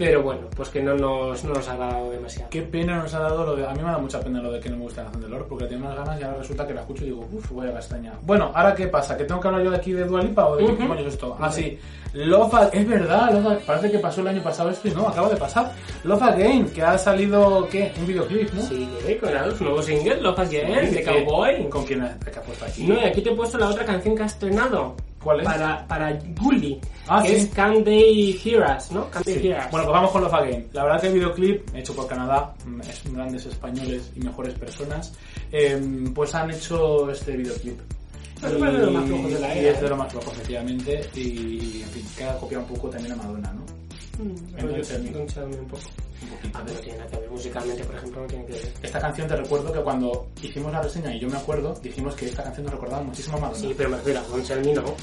Pero 0.00 0.22
bueno, 0.22 0.42
pues 0.56 0.70
que 0.70 0.82
no 0.82 0.94
nos, 0.94 1.44
no 1.44 1.52
nos 1.54 1.68
ha 1.68 1.72
agradado 1.74 2.10
demasiado. 2.10 2.48
Qué 2.50 2.62
pena 2.62 2.96
nos 3.02 3.12
ha 3.12 3.18
dado 3.20 3.44
lo 3.44 3.54
de... 3.56 3.66
A 3.66 3.72
mí 3.72 3.82
me 3.82 3.90
da 3.90 3.98
mucha 3.98 4.18
pena 4.20 4.40
lo 4.40 4.50
de 4.50 4.58
que 4.58 4.70
no 4.70 4.76
me 4.78 4.82
gusta 4.84 5.02
la 5.02 5.10
canción 5.10 5.30
de 5.30 5.36
Lord, 5.36 5.46
porque 5.46 5.66
tengo 5.66 5.84
unas 5.86 5.96
ganas 5.98 6.18
y 6.18 6.24
ahora 6.24 6.38
resulta 6.38 6.66
que 6.66 6.72
la 6.74 6.80
escucho 6.80 7.02
y 7.04 7.08
digo, 7.08 7.28
uff, 7.30 7.50
voy 7.50 7.68
a 7.68 7.72
castaña. 7.74 8.14
Bueno, 8.22 8.50
¿ahora 8.54 8.74
qué 8.74 8.86
pasa? 8.88 9.16
¿Que 9.16 9.24
tengo 9.24 9.40
que 9.40 9.48
hablar 9.48 9.62
yo 9.62 9.70
de 9.70 9.76
aquí 9.76 9.92
de 9.92 10.04
Dualipa 10.04 10.46
o 10.48 10.56
de 10.56 10.64
qué 10.66 10.72
Ujú. 10.72 10.88
coño 10.88 11.00
es 11.02 11.06
esto? 11.08 11.36
Ah, 11.38 11.52
sí. 11.52 11.78
Love 12.14 12.70
Es 12.72 12.88
verdad, 12.88 13.30
Love 13.32 13.62
parece 13.64 13.90
que 13.90 13.98
pasó 13.98 14.20
el 14.22 14.28
año 14.28 14.42
pasado 14.42 14.70
esto 14.70 14.88
y 14.88 14.90
no, 14.92 15.06
acaba 15.06 15.28
de 15.28 15.36
pasar. 15.36 15.70
Love 16.02 16.22
Again, 16.22 16.70
que 16.70 16.82
ha 16.82 16.98
salido, 16.98 17.68
¿qué? 17.70 17.92
Un 18.00 18.06
videoclip, 18.06 18.52
¿no? 18.54 18.62
Sí, 18.62 18.88
con 19.20 19.28
el 19.28 19.58
nuevo 19.60 19.82
single, 19.82 20.20
Love 20.22 20.38
Again, 20.40 20.90
de 20.94 21.04
¿Qué- 21.04 21.24
Cowboy. 21.24 21.68
¿Con 21.68 21.84
quién 21.84 22.00
ha, 22.02 22.18
qué 22.18 22.38
ha 22.38 22.42
puesto 22.42 22.64
aquí? 22.64 22.84
No, 22.84 22.94
y 22.94 23.04
aquí 23.04 23.20
te 23.20 23.30
he 23.30 23.34
puesto 23.36 23.58
la 23.58 23.68
otra 23.68 23.84
canción 23.84 24.16
que 24.16 24.22
has 24.22 24.32
estrenado. 24.32 24.96
¿Cuál 25.22 25.40
es? 25.40 25.46
Para, 25.46 25.86
para 25.86 26.18
Gully. 26.40 26.80
Ah, 27.06 27.22
que 27.22 27.28
sí. 27.28 27.34
es 27.34 27.48
Can 27.48 27.84
They 27.84 28.40
Hear 28.42 28.76
Us, 28.76 28.90
¿no? 28.90 29.10
Can 29.10 29.22
They 29.22 29.34
Sí. 29.34 29.48
Hear 29.48 29.58
Us. 29.58 29.70
Bueno, 29.70 29.86
pues 29.86 29.94
vamos 29.94 30.10
con 30.12 30.22
Love 30.22 30.34
Again. 30.34 30.68
La 30.72 30.84
verdad 30.84 31.00
que 31.00 31.06
el 31.08 31.14
videoclip, 31.14 31.76
hecho 31.76 31.94
por 31.94 32.06
Canadá, 32.06 32.54
mm, 32.64 32.80
es 32.80 33.12
grandes 33.12 33.46
españoles 33.46 34.10
y 34.16 34.20
mejores 34.20 34.54
personas, 34.54 35.12
eh, 35.52 35.80
pues 36.14 36.34
han 36.34 36.50
hecho 36.50 37.10
este 37.10 37.36
videoclip. 37.36 37.78
Pero 38.40 38.64
es 38.66 38.72
de 38.72 38.86
lo 38.86 38.90
más 38.92 39.04
flojo 39.04 39.28
de 39.28 39.40
la 39.40 39.54
y 39.54 39.58
era, 39.58 39.70
es 39.72 39.80
de 39.80 39.86
¿eh? 39.86 39.90
lo 39.90 39.96
más 39.96 40.14
efectivamente, 40.14 41.10
y 41.14 41.82
en 41.82 41.88
fin, 41.90 42.06
que 42.16 42.24
ha 42.24 42.38
copiado 42.38 42.64
un 42.64 42.70
poco 42.70 42.88
también 42.88 43.12
a 43.12 43.16
Madonna, 43.16 43.52
¿no? 43.52 43.79
Mm, 44.20 44.34
Don't 44.52 44.60
rollo 44.60 44.82
Tell 44.84 45.02
Me. 45.02 45.10
Don't 45.10 45.32
Tell 45.32 45.46
Me 45.46 45.56
un 45.56 45.66
poco. 45.66 45.82
Ah, 46.52 46.62
pero 46.66 46.78
tiene 46.80 47.06
que 47.06 47.16
ver 47.16 47.30
musicalmente, 47.30 47.84
por 47.84 47.94
ejemplo, 47.96 48.20
no 48.20 48.26
tiene 48.26 48.44
que 48.46 48.52
ver. 48.52 48.72
Esta 48.82 49.00
canción 49.00 49.26
te 49.28 49.36
recuerdo 49.36 49.72
que 49.72 49.80
cuando 49.80 50.28
hicimos 50.42 50.72
la 50.72 50.82
reseña, 50.82 51.14
y 51.14 51.20
yo 51.20 51.28
me 51.28 51.38
acuerdo, 51.38 51.74
dijimos 51.82 52.14
que 52.14 52.26
esta 52.26 52.42
canción 52.42 52.66
nos 52.66 52.74
recordaba 52.74 53.02
muchísimo 53.02 53.38
a 53.38 53.40
Madonna. 53.40 53.58
Sí, 53.58 53.74
pero 53.76 53.88
me 53.88 53.96
refiero 53.96 54.20
a 54.20 54.22
Me, 54.24 54.74
no. 54.74 54.94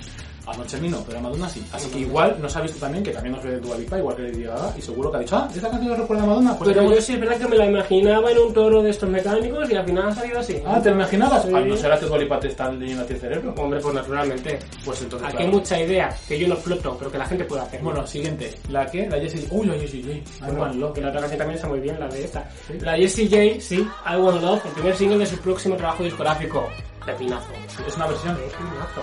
A 0.47 0.55
Noche 0.55 0.79
no, 0.81 1.03
pero 1.05 1.19
a 1.19 1.21
Madonna 1.21 1.49
sí. 1.49 1.61
Así 1.73 1.89
que 1.89 1.99
igual 1.99 2.37
nos 2.41 2.55
ha 2.55 2.61
visto 2.61 2.79
también 2.79 3.03
que 3.03 3.11
también 3.11 3.35
nos 3.35 3.43
ve 3.43 3.59
Dua 3.59 3.77
Lipa, 3.77 3.97
igual 3.97 4.15
que 4.15 4.21
Lady 4.23 4.43
Gaga, 4.43 4.73
y 4.77 4.81
seguro 4.81 5.11
que 5.11 5.17
ha 5.17 5.19
dicho, 5.19 5.35
ah, 5.35 5.49
esta 5.53 5.69
canción 5.69 5.89
nos 5.89 5.99
recuerda 5.99 6.23
a 6.23 6.27
Madonna. 6.27 6.57
Pues 6.57 6.69
Pero 6.73 6.89
yo 6.89 7.01
sí 7.01 7.13
es 7.13 7.19
verdad 7.19 7.37
que 7.37 7.47
me 7.47 7.57
la 7.57 7.65
imaginaba 7.65 8.31
en 8.31 8.37
un 8.37 8.53
toro 8.53 8.81
de 8.81 8.89
estos 8.91 9.09
mecánicos 9.09 9.69
y 9.69 9.75
al 9.75 9.85
final 9.85 10.07
ha 10.07 10.15
salido 10.15 10.39
así. 10.39 10.61
Ah, 10.65 10.79
¿te 10.81 10.89
lo 10.89 10.95
imaginabas? 10.95 11.43
Sí. 11.43 11.51
Ah, 11.53 11.59
¿no 11.61 11.75
será 11.75 11.99
que 11.99 12.05
Dua 12.05 12.17
Lipa 12.17 12.39
te 12.39 12.47
está 12.47 12.71
leyendo 12.71 13.03
a 13.03 13.05
ti 13.05 13.13
el 13.13 13.19
cerebro? 13.19 13.53
Hombre, 13.57 13.79
pues 13.81 13.93
naturalmente. 13.95 14.59
Pues 14.85 15.01
entonces, 15.01 15.27
Aquí 15.27 15.43
hay 15.43 15.47
mucha 15.49 15.79
idea 15.81 16.15
que 16.27 16.39
yo 16.39 16.47
no 16.47 16.53
exploto, 16.53 16.95
pero 16.97 17.11
que 17.11 17.17
la 17.17 17.25
gente 17.25 17.43
puede 17.45 17.61
hacer. 17.63 17.81
Bueno, 17.81 18.07
siguiente. 18.07 18.53
¿La 18.69 18.85
qué? 18.85 19.07
La 19.09 19.17
Jessie 19.19 19.47
Uy, 19.51 19.67
la 19.67 19.73
Jessie 19.75 20.01
J. 20.01 20.13
I 20.13 20.23
Bueno, 20.45 20.61
Want 20.61 20.75
Love. 20.75 20.93
que 20.93 21.01
la 21.01 21.09
otra 21.09 21.19
canción 21.21 21.37
también 21.39 21.55
está 21.55 21.67
muy 21.67 21.79
bien, 21.79 21.99
la 21.99 22.07
de 22.07 22.23
esta. 22.23 22.49
¿Sí? 22.67 22.73
La 22.79 22.95
Jessie 22.95 23.25
J, 23.29 23.61
sí, 23.61 23.75
I 24.05 24.15
Want 24.15 24.41
Love, 24.41 24.65
el 24.65 24.71
primer 24.71 24.95
single 24.95 25.17
de 25.17 25.25
su 25.25 25.37
próximo 25.39 25.75
trabajo 25.75 26.03
discográfico. 26.03 26.67
Pepinazo. 27.05 27.47
Es 27.87 27.95
una 27.95 28.07
versión. 28.07 28.35
Pepinazo. 28.35 29.01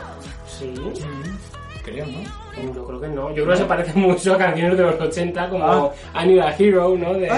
Sí. 0.59 0.67
Mm, 0.67 1.83
Creo, 1.85 2.07
¿no? 2.07 2.44
Yo 2.75 2.85
creo 2.85 3.01
que 3.01 3.09
no. 3.09 3.29
Yo 3.35 3.45
creo 3.45 3.49
que 3.57 3.57
se 3.63 3.65
parece 3.65 3.99
mucho 3.99 4.35
a 4.35 4.39
canciones 4.39 4.77
de 4.79 4.85
los 4.85 5.01
80 5.01 5.49
como 5.51 5.65
Ah. 5.65 6.23
I 6.23 6.29
Need 6.29 6.41
a 6.41 6.55
Hero, 6.57 6.97
¿no? 6.97 7.15
De- 7.15 7.29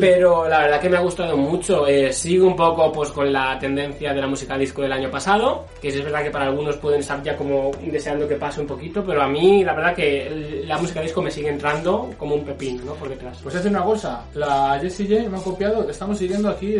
Pero 0.00 0.48
la 0.48 0.58
verdad 0.60 0.80
que 0.80 0.88
me 0.88 0.96
ha 0.96 1.00
gustado 1.00 1.36
mucho. 1.36 1.86
Eh, 1.86 2.12
sigo 2.12 2.46
un 2.46 2.56
poco 2.56 2.92
pues 2.92 3.10
con 3.10 3.32
la 3.32 3.58
tendencia 3.58 4.12
de 4.12 4.20
la 4.20 4.26
música 4.26 4.56
disco 4.58 4.82
del 4.82 4.92
año 4.92 5.10
pasado, 5.10 5.64
que 5.80 5.88
es 5.88 6.02
verdad 6.04 6.22
que 6.22 6.30
para 6.30 6.46
algunos 6.46 6.76
pueden 6.76 7.00
estar 7.00 7.22
ya 7.22 7.36
como 7.36 7.70
deseando 7.82 8.28
que 8.28 8.36
pase 8.36 8.60
un 8.60 8.66
poquito, 8.66 9.02
pero 9.04 9.22
a 9.22 9.28
mí 9.28 9.64
la 9.64 9.74
verdad 9.74 9.94
que 9.94 10.62
la 10.66 10.78
música 10.78 11.00
disco 11.00 11.22
me 11.22 11.30
sigue 11.30 11.48
entrando 11.48 12.10
como 12.18 12.34
un 12.34 12.44
pepino, 12.44 12.84
¿no? 12.84 12.92
Por 12.94 13.08
detrás. 13.08 13.38
Pues 13.42 13.54
hace 13.56 13.68
una 13.68 13.82
cosa, 13.82 14.24
la 14.34 14.78
Jessie 14.80 15.06
J 15.08 15.28
me 15.30 15.38
ha 15.38 15.42
copiado, 15.42 15.88
estamos 15.88 16.18
siguiendo 16.18 16.48
aquí, 16.48 16.76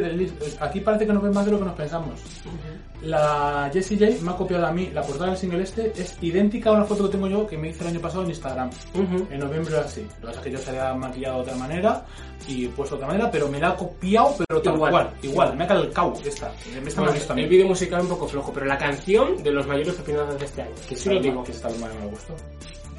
aquí 0.60 0.80
parece 0.80 1.06
que 1.06 1.12
nos 1.12 1.22
ven 1.22 1.32
más 1.32 1.44
de 1.46 1.52
lo 1.52 1.58
que 1.58 1.64
nos 1.64 1.74
pensamos. 1.74 2.20
La 3.02 3.68
Jessie 3.72 3.98
J 3.98 4.22
me 4.24 4.30
ha 4.30 4.36
copiado 4.36 4.66
a 4.66 4.72
mí 4.72 4.90
la 4.94 5.02
portada 5.02 5.30
del 5.30 5.36
single 5.38 5.62
este 5.62 5.92
es 5.96 6.16
idéntica 6.22 6.70
una 6.76 6.84
foto 6.84 7.04
que 7.04 7.10
tengo 7.10 7.26
yo 7.28 7.46
que 7.46 7.56
me 7.58 7.68
hice 7.68 7.82
el 7.82 7.88
año 7.88 8.00
pasado 8.00 8.22
en 8.24 8.30
Instagram. 8.30 8.70
Ujú. 8.94 9.26
En 9.30 9.40
noviembre 9.40 9.78
así. 9.78 10.02
Lo 10.02 10.08
que 10.08 10.26
pasa 10.26 10.38
es 10.38 10.44
que 10.44 10.50
yo 10.52 10.58
se 10.58 10.70
había 10.70 10.94
maquillado 10.94 11.36
de 11.36 11.42
otra 11.42 11.56
manera 11.56 12.04
y 12.48 12.66
puesto 12.68 12.96
de 12.96 13.02
otra 13.02 13.08
manera, 13.14 13.30
pero 13.30 13.48
me 13.48 13.58
la 13.58 13.70
ha 13.70 13.76
copiado, 13.76 14.34
pero 14.46 14.60
tal 14.62 14.74
Igual. 14.74 14.90
cual. 14.92 15.10
Igual, 15.22 15.56
me 15.56 15.64
ha 15.64 15.66
calcado 15.66 16.12
esta. 16.24 16.52
Esta 16.86 17.00
Bueno, 17.02 17.16
el 17.36 17.48
vídeo 17.48 17.66
musical 17.66 18.00
un 18.02 18.08
poco 18.08 18.28
flojo, 18.28 18.52
pero 18.52 18.66
la 18.66 18.78
canción 18.78 19.42
de 19.42 19.50
los 19.50 19.66
mayores 19.66 19.94
pepinazos 19.94 20.38
de 20.38 20.44
este 20.46 20.62
año. 20.62 20.72
Que 20.88 20.96
sí 20.96 21.08
lo 21.10 21.20
digo. 21.20 21.44
Que 21.44 21.52
broma 21.52 21.88
no 21.88 22.00
me 22.00 22.06
gustó. 22.06 22.34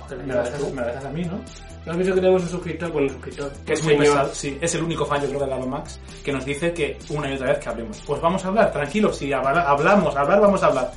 Porque 0.07 0.23
Me 0.23 0.33
la, 0.35 0.43
dejas, 0.43 0.71
me 0.71 0.81
la 0.81 0.87
dejas 0.87 1.05
a 1.05 1.09
mí, 1.09 1.23
¿no? 1.23 1.39
¿No 1.85 1.91
has 1.91 1.97
visto 1.97 2.13
que 2.15 2.21
tenemos 2.21 2.43
un 2.43 2.49
suscriptor? 2.49 2.91
Bueno, 2.91 3.07
un 3.07 3.13
suscriptor. 3.13 3.51
Que 3.65 3.73
es 3.73 3.83
muy 3.83 3.95
pesado, 3.97 4.29
sí, 4.33 4.57
es 4.61 4.75
el 4.75 4.83
único 4.83 5.05
fan, 5.05 5.21
yo 5.21 5.27
creo, 5.29 5.39
de 5.41 5.47
Lalo 5.47 5.67
Max, 5.67 5.99
que 6.23 6.31
nos 6.31 6.45
dice 6.45 6.73
que 6.73 6.97
una 7.09 7.29
y 7.31 7.35
otra 7.35 7.49
vez 7.49 7.59
que 7.59 7.69
hablemos. 7.69 8.01
Pues 8.05 8.21
vamos 8.21 8.43
a 8.45 8.47
hablar, 8.49 8.71
tranquilos, 8.71 9.17
si 9.17 9.31
habla- 9.33 9.61
hablamos, 9.67 10.15
hablar, 10.15 10.41
vamos 10.41 10.61
a 10.63 10.67
hablar. 10.67 10.91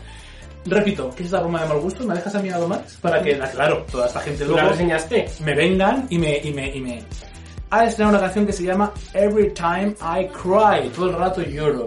Repito, 0.66 1.10
¿qué 1.16 1.22
es 1.24 1.30
la 1.30 1.40
broma 1.40 1.62
de 1.62 1.68
mal 1.68 1.80
gusto? 1.80 2.04
¿Me 2.04 2.14
dejas 2.14 2.34
a 2.34 2.40
mí 2.40 2.50
Lalo 2.50 2.68
Max? 2.68 2.98
Para 3.00 3.22
que, 3.22 3.38
claro, 3.38 3.84
toda 3.90 4.06
esta 4.06 4.20
gente 4.20 4.44
¿Tú 4.44 4.50
la 4.52 4.56
luego 4.62 4.70
reseñaste? 4.70 5.30
me 5.44 5.54
vengan 5.54 6.06
y 6.10 6.18
me, 6.18 6.36
y 6.38 6.52
me, 6.52 6.74
y 6.76 6.80
me... 6.80 7.02
Ha 7.70 7.84
estrenado 7.86 8.16
una 8.16 8.24
canción 8.26 8.46
que 8.46 8.52
se 8.52 8.64
llama 8.64 8.92
Every 9.14 9.52
Time 9.52 9.94
I 10.00 10.26
Cry, 10.28 10.88
todo 10.94 11.10
el 11.10 11.14
rato 11.16 11.42
lloro. 11.42 11.86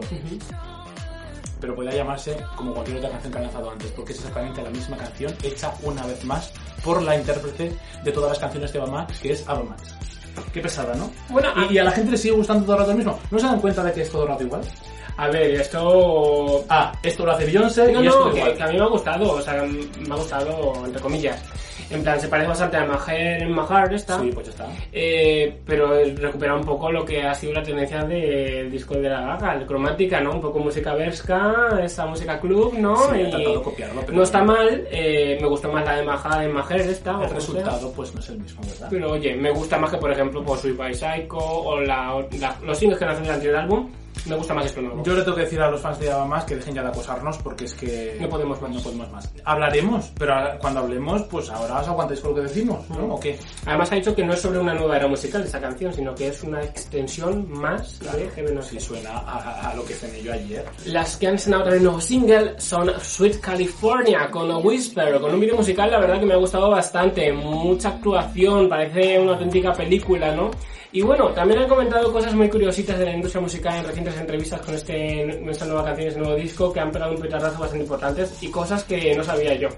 Pero 1.60 1.76
podría 1.76 1.94
llamarse 1.96 2.38
como 2.56 2.74
cualquier 2.74 2.98
otra 2.98 3.10
canción 3.12 3.32
que 3.34 3.38
ha 3.40 3.42
lanzado 3.42 3.70
antes, 3.72 3.92
porque 3.92 4.14
es 4.14 4.18
exactamente 4.20 4.64
la 4.64 4.70
misma 4.72 4.98
canción 4.98 5.32
hecha 5.44 5.72
una 5.84 6.04
vez 6.08 6.24
más 6.26 6.52
por 6.84 7.02
la 7.04 7.16
intérprete 7.16 7.72
de 8.04 8.12
todas 8.12 8.30
las 8.32 8.40
canciones 8.40 8.74
de 8.74 8.80
Ava 8.80 8.90
Max, 8.92 9.20
que 9.20 9.34
es 9.34 9.48
Ava 9.48 9.64
Max. 9.64 9.96
Qué 10.54 10.62
pesada, 10.62 10.96
¿no? 10.96 11.12
Bueno, 11.30 11.50
Y, 11.70 11.74
y 11.74 11.78
a 11.78 11.84
la 11.84 11.92
gente 11.92 12.12
le 12.12 12.18
sigue 12.18 12.34
gustando 12.36 12.64
todo 12.64 12.74
el 12.76 12.80
rato 12.80 12.92
lo 12.92 12.98
mismo. 12.98 13.20
¿No 13.30 13.38
se 13.40 13.46
dan 13.46 13.60
cuenta 13.60 13.84
de 13.84 13.92
que 13.92 14.02
es 14.02 14.10
todo 14.10 14.24
el 14.24 14.30
rato 14.30 14.44
igual? 14.44 14.62
A 15.18 15.28
ver, 15.30 15.52
esto... 15.52 16.64
Ah, 16.70 16.92
esto 17.04 17.26
lo 17.26 17.32
hace 17.34 17.46
Beyoncé 17.46 17.92
No, 17.92 18.04
y 18.04 18.08
esto 18.08 18.26
no, 18.26 18.32
que, 18.32 18.40
igual. 18.40 18.58
que 18.58 18.64
a 18.64 18.68
mí 18.68 18.78
me 18.78 18.84
ha 18.84 18.88
gustado, 18.88 19.32
o 19.34 19.42
sea, 19.42 19.64
me 19.64 20.14
ha 20.14 20.16
gustado, 20.18 20.74
entre 20.86 21.02
comillas. 21.02 21.44
En 21.90 22.02
plan, 22.04 22.18
se 22.22 22.30
parece 22.30 22.48
bastante 22.48 22.78
a 22.78 22.86
Maher, 22.86 23.50
Mahar 23.50 23.94
esta. 23.94 24.18
Sí, 24.22 24.32
pues 24.34 24.46
ya 24.46 24.52
está. 24.52 24.66
Eh, 24.94 25.60
pero 25.66 25.90
recupera 26.16 26.56
un 26.56 26.64
poco 26.64 26.90
lo 26.90 27.04
que 27.04 27.22
ha 27.22 27.34
sido 27.36 27.52
la 27.52 27.62
tendencia 27.64 28.02
del 28.06 28.72
disco 28.72 28.96
de 28.96 29.10
la 29.10 29.20
Gaga, 29.22 29.56
el 29.56 29.66
cromática, 29.66 30.22
¿no? 30.22 30.32
Un 30.32 30.40
poco 30.42 30.60
música 30.60 30.94
vesca, 30.94 31.54
esa 31.84 32.06
música 32.06 32.40
club, 32.40 32.76
¿no? 32.78 32.96
Sí, 33.12 33.20
he 33.20 33.30
Y 33.52 33.62
copiarlo, 33.62 34.02
pero 34.06 34.14
no 34.18 34.24
está 34.24 34.42
mal, 34.42 34.88
eh, 34.90 35.38
me 35.42 35.48
gustó 35.48 35.70
más 35.70 35.84
la 35.84 35.98
de 35.98 36.04
Maja 36.04 36.40
de 36.40 36.48
Maher 36.48 36.80
esta. 36.82 37.12
El 37.12 37.16
como 37.18 37.28
sea. 37.28 37.36
resultado 37.36 37.92
pues 37.94 38.14
no 38.16 38.22
es 38.22 38.30
el 38.30 38.40
mismo, 38.40 38.62
¿verdad? 38.66 38.88
Pero 38.90 39.12
oye, 39.12 39.36
me 39.36 39.52
gusta 39.52 39.78
más 39.78 39.92
que 39.92 39.98
por 39.98 40.12
ejemplo 40.14 40.42
por 40.46 40.58
Sweet 40.60 40.78
by 40.78 40.94
Psycho 40.94 41.38
o 41.40 41.82
la, 41.82 42.26
la- 42.40 42.56
los 42.64 42.78
singles 42.78 43.00
que 43.00 43.06
nacen 43.06 43.24
del 43.24 43.34
anterior 43.34 43.58
álbum, 43.58 43.90
me 44.26 44.36
gusta 44.36 44.54
más 44.54 44.66
esto 44.66 44.82
nuevo. 44.82 45.04
Yo 45.04 45.14
le 45.16 45.22
tengo 45.24 45.36
que 45.36 45.44
decir 45.44 45.62
a 45.62 45.70
los 45.70 45.82
fans 45.82 46.00
de 46.00 46.12
Ava 46.12 46.26
Max 46.26 46.46
que 46.46 46.56
dejen 46.56 46.76
ya 46.76 46.84
de 46.84 46.90
acosarnos 46.90 47.38
porque 47.40 47.66
es 47.66 47.74
que... 47.74 48.18
No 48.20 48.30
podemos 48.30 48.62
más. 48.62 48.72
No 48.72 48.82
podemos 48.82 49.10
más. 49.12 49.30
Hablaremos, 49.46 50.12
pero 50.18 50.34
cuando 50.60 50.82
hablemos, 50.82 51.24
pues 51.24 51.50
ahora 51.50 51.80
os 51.82 51.88
aguantáis 51.88 52.20
con 52.20 52.32
lo 52.32 52.36
que 52.38 52.42
decimos, 52.44 52.90
¿no? 52.90 53.08
Mm. 53.08 53.12
¿O 53.12 53.20
qué? 53.20 53.38
Además 53.66 53.92
ha 53.92 53.96
dicho 53.96 54.16
que 54.16 54.24
no 54.24 54.34
es 54.34 54.42
sobre 54.42 54.60
una 54.60 54.74
nueva 54.74 54.98
era 54.98 55.08
musical 55.08 55.44
esa 55.44 55.60
canción, 55.60 55.94
sino 55.94 56.14
que 56.16 56.28
es 56.28 56.44
una 56.44 56.62
extensión 56.64 57.50
más 57.52 58.00
de 58.00 58.30
Heaven 58.36 58.58
Hell. 58.60 58.80
suena 58.82 59.12
a, 59.12 59.38
a- 59.38 59.70
a 59.72 59.76
lo 59.76 59.84
que 59.86 59.94
cené 59.94 60.22
yo 60.22 60.34
ayer. 60.34 60.66
Las 60.86 61.18
que 61.18 61.28
han 61.28 61.36
estrenado 61.36 61.64
también 61.64 61.84
nuevo 61.84 62.02
single 62.02 62.60
son 62.60 62.92
Sweet 63.00 63.40
California 63.40 64.30
con 64.32 64.52
Whisper, 64.66 65.20
con 65.20 65.34
un 65.34 65.40
vídeo 65.40 65.56
musical 65.56 65.90
la 65.92 66.00
verdad 66.00 66.20
que 66.20 66.26
me 66.26 66.34
ha 66.34 66.38
gustado 66.38 66.70
bastante, 66.70 67.32
mucha 67.32 67.90
actuación, 67.90 68.68
parece 68.70 69.20
una 69.20 69.34
auténtica 69.34 69.74
película, 69.74 70.36
¿no? 70.36 70.52
Y 70.94 71.02
bueno, 71.02 71.30
también 71.30 71.62
han 71.62 71.70
comentado 71.70 72.12
cosas 72.12 72.34
muy 72.34 72.50
curiositas 72.50 73.00
de 73.00 73.06
la 73.06 73.14
industria 73.14 73.42
musical 73.42 73.78
en 73.78 73.86
recientes 73.86 74.18
entrevistas 74.18 74.62
con 74.62 74.76
este, 74.76 75.50
esta 75.50 75.66
nueva 75.66 75.86
canción, 75.86 76.08
este 76.10 76.20
nuevo 76.20 76.36
disco, 76.36 76.74
que 76.74 76.82
han 76.82 76.92
pegado 76.92 77.14
un 77.14 77.22
petardazo 77.22 77.60
bastante 77.60 77.84
importantes 77.84 78.44
y 78.44 78.52
cosas 78.52 78.84
que 78.84 79.16
no 79.16 79.24
sabía 79.24 79.56
yo. 79.56 79.70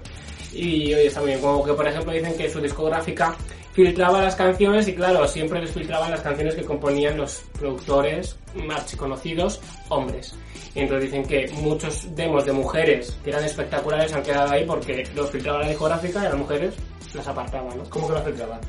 Y 0.52 0.92
oye, 0.92 1.06
está 1.06 1.20
muy 1.20 1.30
bien, 1.30 1.40
como 1.40 1.64
que 1.64 1.72
por 1.72 1.86
ejemplo 1.86 2.12
dicen 2.12 2.36
que 2.36 2.50
su 2.50 2.60
discográfica 2.60 3.36
filtraba 3.74 4.22
las 4.22 4.34
canciones 4.34 4.88
y 4.88 4.94
claro, 4.94 5.26
siempre 5.26 5.60
les 5.60 5.72
filtraban 5.72 6.10
las 6.10 6.20
canciones 6.20 6.54
que 6.56 6.64
componían 6.64 7.16
los 7.16 7.42
productores 7.58 8.36
más 8.54 8.94
conocidos, 8.96 9.60
hombres. 9.90 10.36
Y 10.74 10.80
entonces 10.80 11.12
dicen 11.12 11.26
que 11.26 11.48
muchos 11.60 12.12
demos 12.16 12.44
de 12.44 12.52
mujeres 12.52 13.16
que 13.22 13.30
eran 13.30 13.44
espectaculares 13.44 14.12
han 14.12 14.22
quedado 14.22 14.52
ahí 14.52 14.64
porque 14.64 15.04
los 15.14 15.30
filtraba 15.30 15.60
la 15.60 15.68
discográfica 15.68 16.20
y 16.20 16.24
las 16.24 16.36
mujeres 16.36 16.74
las 17.14 17.28
apartaban, 17.28 17.78
¿no? 17.78 17.84
¿Cómo 17.88 18.08
que 18.08 18.14
lo 18.14 18.22
filtraban? 18.22 18.60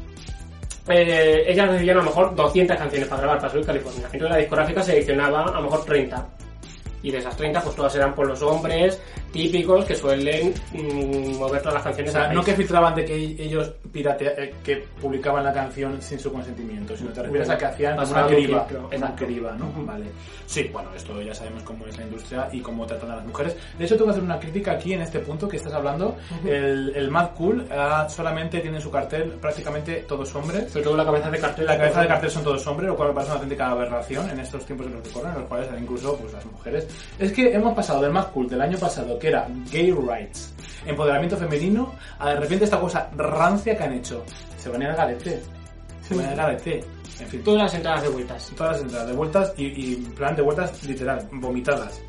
Eh, 0.88 1.46
ellas 1.48 1.70
recibían 1.70 1.98
a 1.98 2.00
lo 2.02 2.06
mejor 2.06 2.36
200 2.36 2.78
canciones 2.78 3.08
para 3.08 3.22
grabar 3.22 3.40
para 3.40 3.52
Sweet 3.52 3.66
California. 3.66 4.04
Entonces 4.06 4.30
la 4.30 4.38
discográfica 4.38 4.84
seleccionaba 4.84 5.44
a 5.44 5.52
lo 5.52 5.64
mejor 5.64 5.86
30. 5.86 6.26
Y 7.06 7.12
de 7.12 7.20
esas 7.20 7.38
30, 7.38 7.62
pues 7.62 7.76
todas 7.76 7.96
eran 7.96 8.16
por 8.16 8.26
los 8.28 8.42
hombres 8.42 9.00
típicos 9.32 9.86
que 9.86 9.96
suelen 9.96 10.54
mm, 10.74 11.38
mover 11.38 11.62
todas 11.62 11.76
las 11.76 11.82
O 11.82 11.86
canciones. 11.86 12.12
sea, 12.14 12.24
al 12.24 12.30
no 12.30 12.42
país. 12.42 12.46
que 12.48 12.56
filtraban 12.56 12.96
de 12.96 13.06
que 13.06 13.16
ellos 13.16 13.72
piratea, 13.92 14.32
eh, 14.38 14.56
que 14.64 14.78
publicaban 15.00 15.44
la 15.44 15.54
canción 15.54 16.02
sin 16.02 16.20
su 16.20 16.32
consentimiento, 16.34 16.98
sino 16.98 17.12
te 17.12 17.22
refieres 17.22 17.50
a 17.50 17.58
que 17.58 17.66
hacían 17.66 17.94
una 18.00 18.26
criba, 18.26 18.66
filtro, 18.66 18.90
una 18.96 19.16
criba, 19.16 19.52
¿no? 19.52 19.72
Vale. 19.86 20.06
Sí, 20.48 20.70
bueno, 20.74 20.90
esto 20.96 21.22
ya 21.22 21.34
sabemos 21.36 21.62
cómo 21.64 21.86
es 21.86 21.96
la 21.98 22.04
industria 22.06 22.50
y 22.52 22.60
cómo 22.62 22.86
tratan 22.88 23.12
a 23.12 23.16
las 23.18 23.26
mujeres. 23.26 23.56
De 23.78 23.86
hecho, 23.86 23.96
tengo 23.96 24.06
que 24.08 24.12
hacer 24.12 24.24
una 24.24 24.40
crítica 24.40 24.72
aquí 24.72 24.94
en 24.94 25.02
este 25.02 25.20
punto 25.20 25.48
que 25.48 25.58
estás 25.58 25.74
hablando. 25.74 26.16
el, 26.44 26.92
el 26.96 27.12
Mad 27.12 27.32
Cool 27.38 27.68
ah, 27.72 28.08
solamente 28.10 28.62
tiene 28.62 28.78
en 28.78 28.84
su 28.84 28.90
cartel 28.90 29.32
prácticamente 29.42 30.06
todos 30.08 30.34
hombres. 30.36 30.72
Sobre 30.72 30.86
todo 30.86 30.98
la 30.98 31.06
cabeza 31.06 31.30
de 31.30 31.40
cartel. 31.40 31.66
La 31.68 31.78
cabeza 31.78 32.02
de 32.02 32.08
cartel 32.08 32.32
son 32.32 32.44
todos 32.44 32.66
hombres, 32.66 32.90
lo 32.90 32.96
cual 32.96 33.10
me 33.10 33.14
parece 33.16 33.32
una 33.32 33.36
auténtica 33.42 33.70
aberración 33.70 34.30
en 34.30 34.40
estos 34.40 34.66
tiempos 34.66 34.88
en 34.88 34.94
los 34.94 35.04
que 35.04 35.10
corren, 35.12 35.32
en 35.34 35.40
los 35.40 35.48
cuales 35.48 35.70
incluso 35.80 36.18
pues, 36.18 36.34
las 36.34 36.46
mujeres. 36.46 36.88
Es 37.20 37.32
que 37.32 37.54
hemos 37.54 37.74
pasado 37.74 38.02
del 38.02 38.12
más 38.12 38.26
cool 38.28 38.50
del 38.50 38.62
año 38.62 38.78
pasado, 38.78 39.18
que 39.20 39.28
era 39.30 39.48
gay 39.72 39.92
rights, 39.92 40.54
empoderamiento 40.86 41.38
femenino, 41.38 41.94
a 42.20 42.30
de 42.32 42.36
repente 42.40 42.66
esta 42.66 42.80
cosa 42.80 43.10
rancia 43.16 43.76
que 43.78 43.84
han 43.84 43.94
hecho. 43.94 44.24
Se 44.58 44.70
van 44.70 44.82
a 44.82 44.86
ir 44.86 44.90
al 44.92 44.98
garete. 44.98 45.42
Se 46.08 46.16
van 46.16 46.26
a 46.26 46.34
ir 46.34 46.40
al 46.40 46.48
garete. 46.48 46.84
En 47.20 47.28
fin, 47.28 47.44
Todas 47.44 47.62
las 47.64 47.74
entradas 47.74 48.04
de 48.04 48.10
vueltas. 48.10 48.52
todas 48.58 48.74
las 48.74 48.82
entradas 48.82 49.08
de 49.08 49.14
vueltas 49.14 49.54
y, 49.58 49.66
y 49.66 49.96
plan 50.18 50.36
de 50.36 50.42
vueltas 50.42 50.84
literal, 50.84 51.28
vomitadas. 51.32 52.02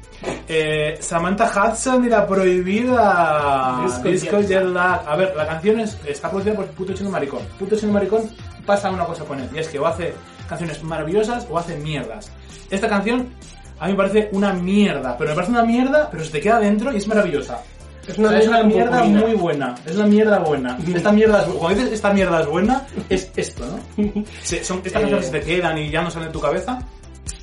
Eh, 0.49 0.96
Samantha 1.01 1.46
Hudson 1.46 2.05
y 2.07 2.09
la 2.09 2.27
prohibida 2.27 3.85
Disco 4.05 4.40
Jet 4.40 4.64
Lag. 4.64 5.07
A 5.07 5.16
ver, 5.16 5.35
la 5.37 5.46
canción 5.46 5.81
es, 5.81 5.99
está 6.07 6.31
producida 6.31 6.55
por 6.55 6.66
Puto 6.68 6.92
Chino 6.94 7.11
Maricón. 7.11 7.42
Puto 7.59 7.77
Chino 7.77 7.92
Maricón 7.92 8.22
pasa 8.64 8.90
una 8.90 9.05
cosa 9.05 9.25
con 9.25 9.38
él 9.38 9.49
y 9.55 9.59
es 9.59 9.68
que 9.68 9.79
o 9.79 9.87
hace 9.87 10.14
canciones 10.49 10.83
maravillosas 10.83 11.46
o 11.51 11.59
hace 11.59 11.77
mierdas. 11.77 12.31
Esta 12.70 12.88
canción 12.88 13.29
a 13.78 13.86
mí 13.86 13.92
me 13.92 13.96
parece 13.98 14.28
una 14.32 14.52
mierda, 14.52 15.16
pero 15.18 15.30
me 15.30 15.34
parece 15.36 15.52
una 15.52 15.62
mierda, 15.64 16.08
pero 16.10 16.24
se 16.24 16.30
te 16.30 16.40
queda 16.40 16.60
dentro 16.60 16.92
y 16.92 16.96
es 16.96 17.06
maravillosa. 17.06 17.60
Es 18.06 18.14
sea, 18.16 18.38
es 18.38 18.46
una 18.48 18.62
mierda 18.62 19.02
muy 19.02 19.34
buena. 19.34 19.74
Es 19.84 19.96
una 19.96 20.06
mierda 20.06 20.38
buena. 20.38 20.78
Esta 20.94 21.10
mierda 21.10 21.42
es, 21.42 21.48
cuando 21.48 21.78
dices 21.80 21.92
esta 21.94 22.12
mierda 22.12 22.40
es 22.40 22.46
buena, 22.46 22.86
es 23.08 23.30
esto, 23.36 23.64
¿no? 23.66 24.24
Se- 24.42 24.62
son 24.62 24.80
estas 24.84 25.02
Eh. 25.02 25.04
cosas 25.06 25.18
que 25.18 25.24
se 25.26 25.32
te 25.32 25.40
quedan 25.40 25.76
y 25.78 25.90
ya 25.90 26.02
no 26.02 26.10
salen 26.10 26.28
de 26.28 26.32
tu 26.32 26.40
cabeza, 26.40 26.78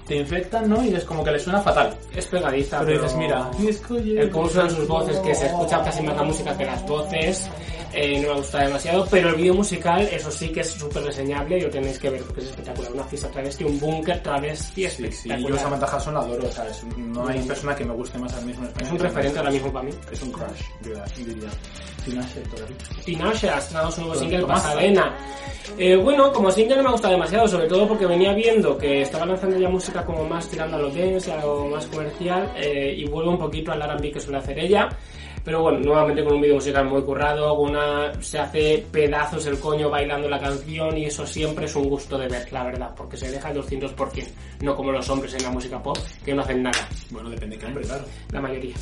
te 0.07 0.15
infectan, 0.15 0.69
¿no? 0.69 0.81
Y 0.83 0.95
es 0.95 1.03
como 1.03 1.21
que 1.23 1.31
le 1.31 1.39
suena 1.39 1.59
fatal. 1.59 1.93
Es 2.15 2.27
pegadiza. 2.27 2.79
Pero 2.79 3.01
dices, 3.03 3.17
mira, 3.17 3.49
El 4.17 4.29
cómo 4.29 4.47
suenan 4.47 4.71
sus 4.71 4.87
voces, 4.87 5.17
que 5.19 5.35
se 5.35 5.47
escucha 5.47 5.81
casi 5.83 6.01
más 6.03 6.15
la 6.15 6.23
música 6.23 6.55
que 6.57 6.65
las 6.65 6.81
voces, 6.87 7.49
eh, 7.93 8.19
no 8.21 8.29
me 8.33 8.35
gusta 8.39 8.59
demasiado, 8.63 9.07
pero 9.09 9.29
el 9.29 9.35
vídeo 9.35 9.53
musical, 9.53 10.01
eso 10.11 10.31
sí 10.31 10.49
que 10.49 10.61
es 10.61 10.69
súper 10.71 11.03
reseñable 11.03 11.57
y 11.57 11.61
lo 11.61 11.69
tenéis 11.69 11.99
que 11.99 12.09
ver 12.09 12.21
porque 12.23 12.41
es 12.41 12.47
espectacular. 12.47 12.91
Una 12.93 13.03
fiesta 13.03 13.29
travesti, 13.29 13.63
un 13.63 13.79
búnker 13.79 14.21
travesti 14.23 14.87
Sí, 14.87 14.89
sí, 14.89 15.05
espectacular. 15.05 15.51
yo 15.51 15.57
Samantha 15.57 15.97
Hudson 15.97 16.13
la 16.13 16.19
adoro, 16.21 16.47
o 16.47 16.51
sea, 16.51 16.67
es- 16.67 16.83
no 16.97 17.27
hay 17.27 17.39
persona 17.43 17.75
que 17.75 17.85
me 17.85 17.93
guste 17.93 18.17
más 18.19 18.33
al 18.33 18.45
mismo 18.45 18.63
en 18.63 18.69
España. 18.69 18.87
es 18.87 18.91
un 18.93 18.99
referente 18.99 19.39
ahora 19.39 19.51
mismo 19.51 19.71
para 19.73 19.85
mí. 19.85 19.91
Es 20.11 20.21
un 20.21 20.31
crush, 20.31 20.61
diría. 20.81 21.03
Tinashe, 22.03 22.41
todavía. 22.41 22.75
Tinashe 23.05 23.49
ha 23.49 23.57
estrenado 23.59 23.89
su 23.91 24.01
nuevo 24.01 24.15
single. 24.15 24.45
Pasadena. 24.45 25.15
Eh, 25.77 25.95
bueno, 25.95 26.33
como 26.33 26.51
single 26.51 26.75
no 26.77 26.83
me 26.83 26.89
ha 26.89 26.91
gustado 26.91 27.13
demasiado, 27.13 27.47
sobre 27.47 27.67
todo 27.67 27.87
porque 27.87 28.05
venía 28.05 28.33
viendo 28.33 28.77
que 28.77 29.03
estaba 29.03 29.25
lanzando 29.25 29.57
ya 29.57 29.69
música 29.69 30.03
como 30.05 30.25
más 30.25 30.47
tirando 30.49 30.75
a 30.75 30.81
lo 30.81 30.89
dance, 30.89 31.31
a 31.31 31.41
lo 31.41 31.65
más 31.67 31.85
comercial, 31.87 32.51
eh, 32.57 32.93
y 32.97 33.05
vuelve 33.05 33.29
un 33.31 33.37
poquito 33.37 33.71
al 33.71 33.81
R&B 33.81 34.11
que 34.11 34.19
suele 34.19 34.39
hacer 34.39 34.59
ella. 34.59 34.89
Pero 35.43 35.61
bueno, 35.61 35.79
nuevamente 35.79 36.23
con 36.23 36.35
un 36.35 36.41
vídeo 36.41 36.55
musical 36.55 36.85
muy 36.85 37.01
currado, 37.01 37.55
con 37.57 37.71
una, 37.71 38.13
se 38.21 38.39
hace 38.39 38.85
pedazos 38.91 39.45
el 39.45 39.59
coño 39.59 39.89
bailando 39.89 40.29
la 40.29 40.39
canción 40.39 40.97
y 40.97 41.05
eso 41.05 41.25
siempre 41.25 41.65
es 41.65 41.75
un 41.75 41.89
gusto 41.89 42.17
de 42.17 42.29
ver, 42.29 42.51
la 42.53 42.63
verdad, 42.63 42.91
porque 42.95 43.17
se 43.17 43.29
deja 43.29 43.51
el 43.51 43.61
200%, 43.61 44.27
no 44.61 44.75
como 44.75 44.91
los 44.91 45.09
hombres 45.09 45.33
en 45.33 45.43
la 45.43 45.49
música 45.49 45.81
pop, 45.83 45.97
que 46.23 46.33
no 46.33 46.43
hacen 46.43 46.63
nada, 46.63 46.87
Bueno, 47.09 47.29
depende 47.29 47.57
de 47.57 47.61
qué 47.61 47.67
hombre, 47.67 47.83
claro. 47.83 48.05
la 48.31 48.41
mayoría. 48.41 48.75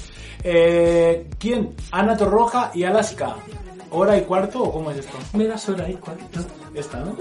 Eh, 0.44 1.28
¿Quién? 1.40 1.76
Ana 1.92 2.16
Torroja 2.16 2.72
y 2.74 2.84
Alaska. 2.84 3.36
¿Hora 3.94 4.18
y 4.18 4.22
cuarto 4.22 4.64
o 4.64 4.72
cómo 4.72 4.90
es 4.92 5.00
esto? 5.00 5.18
Me 5.34 5.46
das 5.46 5.68
hora 5.68 5.90
y 5.90 5.96
cuarto. 5.96 6.24
Esta, 6.74 7.00
¿no? 7.00 7.18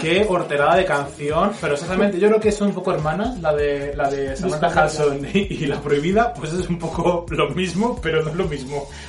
Qué 0.00 0.26
horterada 0.28 0.74
de 0.74 0.84
canción, 0.84 1.52
pero 1.60 1.74
exactamente, 1.74 2.18
yo 2.18 2.26
creo 2.26 2.40
que 2.40 2.50
son 2.50 2.68
un 2.68 2.74
poco 2.74 2.92
hermanas, 2.92 3.40
la 3.40 3.54
de, 3.54 3.94
la 3.94 4.10
de 4.10 4.36
Samantha 4.36 4.86
Hudson 4.86 5.24
y, 5.32 5.38
y 5.38 5.66
La 5.66 5.80
Prohibida, 5.80 6.34
pues 6.34 6.52
es 6.54 6.68
un 6.68 6.80
poco 6.80 7.24
lo 7.28 7.50
mismo, 7.50 8.00
pero 8.02 8.20
no 8.24 8.30
es 8.30 8.36
lo 8.36 8.46
mismo. 8.46 8.61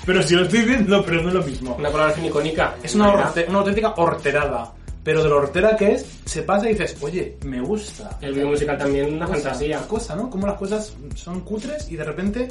Pero 0.05 0.21
si 0.23 0.35
lo 0.35 0.43
estoy 0.43 0.61
viendo, 0.63 1.03
pero 1.05 1.21
no 1.21 1.29
es 1.29 1.33
lo 1.35 1.43
mismo. 1.43 1.75
Una 1.79 1.89
colaboración 1.89 2.25
icónica. 2.25 2.75
Es 2.83 2.95
una, 2.95 3.13
horte- 3.13 3.45
una 3.49 3.59
auténtica 3.59 3.93
horterada, 3.97 4.71
pero 5.03 5.23
de 5.23 5.29
lo 5.29 5.37
hortera 5.37 5.75
que 5.75 5.93
es, 5.93 6.05
se 6.25 6.43
pasa 6.43 6.65
y 6.67 6.73
dices, 6.73 6.95
oye, 7.01 7.37
me 7.45 7.61
gusta. 7.61 8.17
El 8.21 8.33
vídeo 8.33 8.47
musical 8.49 8.77
también 8.77 9.13
una 9.13 9.25
Cosa, 9.25 9.39
fantasía. 9.41 9.79
Cosa, 9.87 10.15
¿no? 10.15 10.29
Como 10.29 10.47
las 10.47 10.57
cosas 10.57 10.93
son 11.15 11.41
cutres 11.41 11.89
y 11.91 11.95
de 11.95 12.03
repente 12.03 12.47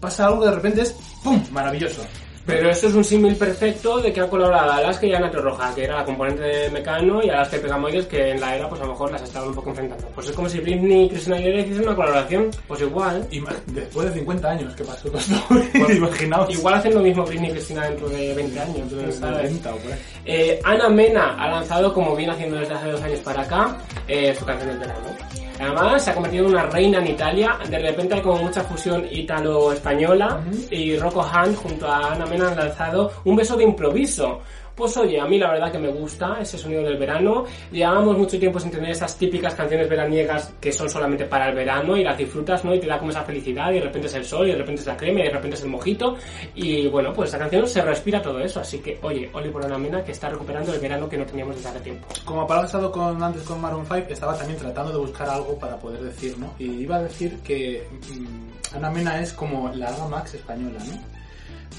pasa 0.00 0.26
algo 0.26 0.40
que 0.40 0.46
de 0.48 0.54
repente 0.54 0.82
es 0.82 0.94
¡pum! 1.22 1.42
Maravilloso. 1.52 2.02
Pero 2.48 2.70
esto 2.70 2.88
es 2.88 2.94
un 2.94 3.04
símil 3.04 3.36
perfecto 3.36 3.98
de 4.00 4.10
que 4.10 4.22
ha 4.22 4.26
colaborado 4.26 4.72
Alaska 4.72 5.04
y 5.04 5.12
Ana 5.12 5.28
Roja, 5.28 5.74
que 5.74 5.84
era 5.84 5.96
la 5.96 6.04
componente 6.06 6.42
de 6.42 6.70
Mecano, 6.70 7.22
y 7.22 7.28
Alaska 7.28 7.58
y 7.58 7.60
Pegamoides, 7.60 8.06
que 8.06 8.30
en 8.30 8.40
la 8.40 8.56
era, 8.56 8.66
pues 8.66 8.80
a 8.80 8.84
lo 8.84 8.92
mejor 8.92 9.12
las 9.12 9.20
estaban 9.20 9.50
un 9.50 9.54
poco 9.54 9.68
enfrentando. 9.68 10.08
Pues 10.14 10.30
es 10.30 10.32
como 10.34 10.48
si 10.48 10.58
Britney 10.58 11.04
y 11.04 11.08
Cristina 11.10 11.36
Aguilera 11.36 11.60
hiciesen 11.60 11.82
una 11.84 11.94
colaboración, 11.94 12.50
pues 12.66 12.80
igual. 12.80 13.28
Y 13.30 13.42
después 13.66 14.08
de 14.08 14.14
50 14.20 14.48
años, 14.48 14.74
¿qué 14.74 14.82
pasó 14.82 15.12
con 15.12 15.20
esto? 15.20 15.92
Imaginaos. 15.92 16.50
Igual 16.50 16.74
hacen 16.74 16.94
lo 16.94 17.00
mismo 17.00 17.26
Britney 17.26 17.50
y 17.50 17.52
Cristina 17.52 17.84
dentro 17.84 18.08
de 18.08 18.32
20 18.32 18.60
años, 18.60 18.76
Dentro 18.76 18.96
de 18.96 19.04
quién 19.04 19.20
sabe. 19.20 19.36
90 19.42 19.74
o 19.74 19.76
por 19.76 19.92
ahí. 19.92 19.98
Eh, 20.24 20.60
Ana 20.64 20.88
Mena 20.88 21.34
ha 21.38 21.50
lanzado, 21.50 21.92
como 21.92 22.16
viene 22.16 22.32
haciendo 22.32 22.56
desde 22.56 22.72
hace 22.72 22.90
dos 22.92 23.02
años 23.02 23.20
para 23.20 23.42
acá, 23.42 23.76
eh, 24.06 24.34
su 24.34 24.46
canción 24.46 24.70
del 24.70 24.78
verano. 24.78 25.47
Además, 25.60 26.04
se 26.04 26.10
ha 26.10 26.14
convertido 26.14 26.46
en 26.46 26.52
una 26.52 26.66
reina 26.66 26.98
en 26.98 27.08
Italia. 27.08 27.58
De 27.68 27.78
repente 27.78 28.14
hay 28.14 28.20
como 28.20 28.42
mucha 28.44 28.62
fusión 28.62 29.04
ítalo-española. 29.10 30.40
Y 30.70 30.96
Rocco 30.96 31.20
Hunt 31.20 31.56
junto 31.56 31.86
a 31.86 32.12
Ana 32.12 32.26
Mena 32.26 32.48
han 32.48 32.56
lanzado 32.56 33.10
un 33.24 33.36
beso 33.36 33.56
de 33.56 33.64
improviso. 33.64 34.40
Pues 34.78 34.96
oye, 34.96 35.20
a 35.20 35.26
mí 35.26 35.40
la 35.40 35.50
verdad 35.50 35.72
que 35.72 35.78
me 35.80 35.88
gusta 35.88 36.38
ese 36.40 36.56
sonido 36.56 36.84
del 36.84 36.96
verano. 36.96 37.44
Llevábamos 37.72 38.16
mucho 38.16 38.38
tiempo 38.38 38.60
sin 38.60 38.70
tener 38.70 38.92
esas 38.92 39.18
típicas 39.18 39.52
canciones 39.52 39.88
veraniegas 39.88 40.54
que 40.60 40.70
son 40.70 40.88
solamente 40.88 41.24
para 41.24 41.48
el 41.48 41.56
verano 41.56 41.96
y 41.96 42.04
las 42.04 42.16
disfrutas, 42.16 42.64
¿no? 42.64 42.72
Y 42.72 42.78
te 42.78 42.86
da 42.86 42.96
como 42.96 43.10
esa 43.10 43.24
felicidad 43.24 43.72
y 43.72 43.74
de 43.74 43.80
repente 43.80 44.06
es 44.06 44.14
el 44.14 44.24
sol 44.24 44.46
y 44.46 44.52
de 44.52 44.58
repente 44.58 44.82
es 44.82 44.86
la 44.86 44.96
crema 44.96 45.18
y 45.18 45.24
de 45.24 45.30
repente 45.30 45.56
es 45.56 45.64
el 45.64 45.70
mojito. 45.70 46.14
Y 46.54 46.86
bueno, 46.86 47.12
pues 47.12 47.26
esta 47.30 47.40
canción 47.40 47.66
se 47.66 47.82
respira 47.82 48.22
todo 48.22 48.38
eso. 48.38 48.60
Así 48.60 48.78
que, 48.78 49.00
oye, 49.02 49.28
Oli 49.32 49.50
por 49.50 49.64
Ana 49.64 49.78
Mena 49.78 50.04
que 50.04 50.12
está 50.12 50.28
recuperando 50.28 50.72
el 50.72 50.78
verano 50.78 51.08
que 51.08 51.18
no 51.18 51.26
teníamos 51.26 51.56
desde 51.56 51.70
hace 51.70 51.80
tiempo. 51.80 52.06
Como 52.24 52.42
ha 52.42 52.46
pasado 52.46 52.92
con, 52.92 53.20
antes 53.20 53.42
con 53.42 53.60
Maroon 53.60 53.84
5, 53.84 54.06
estaba 54.10 54.38
también 54.38 54.60
tratando 54.60 54.92
de 54.92 54.98
buscar 54.98 55.28
algo 55.28 55.58
para 55.58 55.76
poder 55.76 56.02
decir, 56.02 56.38
¿no? 56.38 56.54
Y 56.56 56.82
iba 56.82 56.98
a 56.98 57.02
decir 57.02 57.40
que 57.40 57.84
mm, 58.12 58.76
Ana 58.76 58.90
Mena 58.90 59.20
es 59.20 59.32
como 59.32 59.72
la 59.74 59.88
Ava 59.88 60.06
Max 60.06 60.34
española, 60.34 60.78
¿no? 60.86 61.00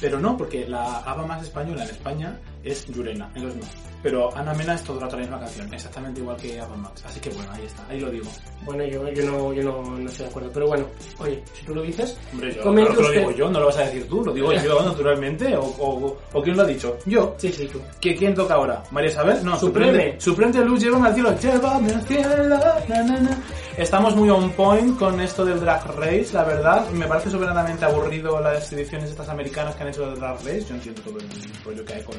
Pero 0.01 0.19
no, 0.19 0.35
porque 0.35 0.67
la 0.67 0.97
Ava 0.99 1.25
Max 1.25 1.43
española 1.43 1.85
en 1.85 1.91
España 1.91 2.37
es 2.63 2.85
Yurena, 2.87 3.31
entonces 3.35 3.61
no. 3.61 3.89
Pero 4.01 4.35
Ana 4.35 4.53
Mena 4.53 4.75
es 4.75 4.83
todo 4.83 4.99
la 4.99 5.17
misma 5.17 5.39
canción, 5.39 5.73
exactamente 5.73 6.21
igual 6.21 6.37
que 6.37 6.59
Ava 6.59 6.75
Max. 6.77 7.03
Así 7.05 7.19
que 7.19 7.29
bueno, 7.31 7.51
ahí 7.51 7.65
está, 7.65 7.85
ahí 7.89 7.99
lo 7.99 8.09
digo. 8.09 8.29
Bueno, 8.63 8.85
yo, 8.85 9.09
yo, 9.09 9.25
no, 9.25 9.53
yo 9.53 9.63
no, 9.63 9.81
no 9.97 10.09
estoy 10.09 10.25
de 10.25 10.29
acuerdo. 10.29 10.51
Pero 10.53 10.67
bueno, 10.67 10.85
oye, 11.19 11.43
si 11.53 11.65
tú 11.65 11.75
lo 11.75 11.81
dices, 11.81 12.17
Hombre, 12.31 12.55
yo 12.55 12.61
claro 12.61 12.95
que 12.95 13.01
lo 13.01 13.11
digo 13.11 13.31
yo, 13.31 13.49
no 13.51 13.59
lo 13.59 13.65
vas 13.65 13.77
a 13.77 13.83
decir 13.83 14.07
tú, 14.07 14.23
lo 14.23 14.33
digo 14.33 14.53
yo 14.53 14.81
naturalmente. 14.85 15.55
O, 15.57 15.63
o, 15.63 16.17
o 16.31 16.41
quién 16.41 16.55
lo 16.55 16.63
ha 16.63 16.65
dicho? 16.65 16.97
Yo. 17.05 17.35
Sí, 17.37 17.51
sí, 17.51 17.67
tú. 17.67 17.81
¿Qué, 17.99 18.15
¿Quién 18.15 18.33
toca 18.33 18.53
ahora? 18.53 18.83
¿María 18.91 19.09
Isabel? 19.09 19.43
No, 19.43 19.59
Supreme. 19.59 20.15
Supreme 20.19 20.63
Luz, 20.63 20.81
llévame 20.81 21.07
al 21.09 21.13
cielo, 21.13 21.35
llévame 21.37 21.93
al 21.93 22.03
cielo. 22.03 22.47
na, 22.47 23.03
na, 23.03 23.19
na. 23.19 23.43
Estamos 23.77 24.13
muy 24.13 24.29
on 24.29 24.49
point 24.51 24.97
con 24.99 25.21
esto 25.21 25.45
del 25.45 25.59
Drag 25.61 25.85
Race, 25.95 26.31
la 26.33 26.43
verdad. 26.43 26.89
Me 26.89 27.07
parece 27.07 27.29
soberanamente 27.29 27.85
aburrido 27.85 28.39
las 28.41 28.71
ediciones 28.73 29.09
estas 29.09 29.29
americanas 29.29 29.75
que 29.75 29.83
han 29.83 29.89
hecho 29.89 30.09
del 30.09 30.19
Drag 30.19 30.35
Race. 30.39 30.65
Yo 30.67 30.75
entiendo 30.75 31.01
todo 31.01 31.17
el 31.17 31.63
rollo 31.63 31.85
que 31.85 31.93
hay 31.93 32.03
con 32.03 32.15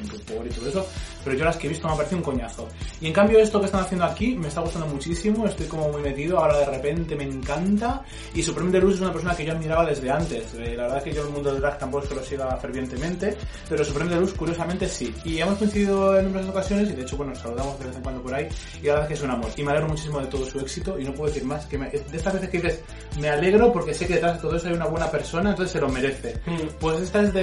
Y 0.47 0.49
todo 0.51 0.69
eso, 0.69 0.87
pero 1.25 1.37
yo 1.37 1.45
las 1.45 1.57
que 1.57 1.67
he 1.67 1.71
visto 1.71 1.87
me 1.87 1.95
ha 1.95 1.97
parecido 1.97 2.19
un 2.19 2.25
coñazo. 2.25 2.69
Y 3.01 3.07
en 3.09 3.13
cambio 3.13 3.39
esto 3.39 3.59
que 3.61 3.67
están 3.67 3.83
haciendo 3.83 4.05
aquí 4.05 4.37
me 4.37 4.49
está 4.49 4.61
gustando 4.61 4.87
muchísimo, 4.89 5.47
estoy 5.47 5.67
como 5.67 5.89
muy 5.91 6.03
metido, 6.03 6.39
ahora 6.39 6.59
de 6.59 6.67
repente 6.67 7.17
me 7.17 7.25
encanta. 7.25 8.03
Y 8.35 8.43
Supreme 8.43 8.71
Deluxe 8.71 8.95
es 8.97 9.01
una 9.03 9.13
persona 9.13 9.35
que 9.37 9.45
yo 9.45 9.53
admiraba 9.53 9.85
desde 9.87 10.11
antes. 10.11 10.55
Eh, 10.55 10.75
la 10.77 10.85
verdad 10.85 11.03
que 11.03 11.13
yo 11.13 11.23
el 11.23 11.31
mundo 11.31 11.53
del 11.53 11.61
drag 11.61 11.79
tampoco 11.79 12.09
que 12.09 12.15
lo 12.15 12.23
siga 12.23 12.57
fervientemente, 12.57 13.37
pero 13.69 13.85
Supreme 13.85 14.11
Deluxe 14.15 14.35
curiosamente 14.35 14.89
sí. 14.89 15.15
Y 15.25 15.39
hemos 15.39 15.59
coincidido 15.59 16.19
en 16.19 16.27
numerosas 16.27 16.51
ocasiones 16.53 16.91
y 16.91 16.93
de 16.95 17.03
hecho 17.03 17.17
bueno, 17.17 17.33
nos 17.33 17.41
saludamos 17.43 17.79
de 17.79 17.87
vez 17.87 17.97
en 17.97 18.03
cuando 18.03 18.23
por 18.23 18.35
ahí 18.35 18.49
y 18.83 18.87
la 18.87 18.93
verdad 18.95 19.03
es 19.03 19.09
que 19.09 19.15
es 19.15 19.23
un 19.23 19.31
amor. 19.31 19.51
Y 19.57 19.63
me 19.63 19.71
alegro 19.73 19.89
muchísimo 19.89 20.21
de 20.21 20.27
todo 20.27 20.45
su 20.47 20.59
éxito 20.61 20.99
y 20.99 21.05
no 21.05 21.13
puedo 21.13 21.33
decir 21.33 21.45
más 21.47 21.67
que 21.67 21.77
me- 21.79 21.91
de 21.91 22.17
estas 22.17 22.33
veces 22.35 22.49
que 22.49 22.59
dices 22.61 22.81
me 23.21 23.29
alegro 23.29 23.73
porque 23.73 23.93
sé 23.95 24.07
que 24.07 24.15
detrás 24.15 24.35
de 24.37 24.43
todo 24.43 24.57
eso 24.57 24.69
hay 24.69 24.75
una 24.75 24.87
buena 24.87 25.11
persona, 25.11 25.51
entonces 25.51 25.73
se 25.73 25.81
lo 25.81 25.89
merece. 25.89 26.35
Mm. 26.47 26.57
Pues 26.79 27.01
esta 27.01 27.23
es 27.23 27.33
de... 27.33 27.41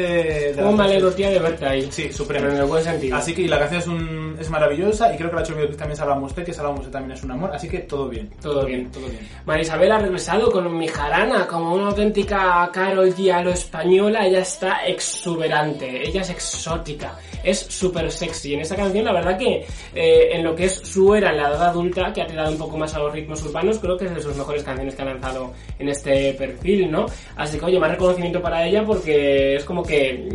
de 0.54 0.54
¿Cómo 0.58 0.78
me 0.78 0.84
alegro, 0.86 1.12
tía, 1.12 1.30
de 1.30 1.40
verte 1.40 1.66
ahí? 1.66 1.88
Sí, 1.92 2.12
Supreme. 2.12 2.48
Buen 2.78 2.94
sentido. 2.94 3.18
Así 3.18 3.34
que 3.34 3.42
y 3.42 3.48
la 3.48 3.60
canción 3.60 3.82
es, 3.82 3.88
un, 3.88 4.38
es 4.40 4.50
maravillosa 4.50 5.14
y 5.14 5.18
creo 5.18 5.30
que 5.30 5.36
la 5.36 5.42
ha 5.42 5.46
hecho 5.46 5.78
también 5.78 5.98
Salva 5.98 6.16
Musté, 6.16 6.44
que 6.44 6.54
Salva 6.54 6.72
Musté 6.72 6.92
también 6.92 7.18
es 7.18 7.24
un 7.24 7.32
amor, 7.32 7.52
así 7.54 7.68
que 7.68 7.80
todo 7.80 8.08
bien. 8.10 8.30
Todo 8.42 8.66
bien. 8.66 8.92
Todo 8.92 9.08
bien. 9.08 9.28
María 9.46 9.64
Isabel 9.64 9.92
ha 9.92 10.00
regresado 10.00 10.52
con 10.52 10.78
mi 10.78 10.88
jarana 10.88 11.48
como 11.48 11.74
una 11.74 11.88
auténtica 11.88 12.70
Carol 12.72 13.14
G 13.14 13.32
a 13.34 13.42
lo 13.42 13.52
española. 13.52 14.26
Ella 14.26 14.40
está 14.40 14.86
exuberante, 14.86 16.08
ella 16.08 16.22
es 16.22 16.30
exótica, 16.30 17.18
es 17.44 17.60
súper 17.60 18.12
sexy. 18.12 18.54
En 18.54 18.62
esta 18.62 18.76
canción, 18.76 19.06
la 19.06 19.14
verdad 19.14 19.38
que 19.38 19.66
eh, 19.96 20.30
en 20.32 20.44
lo 20.44 20.56
que 20.56 20.66
es 20.66 20.76
su 20.76 21.16
era 21.16 21.32
en 21.32 21.38
la 21.38 21.50
edad 21.50 21.70
adulta, 21.70 22.14
que 22.14 22.22
ha 22.22 22.28
tirado 22.28 22.52
un 22.52 22.58
poco 22.58 22.78
más 22.78 22.94
a 22.96 23.00
los 23.00 23.12
ritmos 23.12 23.44
urbanos, 23.44 23.80
creo 23.80 23.98
que 23.98 24.06
es 24.06 24.16
de 24.16 24.22
sus 24.22 24.36
mejores 24.36 24.64
canciones 24.64 24.96
que 24.96 25.02
ha 25.02 25.06
lanzado 25.06 25.54
en 25.80 25.90
este 25.90 26.34
perfil, 26.34 26.92
¿no? 26.92 27.06
Así 27.36 27.58
que, 27.58 27.66
oye, 27.66 27.80
más 27.80 27.92
reconocimiento 27.92 28.42
para 28.42 28.66
ella 28.66 28.84
porque 28.86 29.56
es 29.56 29.66
como 29.66 29.84
que 29.84 30.28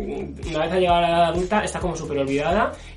una 0.49 0.59
vez 0.59 0.71
ha 0.71 0.79
llegado 0.79 0.97
a 0.97 1.01
la 1.01 1.09
edad 1.09 1.23
adulta 1.25 1.63
está 1.63 1.79
como 1.79 1.95
súper 1.95 2.17
olvidada 2.17 2.32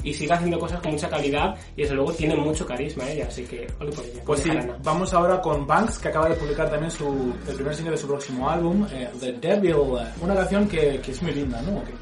y 0.03 0.13
sigue 0.15 0.33
haciendo 0.33 0.59
cosas 0.59 0.81
con 0.81 0.93
mucha 0.93 1.09
calidad 1.09 1.55
y 1.77 1.83
desde 1.83 1.95
luego 1.95 2.13
tiene 2.13 2.37
mucho 2.37 2.67
carisma 2.67 3.09
ella, 3.11 3.27
así 3.29 3.43
que, 3.45 3.67
ole 3.81 3.93
por 3.93 4.05
ella. 4.05 4.23
Pues 4.25 4.41
sí, 4.41 4.49
jarana. 4.51 4.77
vamos 4.83 5.13
ahora 5.15 5.41
con 5.41 5.67
Banks, 5.67 5.99
que 5.99 6.09
acaba 6.09 6.29
de 6.29 6.35
publicar 6.37 6.71
también 6.71 6.91
su, 6.91 7.35
el 7.49 7.55
primer 7.55 7.75
single 7.75 7.93
de 7.93 7.99
su 7.99 8.07
próximo 8.07 8.49
álbum, 8.49 8.87
eh, 8.93 9.09
The 9.21 9.33
Devil, 9.35 9.77
una 10.21 10.35
canción 10.35 10.69
que, 10.69 11.01
que 11.01 11.11
es 11.13 11.23
muy 11.23 11.33
linda, 11.33 11.61
¿no? 11.63 11.83
Que- 11.85 11.93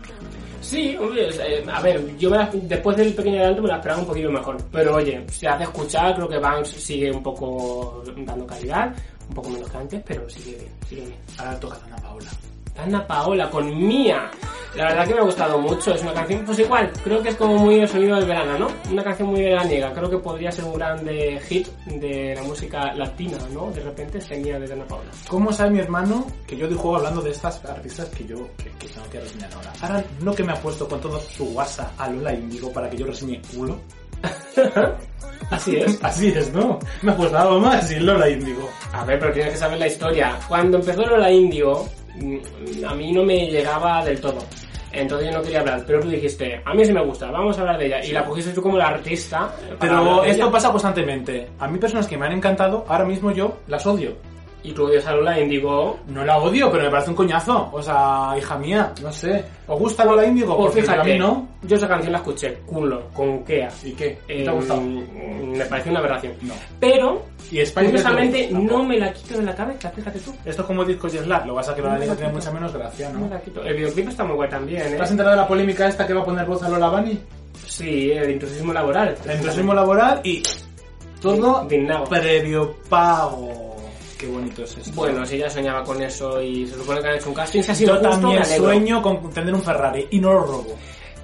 Sí, 0.60 0.96
hombre, 0.96 1.28
eh, 1.28 1.62
a 1.70 1.82
ver, 1.82 2.16
yo 2.16 2.30
me 2.30 2.38
la- 2.38 2.50
después 2.50 2.96
del 2.96 3.12
pequeño 3.12 3.36
adelanto 3.36 3.60
me 3.62 3.68
la 3.68 3.76
esperaba 3.76 4.00
un 4.00 4.06
poquito 4.06 4.30
mejor. 4.30 4.56
Pero 4.72 4.94
oye, 4.96 5.22
se 5.30 5.46
hace 5.46 5.64
escuchar, 5.64 6.14
creo 6.14 6.26
que 6.26 6.38
Banks 6.38 6.68
sigue 6.70 7.12
un 7.12 7.22
poco 7.22 8.02
dando 8.16 8.46
calidad, 8.46 8.94
un 9.28 9.34
poco 9.34 9.50
menos 9.50 9.68
que 9.70 9.76
antes, 9.76 10.02
pero 10.06 10.26
sigue 10.30 10.52
bien, 10.56 10.70
sigue 10.88 11.02
bien. 11.02 11.16
Ahora 11.36 11.60
toca 11.60 11.78
Ana 11.84 11.96
Paola. 11.96 12.30
Ana 12.76 13.06
Paola 13.06 13.50
con 13.50 13.66
Mía. 13.86 14.30
La 14.74 14.86
verdad 14.86 15.06
que 15.06 15.14
me 15.14 15.20
ha 15.20 15.24
gustado 15.24 15.58
mucho, 15.60 15.94
es 15.94 16.02
una 16.02 16.12
canción, 16.12 16.44
pues 16.44 16.58
igual, 16.58 16.90
creo 17.04 17.22
que 17.22 17.28
es 17.28 17.36
como 17.36 17.56
muy 17.58 17.78
el 17.78 17.88
sonido 17.88 18.16
del 18.16 18.26
verano, 18.26 18.58
¿no? 18.58 18.68
Una 18.90 19.04
canción 19.04 19.28
muy 19.28 19.40
veraniega, 19.40 19.92
creo 19.92 20.10
que 20.10 20.18
podría 20.18 20.50
ser 20.50 20.64
un 20.64 20.74
grande 20.74 21.40
hit 21.48 21.68
de 21.86 22.34
la 22.34 22.42
música 22.42 22.92
latina, 22.94 23.38
¿no? 23.52 23.70
De 23.70 23.80
repente 23.80 24.18
Mía 24.36 24.58
de 24.58 24.72
Ana 24.72 24.84
Paola. 24.84 25.10
¿Cómo 25.28 25.52
sabe 25.52 25.70
mi 25.70 25.78
hermano 25.78 26.26
que 26.44 26.56
yo 26.56 26.66
juego 26.76 26.96
hablando 26.96 27.22
de 27.22 27.30
estas 27.30 27.64
artistas 27.64 28.08
que 28.08 28.24
yo 28.26 28.48
que, 28.56 28.70
que 28.72 28.88
tengo 28.88 29.08
que 29.10 29.20
reseñar 29.20 29.50
ahora? 29.54 29.72
Ahora 29.80 30.04
no 30.20 30.34
que 30.34 30.42
me 30.42 30.52
ha 30.52 30.56
puesto 30.56 30.88
con 30.88 31.00
todo 31.00 31.20
su 31.20 31.44
WhatsApp 31.44 31.92
a 31.98 32.08
Lola 32.08 32.34
Indigo 32.34 32.72
para 32.72 32.90
que 32.90 32.96
yo 32.96 33.06
reseñe 33.06 33.40
culo. 33.54 33.78
Así 35.50 35.76
es. 35.76 35.98
Así 36.02 36.28
es, 36.28 36.52
¿no? 36.52 36.78
Me 37.02 37.12
ha 37.12 37.16
puesto 37.16 37.38
algo 37.38 37.60
más 37.60 37.90
y 37.90 38.00
Lola 38.00 38.28
Indigo. 38.28 38.68
A 38.92 39.04
ver, 39.04 39.18
pero 39.18 39.32
tienes 39.32 39.52
que 39.52 39.58
saber 39.58 39.78
la 39.78 39.86
historia. 39.86 40.38
Cuando 40.48 40.78
empezó 40.78 41.06
Lola 41.06 41.30
Indio, 41.30 41.84
mm, 41.84 42.03
a 42.86 42.94
mí 42.94 43.12
no 43.12 43.24
me 43.24 43.46
llegaba 43.50 44.04
del 44.04 44.20
todo. 44.20 44.38
Entonces 44.92 45.28
yo 45.28 45.36
no 45.36 45.42
quería 45.42 45.60
hablar, 45.60 45.82
pero 45.86 46.00
tú 46.00 46.08
dijiste, 46.08 46.62
a 46.64 46.72
mí 46.72 46.84
sí 46.84 46.92
me 46.92 47.04
gusta, 47.04 47.30
vamos 47.30 47.58
a 47.58 47.62
hablar 47.62 47.78
de 47.78 47.86
ella. 47.86 48.04
Y 48.04 48.12
la 48.12 48.24
cogiste 48.24 48.52
tú 48.52 48.62
como 48.62 48.78
la 48.78 48.88
artista. 48.88 49.52
Pero 49.80 50.22
esto 50.24 50.50
pasa 50.50 50.70
constantemente. 50.70 51.48
A 51.58 51.66
mí 51.66 51.78
personas 51.78 52.06
que 52.06 52.16
me 52.16 52.26
han 52.26 52.32
encantado, 52.32 52.84
ahora 52.88 53.04
mismo 53.04 53.32
yo 53.32 53.58
las 53.66 53.84
odio. 53.86 54.16
Y 54.64 54.72
tú 54.72 54.86
odias 54.86 55.06
a 55.06 55.12
Lola 55.12 55.38
Indigo. 55.38 55.98
No 56.08 56.24
la 56.24 56.38
odio, 56.38 56.70
pero 56.72 56.84
me 56.84 56.90
parece 56.90 57.10
un 57.10 57.16
coñazo. 57.16 57.68
O 57.70 57.82
sea, 57.82 58.34
hija 58.38 58.56
mía, 58.58 58.92
no 59.02 59.12
sé. 59.12 59.44
¿Os 59.66 59.78
gusta 59.78 60.06
Lola 60.06 60.24
Indigo? 60.26 60.56
Pues 60.56 60.68
Porque 60.68 60.80
fíjate, 60.82 61.00
a 61.00 61.04
mí 61.04 61.18
no. 61.18 61.46
yo 61.62 61.76
esa 61.76 61.86
canción 61.86 62.12
la 62.12 62.18
escuché, 62.18 62.54
culo, 62.64 63.10
con 63.12 63.44
Kea. 63.44 63.68
¿Y 63.84 63.92
qué? 63.92 64.18
¿Te 64.26 64.48
ha 64.48 64.52
gustado? 64.52 64.80
mm, 64.80 65.52
Me 65.58 65.64
pareció 65.66 65.90
una 65.90 66.00
aberración. 66.00 66.32
No. 66.42 66.54
Pero, 66.80 67.22
Y 67.50 67.62
curiosamente, 67.66 68.48
no 68.52 68.82
me 68.84 68.98
la 68.98 69.12
quito 69.12 69.36
de 69.38 69.44
la 69.44 69.54
cabeza, 69.54 69.90
fíjate 69.90 70.18
tú. 70.20 70.34
Esto 70.46 70.62
es 70.62 70.66
como 70.66 70.82
discos 70.82 71.14
y 71.14 71.18
Slack. 71.18 71.44
Lo 71.44 71.54
pasa 71.54 71.72
es 71.72 71.76
que 71.76 71.82
Lola 71.82 71.94
Indigo 71.96 72.14
tiene 72.14 72.32
mucha 72.32 72.50
menos 72.50 72.72
gracia, 72.72 73.10
No 73.10 73.20
me 73.20 73.28
la 73.28 73.40
quito. 73.42 73.62
El 73.62 73.76
videoclip 73.76 74.08
está 74.08 74.24
muy 74.24 74.34
guay 74.36 74.48
también, 74.48 74.80
¿eh? 74.80 74.96
¿Te 74.96 75.02
has 75.02 75.10
enterado 75.10 75.36
de 75.36 75.42
la 75.42 75.46
polémica 75.48 75.86
esta 75.88 76.06
que 76.06 76.14
va 76.14 76.22
a 76.22 76.24
poner 76.24 76.46
voz 76.46 76.62
a 76.62 76.70
Lola 76.70 76.88
Bunny? 76.88 77.20
Sí, 77.66 78.10
el 78.12 78.30
intrusismo 78.30 78.72
laboral. 78.72 79.14
El 79.26 79.36
intrusismo 79.36 79.74
laboral 79.74 80.20
y 80.24 80.42
todo 81.20 81.66
previo 82.08 82.76
pago. 82.88 83.63
Qué 84.24 84.30
bonito 84.32 84.64
es 84.64 84.76
esto. 84.78 84.92
Bueno, 84.94 85.26
si 85.26 85.36
ella 85.36 85.50
soñaba 85.50 85.84
con 85.84 86.00
eso 86.02 86.40
y 86.40 86.66
se 86.66 86.76
supone 86.76 87.00
que 87.02 87.08
han 87.08 87.14
hecho 87.16 87.28
un 87.28 87.34
casting, 87.34 87.62
si 87.62 87.70
ha 87.70 87.74
sido 87.74 87.94
yo 88.00 88.08
justo, 88.08 88.20
también 88.20 88.44
sueño 88.44 89.02
con 89.02 89.30
tener 89.30 89.52
un 89.54 89.62
Ferrari 89.62 90.06
y 90.10 90.18
no 90.18 90.32
lo 90.32 90.40
robo. 90.40 90.76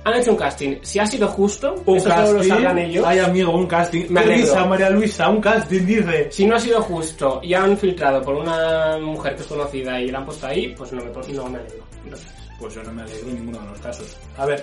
Han 0.04 0.14
hecho 0.14 0.30
un 0.32 0.36
casting, 0.36 0.76
si 0.82 0.98
ha 0.98 1.06
sido 1.06 1.28
justo, 1.28 1.74
Un 1.86 1.96
eso 1.96 2.10
solo 2.10 2.32
lo 2.32 2.38
casting. 2.38 2.48
sabrán 2.48 2.78
ellos. 2.78 3.04
Ay, 3.06 3.18
amigo, 3.18 3.52
un 3.52 3.66
casting. 3.66 4.06
Me. 4.10 4.24
Luisa, 4.26 4.64
María 4.66 4.90
Luisa, 4.90 5.28
un 5.28 5.40
casting, 5.40 5.84
dice. 5.86 6.28
Si 6.30 6.46
no 6.46 6.56
ha 6.56 6.60
sido 6.60 6.82
justo 6.82 7.40
y 7.42 7.54
han 7.54 7.76
filtrado 7.76 8.22
por 8.22 8.34
una 8.34 8.98
mujer 8.98 9.34
que 9.34 9.42
es 9.42 9.48
conocida 9.48 10.00
y 10.00 10.10
la 10.10 10.18
han 10.18 10.24
puesto 10.26 10.46
ahí, 10.46 10.74
pues 10.76 10.92
no 10.92 11.02
me, 11.02 11.10
no 11.10 11.48
me 11.48 11.58
alegro. 11.58 11.84
Entonces, 12.04 12.28
Pues 12.60 12.74
yo 12.74 12.82
no 12.82 12.92
me 12.92 13.02
alegro 13.02 13.28
en 13.30 13.34
ninguno 13.36 13.58
de 13.60 13.66
los 13.70 13.78
casos. 13.80 14.16
A 14.36 14.44
ver, 14.44 14.62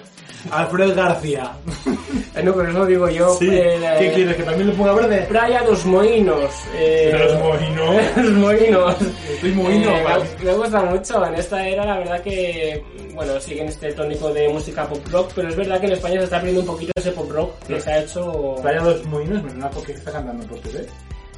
Alfred 0.52 0.96
García. 0.96 1.52
eh, 2.36 2.44
no, 2.44 2.54
pero 2.54 2.70
eso 2.70 2.86
digo 2.86 3.10
yo. 3.10 3.36
Sí. 3.40 3.50
eh, 3.52 3.96
¿Qué 4.00 4.12
quieres? 4.14 4.36
¿Que 4.36 4.44
también 4.44 4.68
le 4.70 4.76
ponga 4.76 4.94
verde? 4.94 5.26
Playa 5.28 5.64
dos 5.64 5.84
Moinos. 5.86 6.52
Eh, 6.76 7.12
los 7.18 7.34
moinos. 7.42 7.96
los 8.18 8.32
Moinos. 8.34 8.96
Estoy 9.34 9.52
moino, 9.54 9.90
Eh, 9.98 10.04
vale. 10.04 10.26
me, 10.40 10.46
me 10.46 10.54
gusta 10.58 10.82
mucho. 10.84 11.26
En 11.26 11.36
esta 11.36 11.68
era, 11.68 11.86
la 11.86 11.98
verdad 11.98 12.22
que, 12.22 12.84
bueno, 13.16 13.40
siguen 13.40 13.68
este 13.70 13.92
tónico 13.94 14.32
de 14.32 14.48
música 14.50 14.88
pop 14.88 15.04
rock, 15.12 15.32
pero 15.34 15.50
es 15.50 15.56
verdad 15.56 15.80
que 15.80 15.88
en 15.88 15.94
España 15.94 16.18
se 16.20 16.24
está 16.26 16.38
perdiendo 16.38 16.62
un 16.62 16.68
poquito 16.68 16.92
ese 16.96 17.12
pop 17.12 17.32
rock 17.32 17.52
que 17.68 17.82
se 17.82 17.92
ha 17.92 18.00
hecho. 18.02 18.56
Playa 18.62 18.84
de 18.84 18.92
los 18.94 19.06
Moinos, 19.06 19.42
me 19.44 19.50
suena 19.50 19.70
porque 19.72 19.94
está 19.94 20.12
cantando 20.12 20.44
en 20.44 20.50
portugués. 20.50 20.88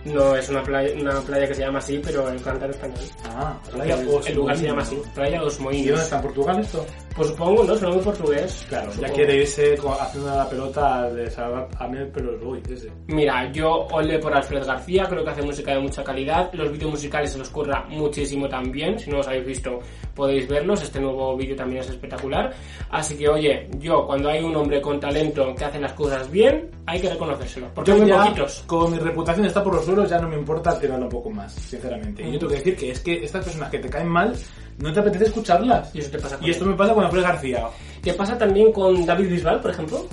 No, 0.06 0.36
es 0.36 0.50
una 0.50 0.64
playa, 0.64 0.94
una 1.00 1.22
playa 1.22 1.48
que 1.48 1.56
se 1.56 1.62
llama 1.62 1.80
así, 1.80 2.02
pero 2.04 2.30
el 2.30 2.42
canta 2.42 2.66
en 2.66 2.72
español. 2.72 3.00
Ah, 3.26 3.60
Playa 3.72 3.96
el, 3.96 4.06
dos 4.06 4.28
el 4.28 4.36
lugar 4.36 4.58
se 4.58 4.64
llama 4.64 4.82
así, 4.82 5.02
Playa 5.14 5.42
dos 5.42 5.60
¿Y 5.60 5.88
dónde 5.88 6.04
está? 6.04 6.16
¿En 6.18 6.22
Portugal 6.22 6.60
esto? 6.60 6.86
Pues 7.16 7.28
supongo, 7.30 7.64
¿no? 7.64 7.76
Suena 7.76 7.96
muy 7.96 8.04
portugués. 8.04 8.66
Claro, 8.70 8.88
ya 8.88 8.94
Supongo. 8.94 9.14
quiere 9.16 9.36
irse 9.38 9.76
haciendo 10.00 10.36
la 10.36 10.50
pelota 10.50 11.10
de 11.12 11.30
salvar 11.30 11.68
a 11.78 11.88
mí, 11.88 11.98
pero 12.14 12.32
Luis, 12.38 12.64
ese. 12.70 12.92
Mira, 13.08 13.52
yo 13.52 13.88
ole 13.92 14.20
por 14.20 14.34
Alfred 14.34 14.66
García, 14.66 15.06
creo 15.10 15.24
que 15.24 15.30
hace 15.32 15.42
música 15.42 15.74
de 15.74 15.80
mucha 15.80 16.04
calidad. 16.04 16.50
Los 16.54 16.72
vídeos 16.72 16.92
musicales 16.92 17.32
se 17.32 17.40
los 17.40 17.50
curra 17.50 17.86
muchísimo 17.90 18.48
también. 18.48 18.98
Si 19.00 19.10
no 19.10 19.18
los 19.18 19.28
habéis 19.28 19.46
visto, 19.46 19.80
podéis 20.16 20.48
verlos. 20.48 20.82
Este 20.82 21.00
nuevo 21.02 21.36
vídeo 21.36 21.56
también 21.56 21.82
es 21.82 21.90
espectacular. 21.90 22.54
Así 22.90 23.18
que, 23.18 23.28
oye, 23.28 23.68
yo 23.80 24.06
cuando 24.06 24.30
hay 24.30 24.42
un 24.44 24.56
hombre 24.56 24.80
con 24.82 25.00
talento 25.00 25.54
que 25.56 25.66
hace 25.66 25.80
las 25.80 25.94
cosas 25.94 26.30
bien, 26.32 26.70
hay 26.86 27.02
que 27.02 27.10
reconocérselo. 27.10 27.68
Porque 27.76 27.92
Yo 27.92 27.98
muy 27.98 28.08
ya, 28.08 28.24
poquitos. 28.24 28.64
como 28.66 28.88
mi 28.88 28.98
reputación 29.00 29.46
está 29.46 29.64
por 29.64 29.76
los 29.76 29.84
suelos, 29.86 30.10
ya 30.10 30.20
no 30.20 30.30
me 30.30 30.38
importa 30.38 30.80
tirarlo 30.80 31.06
un 31.06 31.12
poco 31.12 31.30
más, 31.32 31.52
sinceramente. 31.54 32.24
Y 32.24 32.32
yo 32.34 32.40
tengo 32.40 32.52
que 32.52 32.58
decir 32.60 32.76
que 32.78 32.92
es 32.92 33.00
que 33.02 33.24
estas 33.26 33.44
personas 33.44 33.70
que 33.70 33.80
te 33.80 33.90
caen 33.90 34.08
mal, 34.08 34.34
no 34.80 34.94
te 34.94 35.00
apetece 35.02 35.26
escucharlas. 35.26 35.94
Y 35.94 36.00
eso 36.00 36.10
te 36.12 36.20
pasa 36.20 36.38
con 36.38 36.48
Y 36.48 36.52
esto 36.52 36.64
él. 36.64 36.70
me 36.72 36.78
pasa 36.78 36.94
con 36.94 36.99
Alfred 37.06 37.22
García. 37.24 37.64
¿Qué 38.02 38.14
pasa 38.14 38.38
también 38.38 38.72
con 38.72 39.06
David 39.06 39.30
Bisbal, 39.30 39.62
por 39.62 39.72
ejemplo? 39.72 40.08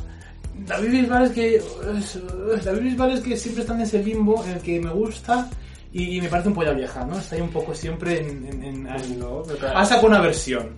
David 0.66 0.90
Bisbal 0.90 1.24
es 1.24 1.30
que... 1.32 1.62
David 2.64 2.80
Bisbal 2.82 3.10
es 3.12 3.20
que 3.20 3.36
siempre 3.36 3.62
está 3.62 3.74
en 3.74 3.82
ese 3.82 4.02
limbo 4.02 4.42
en 4.44 4.52
el 4.52 4.60
que 4.60 4.80
me 4.80 4.90
gusta 4.90 5.48
y, 5.92 6.20
me 6.20 6.28
parece 6.28 6.48
un 6.48 6.54
polla 6.54 6.72
vieja, 6.72 7.04
¿no? 7.04 7.18
Está 7.18 7.36
ahí 7.36 7.42
un 7.42 7.50
poco 7.50 7.74
siempre 7.74 8.20
en... 8.20 8.46
en, 8.46 8.62
en- 8.64 8.86
en- 8.86 9.18
No, 9.18 9.42
pero- 9.46 9.76
Ha 9.76 9.84
sacado 9.84 10.08
una 10.08 10.20
versión 10.20 10.70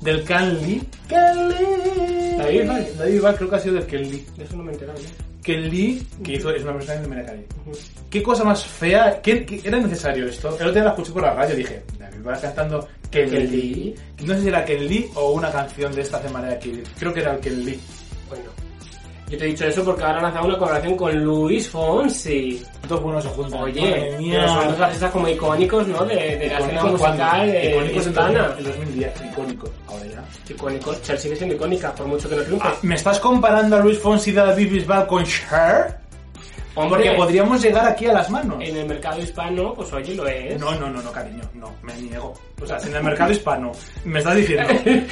del 0.00 0.22
Can 0.24 0.62
Lee. 0.62 0.82
Can 1.08 1.48
Lee. 1.48 2.36
David 2.38 2.60
Bisbal. 2.62 2.86
David 2.98 3.12
Bisbal 3.14 3.36
creo 3.36 3.50
que 3.50 3.56
ha 3.56 3.60
sido 3.60 3.74
del 3.74 3.86
Ken 3.86 4.02
Lee. 4.10 4.26
Eso 4.38 4.56
no 4.56 4.62
me 4.62 4.70
he 4.70 4.74
enterado. 4.74 4.98
¿eh? 4.98 5.04
Ken 5.42 5.68
Lee, 5.70 6.06
que 6.24 6.32
hizo, 6.34 6.50
es 6.50 6.62
una 6.62 6.72
versión 6.72 7.02
de 7.02 7.08
Mena 7.08 7.24
Calle. 7.24 7.46
¿Qué 8.10 8.22
cosa 8.22 8.44
más 8.44 8.64
fea? 8.66 9.20
¿Qué, 9.22 9.44
qué- 9.46 9.60
era 9.64 9.78
necesario 9.78 10.26
esto? 10.26 10.48
El 10.48 10.54
otro 10.54 10.72
día 10.72 10.84
la 10.84 10.90
escuché 10.90 11.12
por 11.12 11.22
la 11.22 11.34
radio 11.34 11.54
y 11.54 11.58
dije, 11.58 11.82
David 11.98 12.16
Bisbal 12.16 12.40
cantando 12.40 12.88
Ken 13.10 13.30
Ken 13.30 13.50
Lee. 13.50 13.74
Lee. 13.74 13.94
No 14.26 14.34
sé 14.34 14.42
si 14.42 14.48
era 14.48 14.64
Ken 14.64 14.86
Lee 14.86 15.08
o 15.14 15.30
una 15.32 15.50
canción 15.50 15.94
de 15.94 16.02
esta 16.02 16.20
de 16.20 16.28
Mariah 16.30 16.58
Carey. 16.58 16.82
Creo 16.98 17.12
que 17.14 17.20
era 17.20 17.34
el 17.34 17.40
Ken 17.40 17.64
Lee. 17.64 17.80
Bueno, 18.28 18.50
yo 19.28 19.36
te 19.38 19.44
he 19.44 19.48
dicho 19.48 19.64
eso 19.64 19.84
porque 19.84 20.04
ahora 20.04 20.18
han 20.18 20.22
lanzado 20.24 20.46
una 20.46 20.56
colaboración 20.56 20.96
con 20.96 21.24
Luis 21.24 21.68
Fonsi. 21.68 22.62
Dos 22.88 23.02
buenos 23.02 23.24
se 23.24 23.30
juntan. 23.30 23.60
Oye, 23.60 24.16
son 24.46 24.68
dos 24.68 24.80
artistas 24.80 25.10
como 25.10 25.28
icónicos, 25.28 25.88
¿no? 25.88 26.04
De, 26.04 26.14
de 26.14 26.48
la 26.48 26.58
escena 26.60 26.84
musical 26.84 27.48
eh, 27.48 27.70
Icónicos 27.70 28.06
en 28.06 28.10
hispana. 28.12 28.42
2000 28.48 28.58
en 28.58 28.64
2010. 28.64 29.12
Icónicos. 29.32 29.70
Ahora 29.88 30.06
ya. 30.06 30.24
Icónicos. 30.48 31.02
Cher 31.02 31.18
sigue 31.18 31.34
siendo 31.36 31.56
icónica, 31.56 31.92
por 31.92 32.06
mucho 32.06 32.28
que 32.28 32.36
no 32.36 32.42
triunfe. 32.42 32.68
Ah, 32.68 32.74
¿Me 32.82 32.94
estás 32.94 33.18
comparando 33.18 33.76
a 33.76 33.80
Luis 33.80 33.98
Fonsi 33.98 34.30
de 34.30 34.40
David 34.42 34.70
Bisbal 34.70 35.06
con 35.08 35.24
Cher? 35.24 36.05
Hombre, 36.78 37.04
Porque 37.04 37.16
podríamos 37.16 37.62
llegar 37.62 37.86
aquí 37.86 38.06
a 38.06 38.12
las 38.12 38.28
manos. 38.30 38.58
en 38.60 38.76
el 38.76 38.86
mercado 38.86 39.18
hispano, 39.20 39.72
pues 39.74 39.90
oye, 39.94 40.14
lo 40.14 40.26
es. 40.28 40.60
No, 40.60 40.72
no, 40.74 40.90
no, 40.90 41.00
no, 41.00 41.10
cariño, 41.10 41.42
no, 41.54 41.72
me 41.82 41.94
niego. 41.96 42.34
O 42.62 42.66
sea, 42.66 42.78
si 42.78 42.88
en 42.90 42.96
el 42.96 43.02
mercado 43.02 43.32
hispano 43.32 43.72
me 44.04 44.18
estás 44.18 44.36
diciendo 44.36 44.68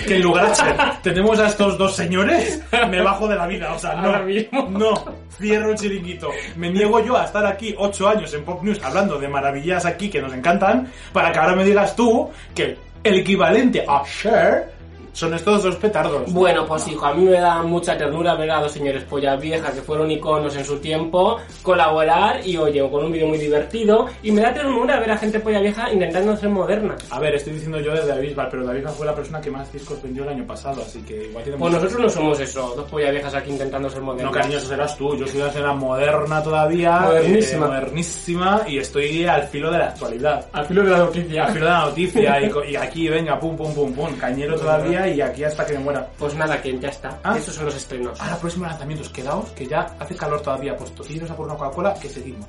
que 0.06 0.16
en 0.16 0.22
lugar 0.22 0.48
de 0.48 0.52
Cher 0.54 0.76
tenemos 1.02 1.38
a 1.40 1.46
estos 1.48 1.78
dos 1.78 1.96
señores, 1.96 2.62
me 2.90 3.00
bajo 3.02 3.26
de 3.26 3.36
la 3.36 3.46
vida. 3.46 3.72
O 3.72 3.78
sea, 3.78 3.92
Ahora 3.92 4.18
no, 4.20 4.24
mismo. 4.26 4.68
no, 4.70 5.04
cierro 5.38 5.70
el 5.72 5.78
chiringuito. 5.78 6.28
Me 6.56 6.70
niego 6.70 7.00
yo 7.02 7.16
a 7.16 7.24
estar 7.24 7.44
aquí 7.46 7.74
ocho 7.78 8.08
años 8.08 8.32
en 8.34 8.44
Pop 8.44 8.62
News 8.62 8.80
hablando 8.84 9.18
de 9.18 9.28
maravillas 9.28 9.86
aquí 9.86 10.10
que 10.10 10.20
nos 10.20 10.34
encantan, 10.34 10.90
para 11.14 11.32
que 11.32 11.38
ahora 11.38 11.56
me 11.56 11.64
digas 11.64 11.96
tú 11.96 12.30
que 12.54 12.76
el 13.02 13.14
equivalente 13.16 13.84
a 13.88 14.02
Cher 14.04 14.73
son 15.14 15.32
estos 15.32 15.62
dos 15.62 15.76
petardos. 15.76 16.30
Bueno, 16.32 16.66
pues 16.66 16.86
hijo, 16.88 17.06
a 17.06 17.14
mí 17.14 17.24
me 17.24 17.40
da 17.40 17.62
mucha 17.62 17.96
ternura 17.96 18.34
ver 18.34 18.50
a 18.50 18.60
dos 18.60 18.72
señores 18.72 19.02
pollas 19.04 19.40
viejas 19.40 19.70
que 19.72 19.80
fueron 19.80 20.10
iconos 20.10 20.54
en 20.56 20.64
su 20.64 20.78
tiempo 20.78 21.38
colaborar 21.62 22.46
y 22.46 22.56
oye, 22.56 22.80
con 22.90 23.04
un 23.06 23.12
vídeo 23.12 23.26
muy 23.26 23.38
divertido 23.38 24.06
y 24.22 24.30
me 24.30 24.42
da 24.42 24.52
ternura 24.52 25.00
ver 25.00 25.10
a 25.12 25.16
gente 25.16 25.40
polla 25.40 25.60
vieja 25.60 25.90
intentando 25.92 26.36
ser 26.36 26.50
moderna. 26.50 26.94
A 27.10 27.18
ver, 27.20 27.34
estoy 27.36 27.54
diciendo 27.54 27.80
yo 27.80 27.92
de 27.94 28.06
David 28.06 28.28
Bisbal, 28.28 28.48
pero 28.50 28.64
David 28.64 28.78
Bisbal 28.80 28.94
fue 28.94 29.06
la 29.06 29.14
persona 29.14 29.40
que 29.40 29.50
más 29.50 29.72
discos 29.72 30.02
vendió 30.02 30.24
el 30.24 30.28
año 30.30 30.46
pasado, 30.46 30.82
así 30.82 31.00
que 31.02 31.28
igual 31.28 31.42
tiene 31.44 31.58
Pues 31.58 31.72
mucho- 31.72 31.84
nosotros 31.84 32.02
no 32.02 32.08
somos 32.20 32.40
eso, 32.40 32.74
dos 32.76 32.90
pollas 32.90 33.10
viejas 33.12 33.34
aquí 33.34 33.50
intentando 33.50 33.88
ser 33.88 34.02
modernas. 34.02 34.32
No, 34.32 34.38
cariño, 34.38 34.58
eso 34.58 34.68
serás 34.68 34.96
tú. 34.98 35.16
Yo 35.16 35.26
soy 35.26 35.40
una 35.40 35.50
señora 35.52 35.72
moderna 35.72 36.42
todavía. 36.42 37.00
Modernísima. 37.00 37.66
eh, 37.66 37.68
modernísima 37.68 38.62
y 38.66 38.78
estoy 38.78 39.24
al 39.26 39.42
filo 39.44 39.70
de 39.70 39.78
la 39.78 39.86
actualidad. 39.88 40.46
Al 40.52 40.66
filo 40.66 40.82
de 40.82 40.90
la 40.90 40.98
noticia. 40.98 41.44
Al 41.44 41.52
filo 41.52 41.64
de 41.66 41.70
la 41.72 41.80
noticia. 41.84 42.40
y, 42.40 42.52
y 42.72 42.76
aquí, 42.76 43.08
venga, 43.08 43.38
pum, 43.38 43.56
pum, 43.56 43.72
pum, 43.74 43.92
pum. 43.92 44.14
Cañero 44.16 44.56
todavía 44.56 45.03
y 45.08 45.20
aquí 45.20 45.44
hasta 45.44 45.66
que 45.66 45.74
me 45.74 45.80
muera. 45.80 46.08
Pues 46.18 46.34
nada, 46.34 46.60
que 46.60 46.78
ya 46.78 46.88
está. 46.88 47.18
Ah. 47.22 47.36
Esos 47.36 47.54
son 47.54 47.66
los 47.66 47.76
estrenos. 47.76 48.20
Ahora, 48.20 48.36
próximos 48.36 48.68
lanzamientos, 48.68 49.08
quedaos, 49.08 49.50
que 49.50 49.66
ya 49.66 49.96
hace 49.98 50.14
calor 50.16 50.40
todavía. 50.40 50.76
Pues 50.76 51.10
iros 51.10 51.30
a 51.30 51.36
por 51.36 51.46
una 51.46 51.56
Coca-Cola, 51.56 51.94
que 51.94 52.08
seguimos. 52.08 52.46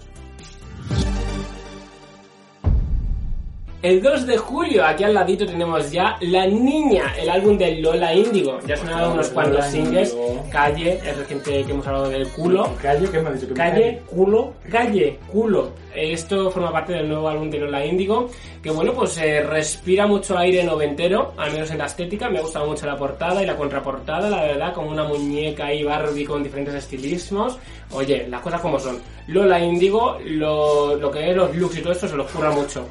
El 3.86 4.02
2 4.02 4.26
de 4.26 4.36
julio, 4.36 4.84
aquí 4.84 5.04
al 5.04 5.14
ladito 5.14 5.46
tenemos 5.46 5.92
ya 5.92 6.18
La 6.22 6.48
Niña, 6.48 7.14
el 7.20 7.30
álbum 7.30 7.56
de 7.56 7.76
Lola 7.76 8.16
Índigo. 8.16 8.58
Ya 8.66 8.76
sonaron 8.76 9.12
unos 9.12 9.30
cuantos 9.30 9.58
Lola 9.58 9.70
singles. 9.70 10.18
Calle, 10.52 11.00
es 11.06 11.16
reciente 11.16 11.64
que 11.64 11.72
hemos 11.72 11.86
hablado 11.86 12.10
del 12.10 12.28
culo. 12.30 12.68
Calle, 12.82 13.08
¿qué 13.08 13.20
me 13.20 13.30
ha 13.30 13.34
dicho? 13.34 13.48
Me 13.48 13.54
Calle, 13.54 14.02
culo, 14.08 14.54
calle, 14.72 15.20
culo. 15.32 15.70
Esto 15.94 16.50
forma 16.50 16.72
parte 16.72 16.94
del 16.94 17.08
nuevo 17.08 17.30
álbum 17.30 17.48
de 17.52 17.60
Lola 17.60 17.86
Índigo, 17.86 18.28
que 18.64 18.72
bueno, 18.72 18.92
pues 18.92 19.20
eh, 19.20 19.44
respira 19.44 20.08
mucho 20.08 20.36
aire 20.36 20.64
noventero, 20.64 21.36
al 21.38 21.52
menos 21.52 21.70
en 21.70 21.78
la 21.78 21.86
estética. 21.86 22.28
Me 22.28 22.40
ha 22.40 22.42
gustado 22.42 22.66
mucho 22.66 22.88
la 22.88 22.98
portada 22.98 23.44
y 23.44 23.46
la 23.46 23.56
contraportada, 23.56 24.28
la 24.32 24.46
verdad, 24.46 24.74
como 24.74 24.90
una 24.90 25.04
muñeca 25.04 25.72
y 25.72 25.84
Barbie 25.84 26.26
con 26.26 26.42
diferentes 26.42 26.74
estilismos. 26.74 27.60
Oye, 27.92 28.26
las 28.30 28.42
cosas 28.42 28.62
como 28.62 28.80
son. 28.80 28.98
Lola 29.28 29.60
Índigo, 29.60 30.18
lo, 30.26 30.96
lo 30.96 31.12
que 31.12 31.30
es 31.30 31.38
los 31.38 31.56
looks 31.56 31.78
y 31.78 31.82
todo 31.82 31.94
esto 31.94 32.08
se 32.08 32.16
los 32.16 32.32
curra 32.32 32.50
mucho. 32.50 32.84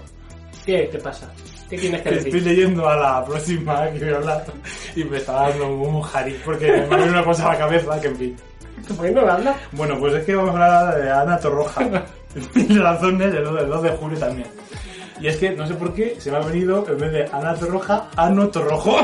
¿Qué 0.65 0.89
te 0.91 0.99
pasa? 0.99 1.31
¿Qué 1.69 1.79
tienes 1.79 2.03
que 2.03 2.11
decir? 2.11 2.35
estoy 2.35 2.41
leyendo 2.41 2.89
a 2.89 2.97
la 2.97 3.25
próxima 3.25 3.91
que 3.93 4.05
voy 4.05 4.15
a 4.15 4.17
hablar 4.17 4.45
y 4.97 5.05
me 5.05 5.17
está 5.19 5.33
dando 5.33 5.69
un 5.69 6.03
jari 6.03 6.37
porque 6.45 6.67
me 6.67 6.87
venido 6.87 7.09
una 7.11 7.25
cosa 7.25 7.49
a 7.49 7.53
la 7.53 7.59
cabeza 7.59 8.01
que 8.01 8.09
en 8.09 8.17
fin. 8.17 8.37
¿Por 8.97 9.07
qué 9.07 9.13
no 9.13 9.21
habla? 9.21 9.57
Bueno, 9.73 9.99
pues 9.99 10.15
es 10.15 10.25
que 10.25 10.35
vamos 10.35 10.55
a 10.55 10.65
hablar 10.65 11.03
de 11.03 11.11
Ana 11.11 11.39
Torroja. 11.39 12.05
y 12.55 12.75
de 12.75 12.81
razones 12.81 13.33
del 13.33 13.45
2 13.45 13.55
del 13.55 13.69
2 13.69 13.83
de 13.83 13.91
julio 13.91 14.19
también. 14.19 14.49
Y 15.25 15.29
es 15.29 15.39
que 15.39 15.53
no 15.53 15.67
sé 15.67 15.73
por 15.73 15.95
qué 15.95 16.17
se 16.19 16.31
me 16.31 16.37
ha 16.37 16.41
venido 16.41 16.87
en 16.87 16.99
vez 16.99 17.11
de 17.11 17.25
Ana 17.33 17.55
Torroja, 17.55 18.11
Ano 18.15 18.47
Torrojo. 18.49 18.95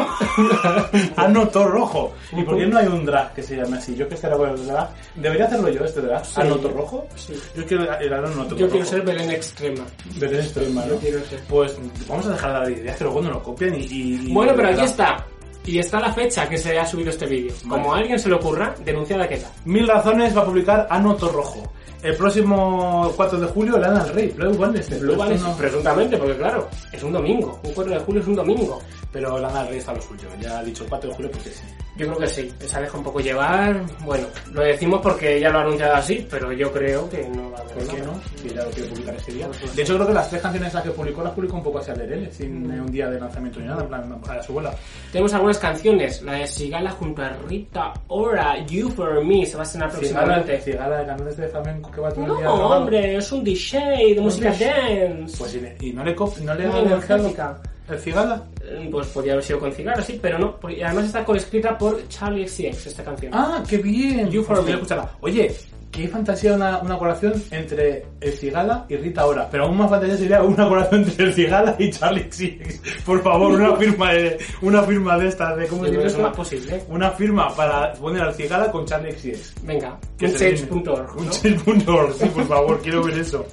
ano 1.17 1.49
Torrojo. 1.49 2.13
¿Y 2.37 2.43
por 2.43 2.59
qué 2.59 2.67
no 2.67 2.77
hay 2.77 2.89
un 2.89 3.07
drag 3.07 3.33
que 3.33 3.43
se 3.43 3.57
llame 3.57 3.79
así? 3.79 3.95
Yo 3.97 4.07
que 4.07 4.17
era 4.17 4.37
bueno 4.37 4.53
el 4.53 4.67
drag. 4.67 4.91
¿Debería 5.15 5.47
hacerlo 5.47 5.71
yo 5.71 5.83
este 5.83 6.03
drag? 6.03 6.23
Sí. 6.27 6.39
¿Ano 6.39 6.57
Torrojo? 6.57 7.09
Sí. 7.17 7.33
Yo 7.57 7.65
quiero 7.65 7.85
el 7.85 8.13
Ano 8.13 8.29
Torrojo. 8.29 8.57
Yo 8.57 8.69
quiero 8.69 8.85
ser 8.85 9.01
Belén 9.01 9.31
Extrema. 9.31 9.87
Belén 10.17 10.41
extrema, 10.41 10.83
¿no? 10.83 10.89
Yo 10.89 10.99
quiero 10.99 11.25
ser. 11.25 11.41
Pues 11.49 11.79
vamos 12.07 12.27
a 12.27 12.33
dejar 12.33 12.67
de 12.67 12.73
ideas 12.75 12.97
que 12.99 13.05
luego 13.05 13.23
no 13.23 13.31
lo 13.31 13.43
copian 13.43 13.75
y... 13.77 14.31
Bueno, 14.31 14.53
pero 14.55 14.69
aquí 14.69 14.85
está. 14.85 15.25
Y 15.67 15.79
está 15.79 16.01
la 16.01 16.13
fecha 16.13 16.49
que 16.49 16.57
se 16.59 16.79
ha 16.79 16.87
subido 16.87 17.11
este 17.11 17.27
vídeo. 17.27 17.53
Vale. 17.65 17.83
Como 17.83 17.95
a 17.95 17.99
alguien 17.99 18.19
se 18.19 18.29
le 18.29 18.35
ocurra, 18.37 18.75
denunciada 18.85 19.29
queda. 19.29 19.51
Mil 19.65 19.87
razones 19.87 20.37
va 20.37 20.43
a 20.43 20.45
publicar 20.47 20.87
Ano 20.91 21.15
Torrojo. 21.17 21.71
El 22.03 22.17
próximo 22.17 23.13
4 23.15 23.39
de 23.41 23.47
julio 23.49 23.77
Lana 23.77 24.03
del 24.05 24.15
Rey, 24.15 24.29
Blue 24.29 24.53
Wednesday. 24.57 24.99
Blue 25.01 25.17
Valley, 25.17 25.37
esto 25.37 25.49
no- 25.49 25.57
presuntamente, 25.57 26.17
porque 26.17 26.37
claro, 26.39 26.67
es 26.91 27.03
un 27.03 27.13
domingo. 27.13 27.61
Un 27.63 27.75
4 27.75 27.93
de 27.93 27.99
julio 28.01 28.23
es 28.23 28.29
un 28.29 28.35
domingo. 28.37 28.81
Pero 29.13 29.39
Lana 29.39 29.61
del 29.61 29.69
Rey 29.69 29.79
está 29.81 29.93
lo 29.93 30.01
suyo. 30.01 30.27
Ya 30.41 30.59
ha 30.61 30.63
dicho 30.65 30.83
el 30.85 30.89
4 30.89 31.11
de 31.11 31.17
julio 31.17 31.31
porque 31.31 31.51
sí. 31.51 31.63
Yo 31.97 32.07
creo 32.07 32.19
que 32.19 32.27
sí. 32.29 32.51
Esa 32.61 32.81
deja 32.81 32.97
un 32.97 33.05
poco 33.05 33.21
llevar. 33.21 33.81
Bueno, 34.05 34.27
lo 34.53 34.63
decimos 34.63 35.01
porque 35.03 35.39
ya 35.41 35.51
lo 35.51 35.59
ha 35.59 35.63
anunciado 35.63 35.95
así, 35.95 36.27
pero 36.31 36.53
yo 36.53 36.73
creo 36.73 37.09
que 37.11 37.29
no 37.29 37.51
va 37.51 37.59
a 37.59 37.61
haber 37.63 37.75
¿Por 37.75 37.89
qué 37.97 38.03
no? 38.03 38.21
Que 38.43 38.55
ya 38.55 38.65
lo 38.65 38.71
quiere 38.71 38.89
publicar 38.91 39.15
ese 39.17 39.33
día. 39.33 39.47
Pues, 39.49 39.77
De 39.77 39.83
hecho, 39.83 39.95
creo 39.97 40.07
que 40.07 40.15
las 40.15 40.31
tres 40.31 40.43
canciones 40.43 40.73
las 40.75 40.83
que 40.83 40.91
publicó 40.91 41.23
las 41.23 41.33
publicó 41.33 41.57
un 41.57 41.63
poco 41.63 41.79
hacia 41.79 41.95
el 41.95 42.33
sin 42.33 42.71
eh, 42.73 42.81
un 42.81 42.91
día 42.91 43.09
de 43.11 43.21
lanzamiento 43.21 43.61
ni 43.61 43.67
nada, 43.67 43.83
en 43.83 43.89
plan, 43.89 44.21
a 44.39 44.43
su 44.43 44.53
bola. 44.53 44.75
Tenemos 45.13 45.35
algunas 45.35 45.59
canciones. 45.59 46.23
La 46.23 46.33
de 46.35 46.47
Sigala 46.47 46.91
junto 46.93 47.23
a 47.23 47.31
Rita 47.49 47.93
Ora, 48.09 48.65
You 48.67 48.89
For 48.91 49.25
Me, 49.25 49.45
se 49.45 49.57
va 49.57 49.63
a 49.63 49.65
estrenar 49.67 49.91
próximamente. 49.91 50.61
Cigala 50.61 50.99
de 50.99 51.07
canales 51.07 51.37
de 51.37 51.49
flamenco 51.49 51.91
que 51.91 52.01
va 52.01 52.09
el 52.09 52.15
día 52.15 52.27
No, 52.27 52.55
hombre, 52.77 53.17
es 53.17 53.33
un 53.33 53.45
DJ 53.45 54.15
de 54.15 54.21
música 54.21 54.51
dance. 54.51 55.37
Pues 55.39 55.55
y, 55.81 55.93
no 55.93 56.05
le, 56.05 56.15
no 56.15 56.55
le 56.55 56.65
lanzado 56.65 56.83
energética. 56.83 57.61
el 57.89 57.99
Cigala. 57.99 58.43
Eh, 58.63 58.89
Pues 58.91 59.07
podría 59.09 59.33
haber 59.33 59.45
sido 59.45 59.59
con 59.59 59.73
Cigala, 59.73 60.03
sí, 60.03 60.19
pero 60.21 60.39
no. 60.39 60.57
porque- 60.57 60.79
Y 60.79 60.83
además 60.83 61.07
está 61.07 61.25
coescrita 61.25 61.77
por 61.81 62.07
Charlie 62.09 62.47
XCX, 62.47 62.87
esta 62.87 63.03
canción. 63.03 63.33
Ah, 63.35 63.63
qué 63.69 63.79
bien. 63.79 64.31
You 64.31 64.45
for 64.45 64.63
me. 64.63 64.71
escucharla. 64.73 65.11
Oye, 65.21 65.53
qué 65.91 66.07
fantasía 66.07 66.55
una, 66.55 66.79
una 66.79 66.97
colaboración 66.97 67.43
entre 67.51 68.07
el 68.21 68.33
Cigala 68.35 68.87
y 68.89 68.97
Rita 68.97 69.27
Ora. 69.27 69.49
Pero 69.51 69.65
aún 69.65 69.77
más 69.79 69.91
fantasía 69.91 70.17
sería 70.17 70.43
una 70.43 70.69
colaboración 70.69 71.03
entre 71.05 71.25
el 71.27 71.35
Cigala 71.35 71.75
y 71.79 71.91
Charlie 71.91 72.29
XCX. 72.31 73.03
Por 73.05 73.23
favor, 73.23 73.53
una 73.53 73.75
firma 73.77 74.13
de, 74.13 74.39
una 74.63 74.83
firma 74.85 75.19
de 75.19 75.29
estas 75.29 75.57
de 75.57 75.67
cómo 75.67 75.85
se 75.87 75.91
que 75.91 75.97
eso 75.99 76.17
es 76.19 76.23
más 76.23 76.37
posible. 76.37 76.85
Una 76.89 77.11
firma 77.11 77.49
para 77.57 77.93
poner 77.95 78.23
al 78.23 78.35
Cigala 78.35 78.71
con 78.71 78.85
Charlie 78.87 79.13
XCX. 79.13 79.55
Venga, 79.65 79.99
un 80.21 80.35
change.org, 80.35 81.17
Un 81.19 81.31
change.org, 81.31 82.15
sí, 82.15 82.27
por 82.27 82.47
favor, 82.47 82.81
quiero 82.83 83.03
ver 83.03 83.19
eso. 83.19 83.45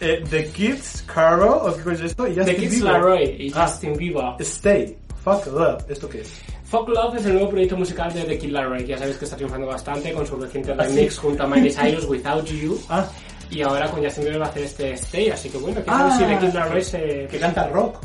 Eh, 0.00 0.22
The 0.28 0.46
Kids, 0.48 1.04
Carol, 1.12 1.70
¿o 1.70 1.76
qué 1.82 1.92
es 1.94 2.00
esto? 2.02 2.26
Y 2.28 2.34
The 2.34 2.56
Kids 2.56 2.70
Bieber. 2.72 2.92
Laroi 2.92 3.24
y 3.38 3.52
Ah. 3.54 3.66
Justin 3.66 3.96
Bieber. 3.96 4.34
Stay, 4.40 4.96
Fuck 5.24 5.46
Love, 5.46 5.84
¿esto 5.88 6.08
qué 6.08 6.20
es? 6.20 6.42
Folk 6.64 6.88
Love 6.88 7.16
es 7.16 7.26
el 7.26 7.34
nuevo 7.34 7.50
proyecto 7.50 7.76
musical 7.76 8.12
de 8.12 8.24
The 8.24 8.38
Kid 8.38 8.50
Laroi, 8.50 8.78
que 8.80 8.88
ya 8.88 8.98
sabéis 8.98 9.16
que 9.18 9.24
está 9.26 9.36
triunfando 9.36 9.66
bastante 9.66 10.12
con 10.12 10.26
su 10.26 10.36
reciente 10.36 10.72
¿Ah, 10.72 10.84
sí? 10.88 10.96
remix 10.96 11.18
junto 11.18 11.42
a 11.42 11.46
Miley 11.46 11.70
Cyrus, 11.72 12.04
Without 12.06 12.44
You. 12.46 12.80
Ah, 12.88 13.06
Y 13.50 13.62
ahora 13.62 13.88
con 13.90 14.02
Justin 14.02 14.24
Bieber 14.24 14.40
va 14.42 14.46
a 14.46 14.48
hacer 14.48 14.62
este 14.64 14.92
Stay, 14.94 15.30
así 15.30 15.48
que 15.50 15.58
bueno, 15.58 15.80
quiero 15.82 15.98
Ah, 15.98 16.16
si 16.18 16.24
The 16.24 16.38
Kid 16.38 16.54
Laroi 16.54 16.82
se... 16.82 17.28
que 17.30 17.38
canta 17.38 17.68
rock. 17.68 17.96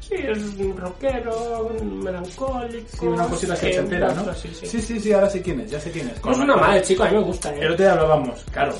Sí, 0.00 0.14
es 0.18 0.38
un 0.58 0.76
rockero, 0.76 1.68
un 1.80 1.98
melancólico. 2.00 2.86
Sí, 3.00 3.06
una 3.06 3.26
cosita 3.26 3.54
así 3.54 3.70
una 3.76 4.08
¿no? 4.12 4.30
así, 4.30 4.48
sí. 4.54 4.66
sí, 4.66 4.80
sí, 4.80 5.00
sí, 5.00 5.12
ahora 5.12 5.28
sé 5.28 5.42
quién 5.42 5.60
es, 5.60 5.70
ya 5.70 5.80
sé 5.80 5.90
quién 5.90 6.08
es. 6.08 6.24
No 6.24 6.30
es 6.32 6.38
una 6.38 6.56
mala, 6.56 6.80
chico, 6.82 7.02
a 7.02 7.08
mí 7.08 7.16
me 7.16 7.22
gusta, 7.24 7.52
El 7.54 7.62
¿eh? 7.62 7.66
otro 7.66 7.76
día 7.84 7.92
hablábamos, 7.92 8.44
claro, 8.52 8.74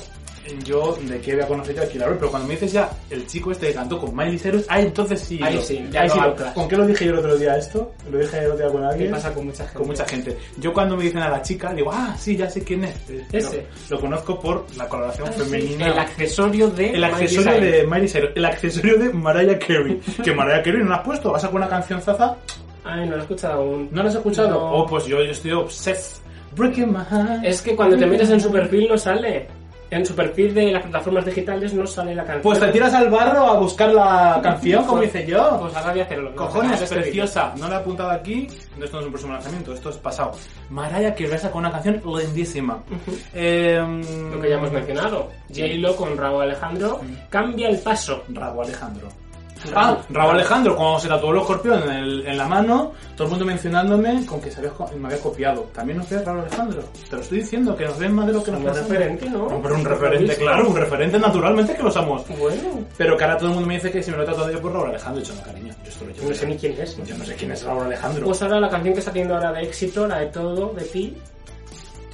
yo 0.63 0.97
de 1.01 1.19
qué 1.19 1.33
voy 1.35 1.43
a 1.43 1.47
conocer 1.47 1.75
yo 1.75 1.83
aquí, 1.83 1.97
la 1.97 2.05
verdad, 2.05 2.19
pero 2.19 2.31
cuando 2.31 2.47
me 2.47 2.53
dices 2.55 2.71
ya 2.73 2.89
el 3.09 3.25
chico 3.27 3.51
este 3.51 3.67
que 3.67 3.73
cantó 3.73 3.99
con 3.99 4.15
Miley 4.15 4.37
Cyrus, 4.39 4.65
ah, 4.69 4.79
entonces 4.79 5.19
sí. 5.21 5.39
Ahí 5.41 5.55
lo- 5.55 5.61
sí, 5.61 5.87
ya 5.91 6.01
ahí 6.01 6.07
lo 6.09 6.13
sí 6.13 6.19
lo-. 6.19 6.53
¿Con 6.53 6.67
qué 6.67 6.75
lo 6.77 6.85
dije 6.87 7.05
yo 7.05 7.11
el 7.11 7.17
otro 7.19 7.37
día 7.37 7.57
esto? 7.57 7.91
Lo 8.11 8.17
dije 8.17 8.37
el 8.39 8.51
otro 8.51 8.57
día 8.57 8.67
con 8.71 8.81
¿Qué 8.81 8.87
alguien. 8.87 9.11
pasa 9.11 9.33
con 9.33 9.45
mucha 9.45 9.63
gente? 9.63 9.77
Con 9.77 9.87
mucha 9.87 10.05
gente. 10.05 10.37
Yo 10.57 10.73
cuando 10.73 10.97
me 10.97 11.03
dicen 11.03 11.19
a 11.19 11.29
la 11.29 11.41
chica, 11.41 11.73
digo, 11.73 11.91
ah, 11.93 12.15
sí, 12.17 12.35
ya 12.37 12.49
sé 12.49 12.63
quién 12.63 12.83
es. 12.85 12.95
Ese. 13.31 13.65
Lo, 13.89 13.95
lo 13.97 14.01
conozco 14.01 14.39
por 14.39 14.65
la 14.77 14.87
coloración 14.87 15.27
Ah, 15.29 15.31
sí, 15.33 15.39
femenina. 15.41 15.87
El 15.87 15.99
accesorio 15.99 16.69
de... 16.69 16.85
El 16.87 16.91
Miley 16.93 17.11
accesorio 17.11 17.51
Cyrus. 17.53 17.71
de 17.71 17.83
Miley 17.87 18.07
Cyrus, 18.07 18.29
el 18.35 18.45
accesorio 18.45 18.97
de 18.99 19.13
Mariah 19.13 19.59
Carey. 19.59 19.99
que 20.23 20.31
Mariah 20.33 20.61
Carey 20.63 20.81
no 20.83 20.89
la 20.89 20.95
has 20.97 21.05
puesto, 21.05 21.31
vas 21.31 21.43
a 21.43 21.51
poner 21.51 21.67
una 21.67 21.77
canción 21.77 22.01
zaza. 22.01 22.35
Ay, 22.83 23.05
no 23.05 23.11
lo 23.11 23.17
he 23.17 23.21
escuchado 23.21 23.53
aún. 23.61 23.89
¿No 23.91 24.01
la 24.03 24.09
has 24.09 24.15
escuchado? 24.15 24.49
No. 24.49 24.71
Oh, 24.71 24.85
pues 24.85 25.05
yo, 25.05 25.17
yo 25.21 25.31
estoy 25.31 25.51
obsessed. 25.51 26.21
Breaking 26.55 26.91
my 26.93 27.03
heart. 27.03 27.43
Es 27.43 27.61
que 27.61 27.75
cuando 27.75 27.97
te 27.97 28.05
metes 28.05 28.29
en 28.29 28.39
su 28.39 28.49
perfil 28.51 28.87
no 28.89 28.97
sale. 28.97 29.47
En 29.89 30.05
su 30.05 30.13
perfil 30.15 30.53
de 30.53 30.71
las 30.71 30.83
plataformas 30.83 31.25
digitales 31.25 31.73
no 31.73 31.87
sale 31.87 32.13
la 32.13 32.23
canción. 32.23 32.41
Pues 32.43 32.59
te 32.59 32.67
tiras 32.71 32.93
al 32.93 33.09
barro 33.09 33.45
a 33.45 33.57
buscar 33.57 33.93
la 33.93 34.39
canción, 34.43 34.85
como 34.85 35.01
hice 35.03 35.25
yo. 35.25 35.57
Pues 35.61 35.75
ahora 35.75 35.91
voy 35.91 36.01
a 36.01 36.03
hacerlo. 36.03 36.35
Cojones, 36.35 36.81
estoy 36.81 36.99
preciosa. 36.99 37.53
No 37.57 37.69
la 37.69 37.75
he 37.75 37.79
apuntado 37.79 38.09
aquí. 38.11 38.47
Esto 38.47 38.97
no 38.97 38.99
es 38.99 39.05
un 39.05 39.11
próximo 39.11 39.33
lanzamiento, 39.33 39.73
esto 39.73 39.89
es 39.89 39.97
pasado. 39.97 40.31
Mariah 40.69 41.11
Carey 41.11 41.25
regresa 41.25 41.51
con 41.51 41.59
una 41.59 41.71
canción 41.71 42.01
lindísima. 42.05 42.79
Eh, 43.33 43.79
Lo 44.33 44.41
que 44.41 44.49
ya 44.49 44.55
hemos 44.55 44.71
mencionado. 44.71 45.29
J-Lo 45.49 45.95
con 45.95 46.17
Raúl 46.17 46.43
Alejandro 46.43 46.99
cambia 47.29 47.69
el 47.69 47.79
paso. 47.79 48.23
Rabo 48.29 48.63
Alejandro. 48.63 49.07
Ah, 49.75 49.97
Rabo 50.09 50.31
Alejandro, 50.31 50.75
cuando 50.75 50.99
se 50.99 51.07
tatuó 51.07 51.31
el 51.31 51.39
escorpión 51.39 51.83
en, 51.83 51.89
el- 51.91 52.27
en 52.27 52.37
la 52.37 52.45
mano, 52.47 52.91
todo 53.15 53.25
el 53.25 53.29
mundo 53.31 53.45
mencionándome 53.45 54.25
con 54.25 54.39
que 54.41 54.51
se 54.51 54.59
había 54.59 54.71
me 54.97 55.07
había 55.07 55.19
copiado. 55.19 55.61
También 55.73 55.97
nos 55.97 56.09
ve 56.09 56.23
Rabo 56.23 56.41
Alejandro. 56.41 56.83
Te 57.09 57.15
lo 57.15 57.21
estoy 57.21 57.39
diciendo, 57.39 57.75
que 57.75 57.85
nos 57.85 57.97
ven 57.99 58.13
más 58.13 58.27
de 58.27 58.33
lo 58.33 58.43
que 58.43 58.51
nos 58.51 58.61
pensamos. 58.61 58.89
referente, 58.89 59.29
¿no? 59.29 59.45
Hombre, 59.47 59.73
un 59.73 59.85
referente, 59.85 60.35
claro, 60.35 60.69
un 60.69 60.75
referente 60.75 61.19
naturalmente 61.19 61.75
que 61.75 61.83
lo 61.83 61.91
somos. 61.91 62.23
Bueno, 62.39 62.61
Pero 62.97 63.17
que 63.17 63.23
ahora 63.23 63.37
todo 63.37 63.47
el 63.49 63.53
mundo 63.55 63.67
me 63.67 63.75
dice 63.75 63.91
que 63.91 64.01
si 64.03 64.11
me 64.11 64.17
lo 64.17 64.23
he 64.23 64.25
tatuado 64.25 64.51
yo 64.51 64.61
por 64.61 64.71
Raúl 64.73 64.89
Alejandro, 64.89 65.21
he 65.21 65.23
dicho, 65.23 65.35
no, 65.35 65.41
cariño, 65.43 65.73
yo 65.83 65.89
esto 65.89 66.05
lo 66.05 66.11
llevo 66.13 66.29
no 66.29 66.35
sé 66.35 66.45
ni 66.47 66.57
quién 66.57 66.75
es. 66.79 66.97
Yo 67.05 67.17
no 67.17 67.25
sé 67.25 67.35
quién 67.35 67.51
es 67.51 67.63
Raúl 67.63 67.83
Alejandro. 67.85 68.25
Pues 68.25 68.41
ahora 68.41 68.59
la 68.59 68.69
canción 68.69 68.93
que 68.93 68.99
está 68.99 69.11
teniendo 69.11 69.35
ahora 69.35 69.51
de 69.53 69.63
éxito, 69.63 70.07
la 70.07 70.19
de 70.19 70.27
Todo, 70.27 70.73
de 70.73 70.83
ti, 70.83 71.17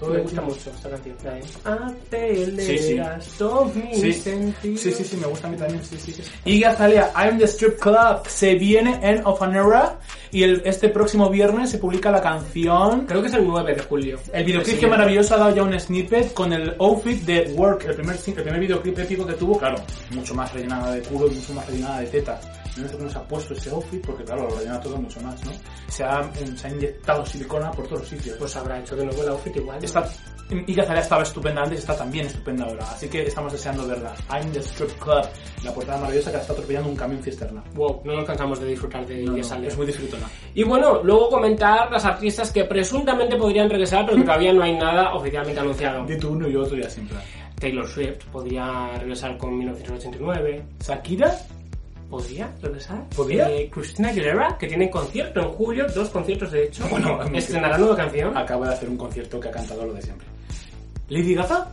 Me 0.10 0.20
gusta 0.20 0.42
mucho 0.42 0.70
esta 0.76 0.90
canción. 0.90 1.16
La 1.64 1.94
de 2.12 2.46
Sí, 2.46 2.56
sí. 2.56 2.74
Aceleras 3.00 3.28
todos 3.38 3.76
mis 3.76 4.00
Sí. 4.00 4.14
sentidos. 4.14 4.80
Sí, 4.82 4.92
sí, 4.92 5.04
sí, 5.04 5.18
me 5.18 5.28
gusta 5.28 5.48
a 5.48 5.52
mí 5.52 5.58
también, 5.58 5.84
sí, 5.84 5.98
sí, 5.98 6.12
sí. 6.12 6.24
Y 6.46 6.64
Azalea, 6.64 7.12
I'm 7.16 7.38
the 7.38 7.46
Strip 7.46 7.80
Club, 7.80 8.28
se 8.28 8.56
viene 8.56 9.00
en 9.02 9.26
Of 9.26 9.42
an 9.42 9.56
Era 9.56 10.00
y 10.32 10.44
el, 10.44 10.62
este 10.66 10.90
próximo 10.90 11.30
viernes 11.30 11.70
se 11.70 11.78
publica 11.78 12.12
la 12.12 12.22
canción. 12.22 13.06
Creo 13.06 13.22
que 13.22 13.28
es 13.28 13.34
el 13.34 13.46
9 13.46 13.76
de 13.76 13.82
julio. 13.84 14.20
El 14.34 14.46
videoclip 14.46 14.80
que 14.80 14.88
maravilloso 14.88 15.36
ha 15.36 15.38
dado 15.38 15.56
ya 15.56 15.64
un 15.64 15.80
snippet 15.80 16.34
con 16.34 16.52
el 16.54 16.76
outfit 16.80 17.22
de 17.24 17.54
Work, 17.56 17.86
el 17.86 17.96
primer, 17.96 18.16
el 18.16 18.34
primer 18.34 18.60
videoclip 18.60 18.98
épico 19.00 19.26
que 19.26 19.34
tuvo, 19.34 19.58
claro, 19.58 19.78
mucho 20.12 20.34
más 20.34 20.52
rellenada 20.54 20.94
de 20.94 21.02
culo 21.02 21.28
y 21.28 21.36
mucho 21.36 21.54
más 21.54 21.68
rellenada 21.68 22.00
de 22.00 22.08
tetas. 22.08 22.63
Yo 22.76 22.84
no 22.84 22.92
cómo 22.92 23.10
se 23.10 23.18
ha 23.18 23.24
puesto 23.24 23.54
ese 23.54 23.70
outfit 23.70 24.06
porque 24.06 24.24
claro, 24.24 24.48
lo 24.50 24.56
rellena 24.56 24.80
todo 24.80 24.98
mucho 24.98 25.20
más, 25.22 25.44
¿no? 25.46 25.52
Se 25.88 26.04
ha, 26.04 26.24
se 26.56 26.68
ha 26.68 26.70
inyectado 26.72 27.26
silicona 27.26 27.72
por 27.72 27.86
todos 27.86 28.00
los 28.02 28.10
sitios. 28.10 28.38
Pues 28.38 28.56
habrá 28.56 28.80
hecho 28.80 28.96
de 28.96 29.06
nuevo 29.06 29.22
el 29.24 29.30
outfit 29.30 29.56
igual. 29.56 29.78
¿no? 29.80 29.86
Está, 29.86 30.10
y 30.68 30.80
Azalea 30.80 31.02
estaba 31.02 31.24
estupenda 31.24 31.62
antes 31.62 31.80
y 31.80 31.82
está 31.82 31.96
también 31.96 32.26
estupenda 32.26 32.66
ahora. 32.66 32.84
Así 32.84 33.08
que 33.08 33.24
estamos 33.24 33.52
deseando 33.52 33.88
verla. 33.88 34.14
I'm 34.30 34.52
the 34.52 34.60
Strip 34.60 34.92
Club, 35.00 35.26
la 35.64 35.74
portada 35.74 36.00
maravillosa 36.00 36.32
que 36.32 36.38
la 36.38 36.42
está 36.42 36.54
atropellando 36.54 36.90
un 36.90 36.96
camión 36.96 37.24
cisterna. 37.24 37.64
Wow, 37.76 38.02
no 38.04 38.16
nos 38.16 38.26
cansamos 38.26 38.60
de 38.60 38.68
disfrutar 38.68 39.06
de 39.06 39.24
No, 39.24 39.32
no, 39.32 39.38
ella 39.38 39.44
sale. 39.44 39.68
es 39.68 39.78
muy 39.78 39.86
disfrutona. 39.86 40.30
Y 40.54 40.64
bueno, 40.64 41.02
luego 41.04 41.30
comentar 41.30 41.92
las 41.92 42.06
artistas 42.06 42.52
que 42.52 42.66
presuntamente 42.66 43.36
podrían 43.36 43.70
regresar, 43.70 44.06
pero 44.06 44.18
que 44.18 44.24
todavía 44.26 44.54
no 44.54 44.64
hay 44.64 44.78
nada 44.78 45.14
oficialmente 45.14 45.60
anunciado. 45.60 46.06
Di 46.06 46.18
tú 46.18 46.30
uno 46.30 46.48
y 46.48 46.56
otro 46.56 46.78
ya 46.78 46.90
siempre. 46.90 47.18
Taylor 47.60 47.88
Swift 47.88 48.26
podría 48.32 48.90
regresar 49.00 49.38
con 49.38 49.58
1989. 49.58 50.66
¿Shakira? 50.82 51.38
¿Podría 52.14 52.54
regresar? 52.62 53.10
¿Podría? 53.10 53.50
Eh, 53.50 53.72
Christina 53.72 54.10
Aguilera, 54.10 54.56
que 54.56 54.68
tiene 54.68 54.88
concierto 54.88 55.40
en 55.40 55.50
julio, 55.50 55.88
dos 55.96 56.10
conciertos 56.10 56.52
de 56.52 56.66
hecho. 56.66 56.88
Bueno, 56.88 57.20
estrenará 57.34 57.76
nueva 57.76 57.96
canción. 57.96 58.38
Acaba 58.38 58.68
de 58.68 58.76
hacer 58.76 58.88
un 58.88 58.98
concierto 58.98 59.40
que 59.40 59.48
ha 59.48 59.52
cantado 59.52 59.84
lo 59.84 59.94
de 59.96 60.02
siempre. 60.04 60.28
¿Lady 61.10 61.34
Gaga? 61.34 61.72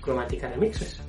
Cromática 0.00 0.48
Remixes. 0.48 1.00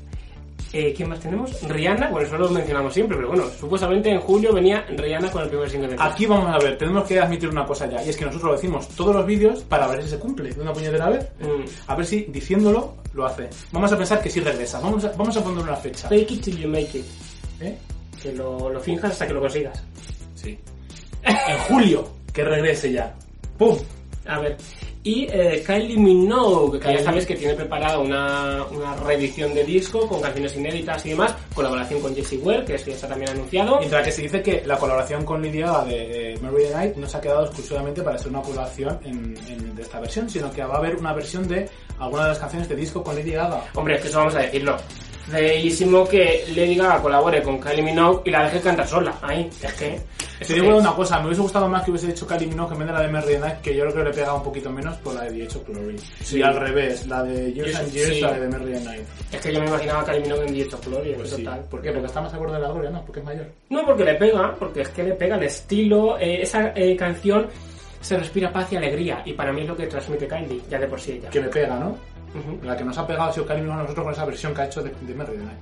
Eh, 0.71 0.93
¿Quién 0.95 1.09
más 1.09 1.19
tenemos? 1.19 1.67
Rihanna, 1.67 2.11
bueno, 2.11 2.27
eso 2.27 2.37
lo 2.37 2.47
mencionamos 2.51 2.93
siempre, 2.93 3.17
pero 3.17 3.29
bueno, 3.29 3.45
supuestamente 3.59 4.11
en 4.11 4.19
julio 4.19 4.53
venía 4.53 4.85
Rihanna 4.87 5.31
con 5.31 5.41
el 5.41 5.49
primer 5.49 5.67
single 5.67 5.87
de 5.87 5.95
Aquí 5.97 6.27
vamos 6.27 6.53
a 6.53 6.59
ver, 6.59 6.77
tenemos 6.77 7.07
que 7.07 7.19
admitir 7.19 7.49
una 7.49 7.65
cosa 7.65 7.87
ya, 7.87 8.03
y 8.03 8.09
es 8.09 8.17
que 8.17 8.25
nosotros 8.25 8.51
lo 8.51 8.55
decimos 8.55 8.87
todos 8.89 9.15
los 9.15 9.25
vídeos 9.25 9.63
para 9.63 9.87
ver 9.87 10.03
si 10.03 10.09
se 10.09 10.19
cumple 10.19 10.51
de 10.51 10.61
una 10.61 10.73
puñetera 10.73 11.09
vez. 11.09 11.27
Mm. 11.39 11.65
A 11.87 11.95
ver 11.95 12.05
si 12.05 12.25
diciéndolo 12.25 12.97
lo 13.15 13.25
hace. 13.25 13.49
Vamos 13.71 13.91
a 13.91 13.97
pensar 13.97 14.21
que 14.21 14.29
sí 14.29 14.41
regresa. 14.41 14.79
Vamos 14.79 15.03
a, 15.05 15.11
vamos 15.13 15.35
a 15.35 15.43
poner 15.43 15.63
una 15.63 15.75
fecha. 15.75 16.07
Fake 16.07 16.31
it 16.33 16.43
till 16.43 16.57
you 16.59 16.69
make 16.69 16.95
it. 16.95 17.05
¿Eh? 17.59 17.75
Que 18.23 18.31
lo, 18.31 18.69
lo 18.69 18.79
finjas 18.79 19.11
hasta 19.11 19.27
que 19.27 19.33
lo 19.33 19.41
consigas. 19.41 19.83
Sí. 20.33 20.57
En 21.23 21.57
julio, 21.67 22.07
que 22.33 22.43
regrese 22.43 22.91
ya. 22.91 23.13
¡Pum! 23.57 23.77
A 24.25 24.39
ver. 24.39 24.55
Y 25.05 25.27
eh, 25.29 25.61
Kylie 25.67 25.97
Minogue, 25.97 26.79
que 26.79 26.85
Kylie. 26.85 26.99
ya 26.99 27.03
sabes 27.03 27.25
que 27.25 27.35
tiene 27.35 27.53
preparada 27.55 27.99
una, 27.99 28.63
una 28.71 28.95
reedición 28.95 29.53
de 29.53 29.65
disco 29.65 30.07
con 30.07 30.21
canciones 30.21 30.55
inéditas 30.55 31.05
y 31.05 31.09
demás, 31.09 31.35
colaboración 31.53 31.99
con 31.99 32.15
Jessie 32.15 32.37
Ware, 32.37 32.63
que 32.63 32.75
esto 32.75 32.89
ya 32.91 32.95
está 32.95 33.09
también 33.09 33.31
anunciado. 33.31 33.79
Mientras 33.79 34.05
que 34.05 34.11
se 34.13 34.21
dice 34.21 34.41
que 34.41 34.63
la 34.65 34.77
colaboración 34.77 35.25
con 35.25 35.41
Lady 35.43 35.59
Gaga 35.59 35.83
de 35.83 36.33
eh, 36.35 36.39
Mary 36.41 36.63
the 36.69 36.73
Night 36.73 36.95
no 36.95 37.05
se 37.05 37.17
ha 37.17 37.21
quedado 37.21 37.43
exclusivamente 37.43 38.01
para 38.01 38.17
ser 38.17 38.29
una 38.29 38.41
colaboración 38.41 38.97
en, 39.03 39.35
en- 39.49 39.75
de 39.75 39.81
esta 39.81 39.99
versión, 39.99 40.29
sino 40.29 40.49
que 40.49 40.63
va 40.63 40.75
a 40.75 40.77
haber 40.77 40.95
una 40.95 41.11
versión 41.13 41.45
de 41.49 41.69
alguna 41.99 42.23
de 42.23 42.29
las 42.29 42.39
canciones 42.39 42.69
de 42.69 42.75
disco 42.77 43.03
con 43.03 43.13
Lady 43.13 43.31
Gaga. 43.31 43.61
Hombre, 43.75 43.95
es 43.95 44.01
que 44.03 44.07
eso 44.07 44.19
vamos 44.19 44.35
a 44.35 44.39
decirlo. 44.39 44.77
Feísimo 45.29 46.07
que 46.07 46.43
Lady 46.55 46.75
Gaga 46.75 47.01
colabore 47.01 47.41
con 47.41 47.59
Kylie 47.59 47.81
Minogue 47.83 48.21
y 48.25 48.31
la 48.31 48.43
deje 48.45 48.59
cantar 48.61 48.87
sola. 48.87 49.13
Ahí, 49.21 49.49
es 49.61 49.73
que... 49.73 49.99
Te 50.45 50.53
digo 50.55 50.75
una 50.77 50.93
cosa, 50.93 51.19
me 51.19 51.27
hubiese 51.27 51.41
gustado 51.41 51.69
más 51.69 51.83
que 51.83 51.91
hubiese 51.91 52.09
hecho 52.09 52.27
Kylie 52.27 52.47
Minogue 52.47 52.73
en 52.73 52.79
vez 52.79 52.87
de 52.87 52.93
la 52.93 53.01
de 53.01 53.07
Mary 53.07 53.27
the 53.27 53.39
Night, 53.39 53.61
que 53.61 53.73
yo 53.75 53.83
creo 53.83 53.93
que 53.95 54.03
le 54.03 54.11
pega 54.11 54.33
un 54.33 54.43
poquito 54.43 54.69
menos 54.69 54.97
por 54.97 55.15
la 55.15 55.21
de 55.23 55.31
The 55.31 55.43
Age 55.47 55.57
of 55.57 55.67
Glory. 55.69 55.99
Sí. 56.21 56.39
Y 56.39 56.41
al 56.41 56.59
revés, 56.59 57.07
la 57.07 57.23
de 57.23 57.53
Years 57.53 57.75
and 57.75 57.91
Years, 57.91 58.09
Sí. 58.15 58.21
la 58.21 58.31
de 58.33 58.47
Mary 58.49 58.73
the 58.73 58.79
Night. 58.81 59.01
Es 59.31 59.41
que 59.41 59.53
yo 59.53 59.59
me 59.61 59.67
imaginaba 59.67 60.01
a 60.01 60.05
Kylie 60.05 60.21
Minogue 60.21 60.45
en 60.47 60.53
Diez 60.53 60.73
of 60.73 60.85
Glory, 60.85 61.09
en 61.11 61.15
Pues 61.17 61.29
sí. 61.29 61.43
total. 61.43 61.59
¿Por 61.69 61.81
qué? 61.81 61.91
Porque 61.91 62.07
está 62.07 62.21
más 62.21 62.33
acorde 62.33 62.53
de 62.55 62.59
la 62.59 62.69
gloria, 62.71 62.89
¿no? 62.89 63.05
Porque 63.05 63.19
es 63.21 63.25
mayor. 63.25 63.45
No, 63.69 63.85
porque 63.85 64.03
le 64.03 64.15
pega, 64.15 64.55
porque 64.59 64.81
es 64.81 64.89
que 64.89 65.03
le 65.03 65.13
pega 65.13 65.37
el 65.37 65.43
estilo, 65.43 66.17
eh, 66.19 66.41
esa 66.41 66.73
eh, 66.75 66.95
canción 66.97 67.47
se 68.01 68.17
respira 68.17 68.51
paz 68.51 68.73
y 68.73 68.75
alegría, 68.75 69.21
y 69.23 69.31
para 69.31 69.53
mí 69.53 69.61
es 69.61 69.67
lo 69.69 69.77
que 69.77 69.87
transmite 69.87 70.27
Kylie, 70.27 70.61
ya 70.69 70.77
de 70.77 70.87
por 70.87 70.99
sí 70.99 71.13
ella. 71.13 71.29
Que 71.29 71.39
le 71.39 71.47
pega, 71.47 71.79
¿no? 71.79 71.95
Ujú. 72.33 72.65
La 72.65 72.75
que 72.75 72.83
nos 72.83 72.97
ha 72.97 73.05
pegado 73.05 73.29
ha 73.29 73.33
sido 73.33 73.45
Minogue 73.45 73.73
a 73.73 73.83
nosotros 73.83 74.03
con 74.03 74.13
esa 74.13 74.25
versión 74.25 74.53
que 74.53 74.61
ha 74.61 74.65
hecho 74.65 74.81
de, 74.81 74.89
de 74.89 75.13
the 75.13 75.37
Night. 75.37 75.59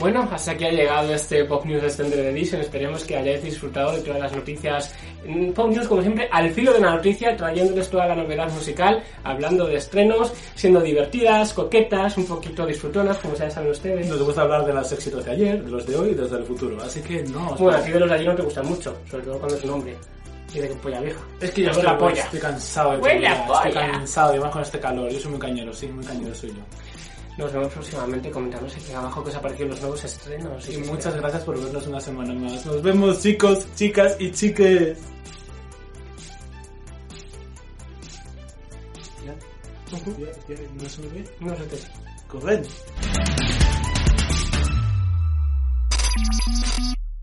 Bueno, 0.00 0.26
hasta 0.32 0.52
aquí 0.52 0.64
ha 0.64 0.70
llegado 0.70 1.12
este 1.12 1.44
Pop 1.44 1.62
News 1.66 1.82
Extended 1.82 2.18
Edition. 2.20 2.62
Esperemos 2.62 3.04
que 3.04 3.18
hayáis 3.18 3.42
disfrutado 3.42 3.92
de 3.92 4.00
todas 4.00 4.18
las 4.18 4.34
noticias. 4.34 4.94
Mm, 5.26 5.50
Pop 5.50 5.70
News, 5.70 5.86
como 5.88 6.00
siempre, 6.00 6.26
al 6.32 6.50
filo 6.52 6.72
de 6.72 6.80
la 6.80 6.92
noticia, 6.92 7.36
trayéndoles 7.36 7.90
toda 7.90 8.06
la 8.06 8.14
novedad 8.14 8.50
musical, 8.50 9.02
hablando 9.24 9.66
de 9.66 9.76
estrenos, 9.76 10.32
siendo 10.54 10.80
divertidas, 10.80 11.52
coquetas, 11.52 12.16
un 12.16 12.24
poquito 12.24 12.64
disfrutonas, 12.64 13.18
como 13.18 13.34
ya 13.34 13.50
saben 13.50 13.72
ustedes. 13.72 14.08
Nos 14.08 14.22
gusta 14.22 14.40
hablar 14.40 14.64
de 14.64 14.72
los 14.72 14.90
éxitos 14.90 15.22
de 15.22 15.32
ayer, 15.32 15.62
de 15.62 15.70
los 15.70 15.86
de 15.86 15.94
hoy 15.94 16.10
y 16.12 16.14
de 16.14 16.22
los 16.22 16.30
del 16.30 16.44
futuro. 16.44 16.78
Así 16.82 17.02
que 17.02 17.22
no. 17.24 17.54
Bueno, 17.58 17.76
a 17.76 17.82
ti 17.82 17.90
de 17.90 18.00
los 18.00 18.08
de 18.08 18.14
allí 18.14 18.24
no 18.24 18.34
te 18.34 18.42
gustan 18.42 18.66
mucho, 18.66 18.96
sobre 19.10 19.24
todo 19.24 19.38
cuando 19.38 19.56
es 19.58 19.64
un 19.64 19.70
hombre. 19.70 19.96
De 20.52 20.68
que 20.68 20.74
polla 20.76 21.00
vieja. 21.00 21.20
Es 21.40 21.50
que 21.52 21.62
yo 21.62 21.66
Te 21.66 21.70
estoy, 21.78 21.84
la 21.86 21.98
polla. 21.98 22.22
estoy 22.24 22.40
cansado 22.40 22.90
de 22.92 22.98
Huele 22.98 23.28
a 23.28 23.46
todo, 23.46 23.56
Estoy 23.56 23.72
polla. 23.72 23.90
cansado, 23.92 24.34
y 24.36 24.40
más 24.40 24.50
con 24.50 24.62
este 24.62 24.80
calor. 24.80 25.10
Yo 25.10 25.20
soy 25.20 25.30
muy 25.30 25.40
cañero, 25.40 25.72
sí, 25.72 25.86
muy 25.86 26.04
cañero 26.04 26.34
soy 26.34 26.50
yo. 26.50 26.62
Nos 27.38 27.52
vemos 27.52 27.72
próximamente. 27.72 28.30
Comentadnos 28.30 28.74
aquí 28.76 28.92
abajo 28.92 29.22
que 29.22 29.30
os 29.30 29.36
aparecieron 29.36 29.70
los 29.70 29.80
nuevos 29.80 30.04
estrenos. 30.04 30.68
Y 30.68 30.76
muchas 30.78 31.14
gracias 31.16 31.42
por 31.44 31.62
vernos 31.62 31.86
una 31.86 32.00
semana 32.00 32.34
más. 32.34 32.66
Nos 32.66 32.82
vemos 32.82 33.20
chicos, 33.22 33.66
chicas 33.76 34.16
y 34.18 34.30
chiques. 34.32 34.98
Ujú. 39.92 40.16
¿No 40.80 40.88
se 40.88 41.02
me 41.02 41.08
ve? 41.08 41.24
No 41.40 41.56
sé 41.56 41.66
qué. 41.68 41.78
Corred. 42.28 42.64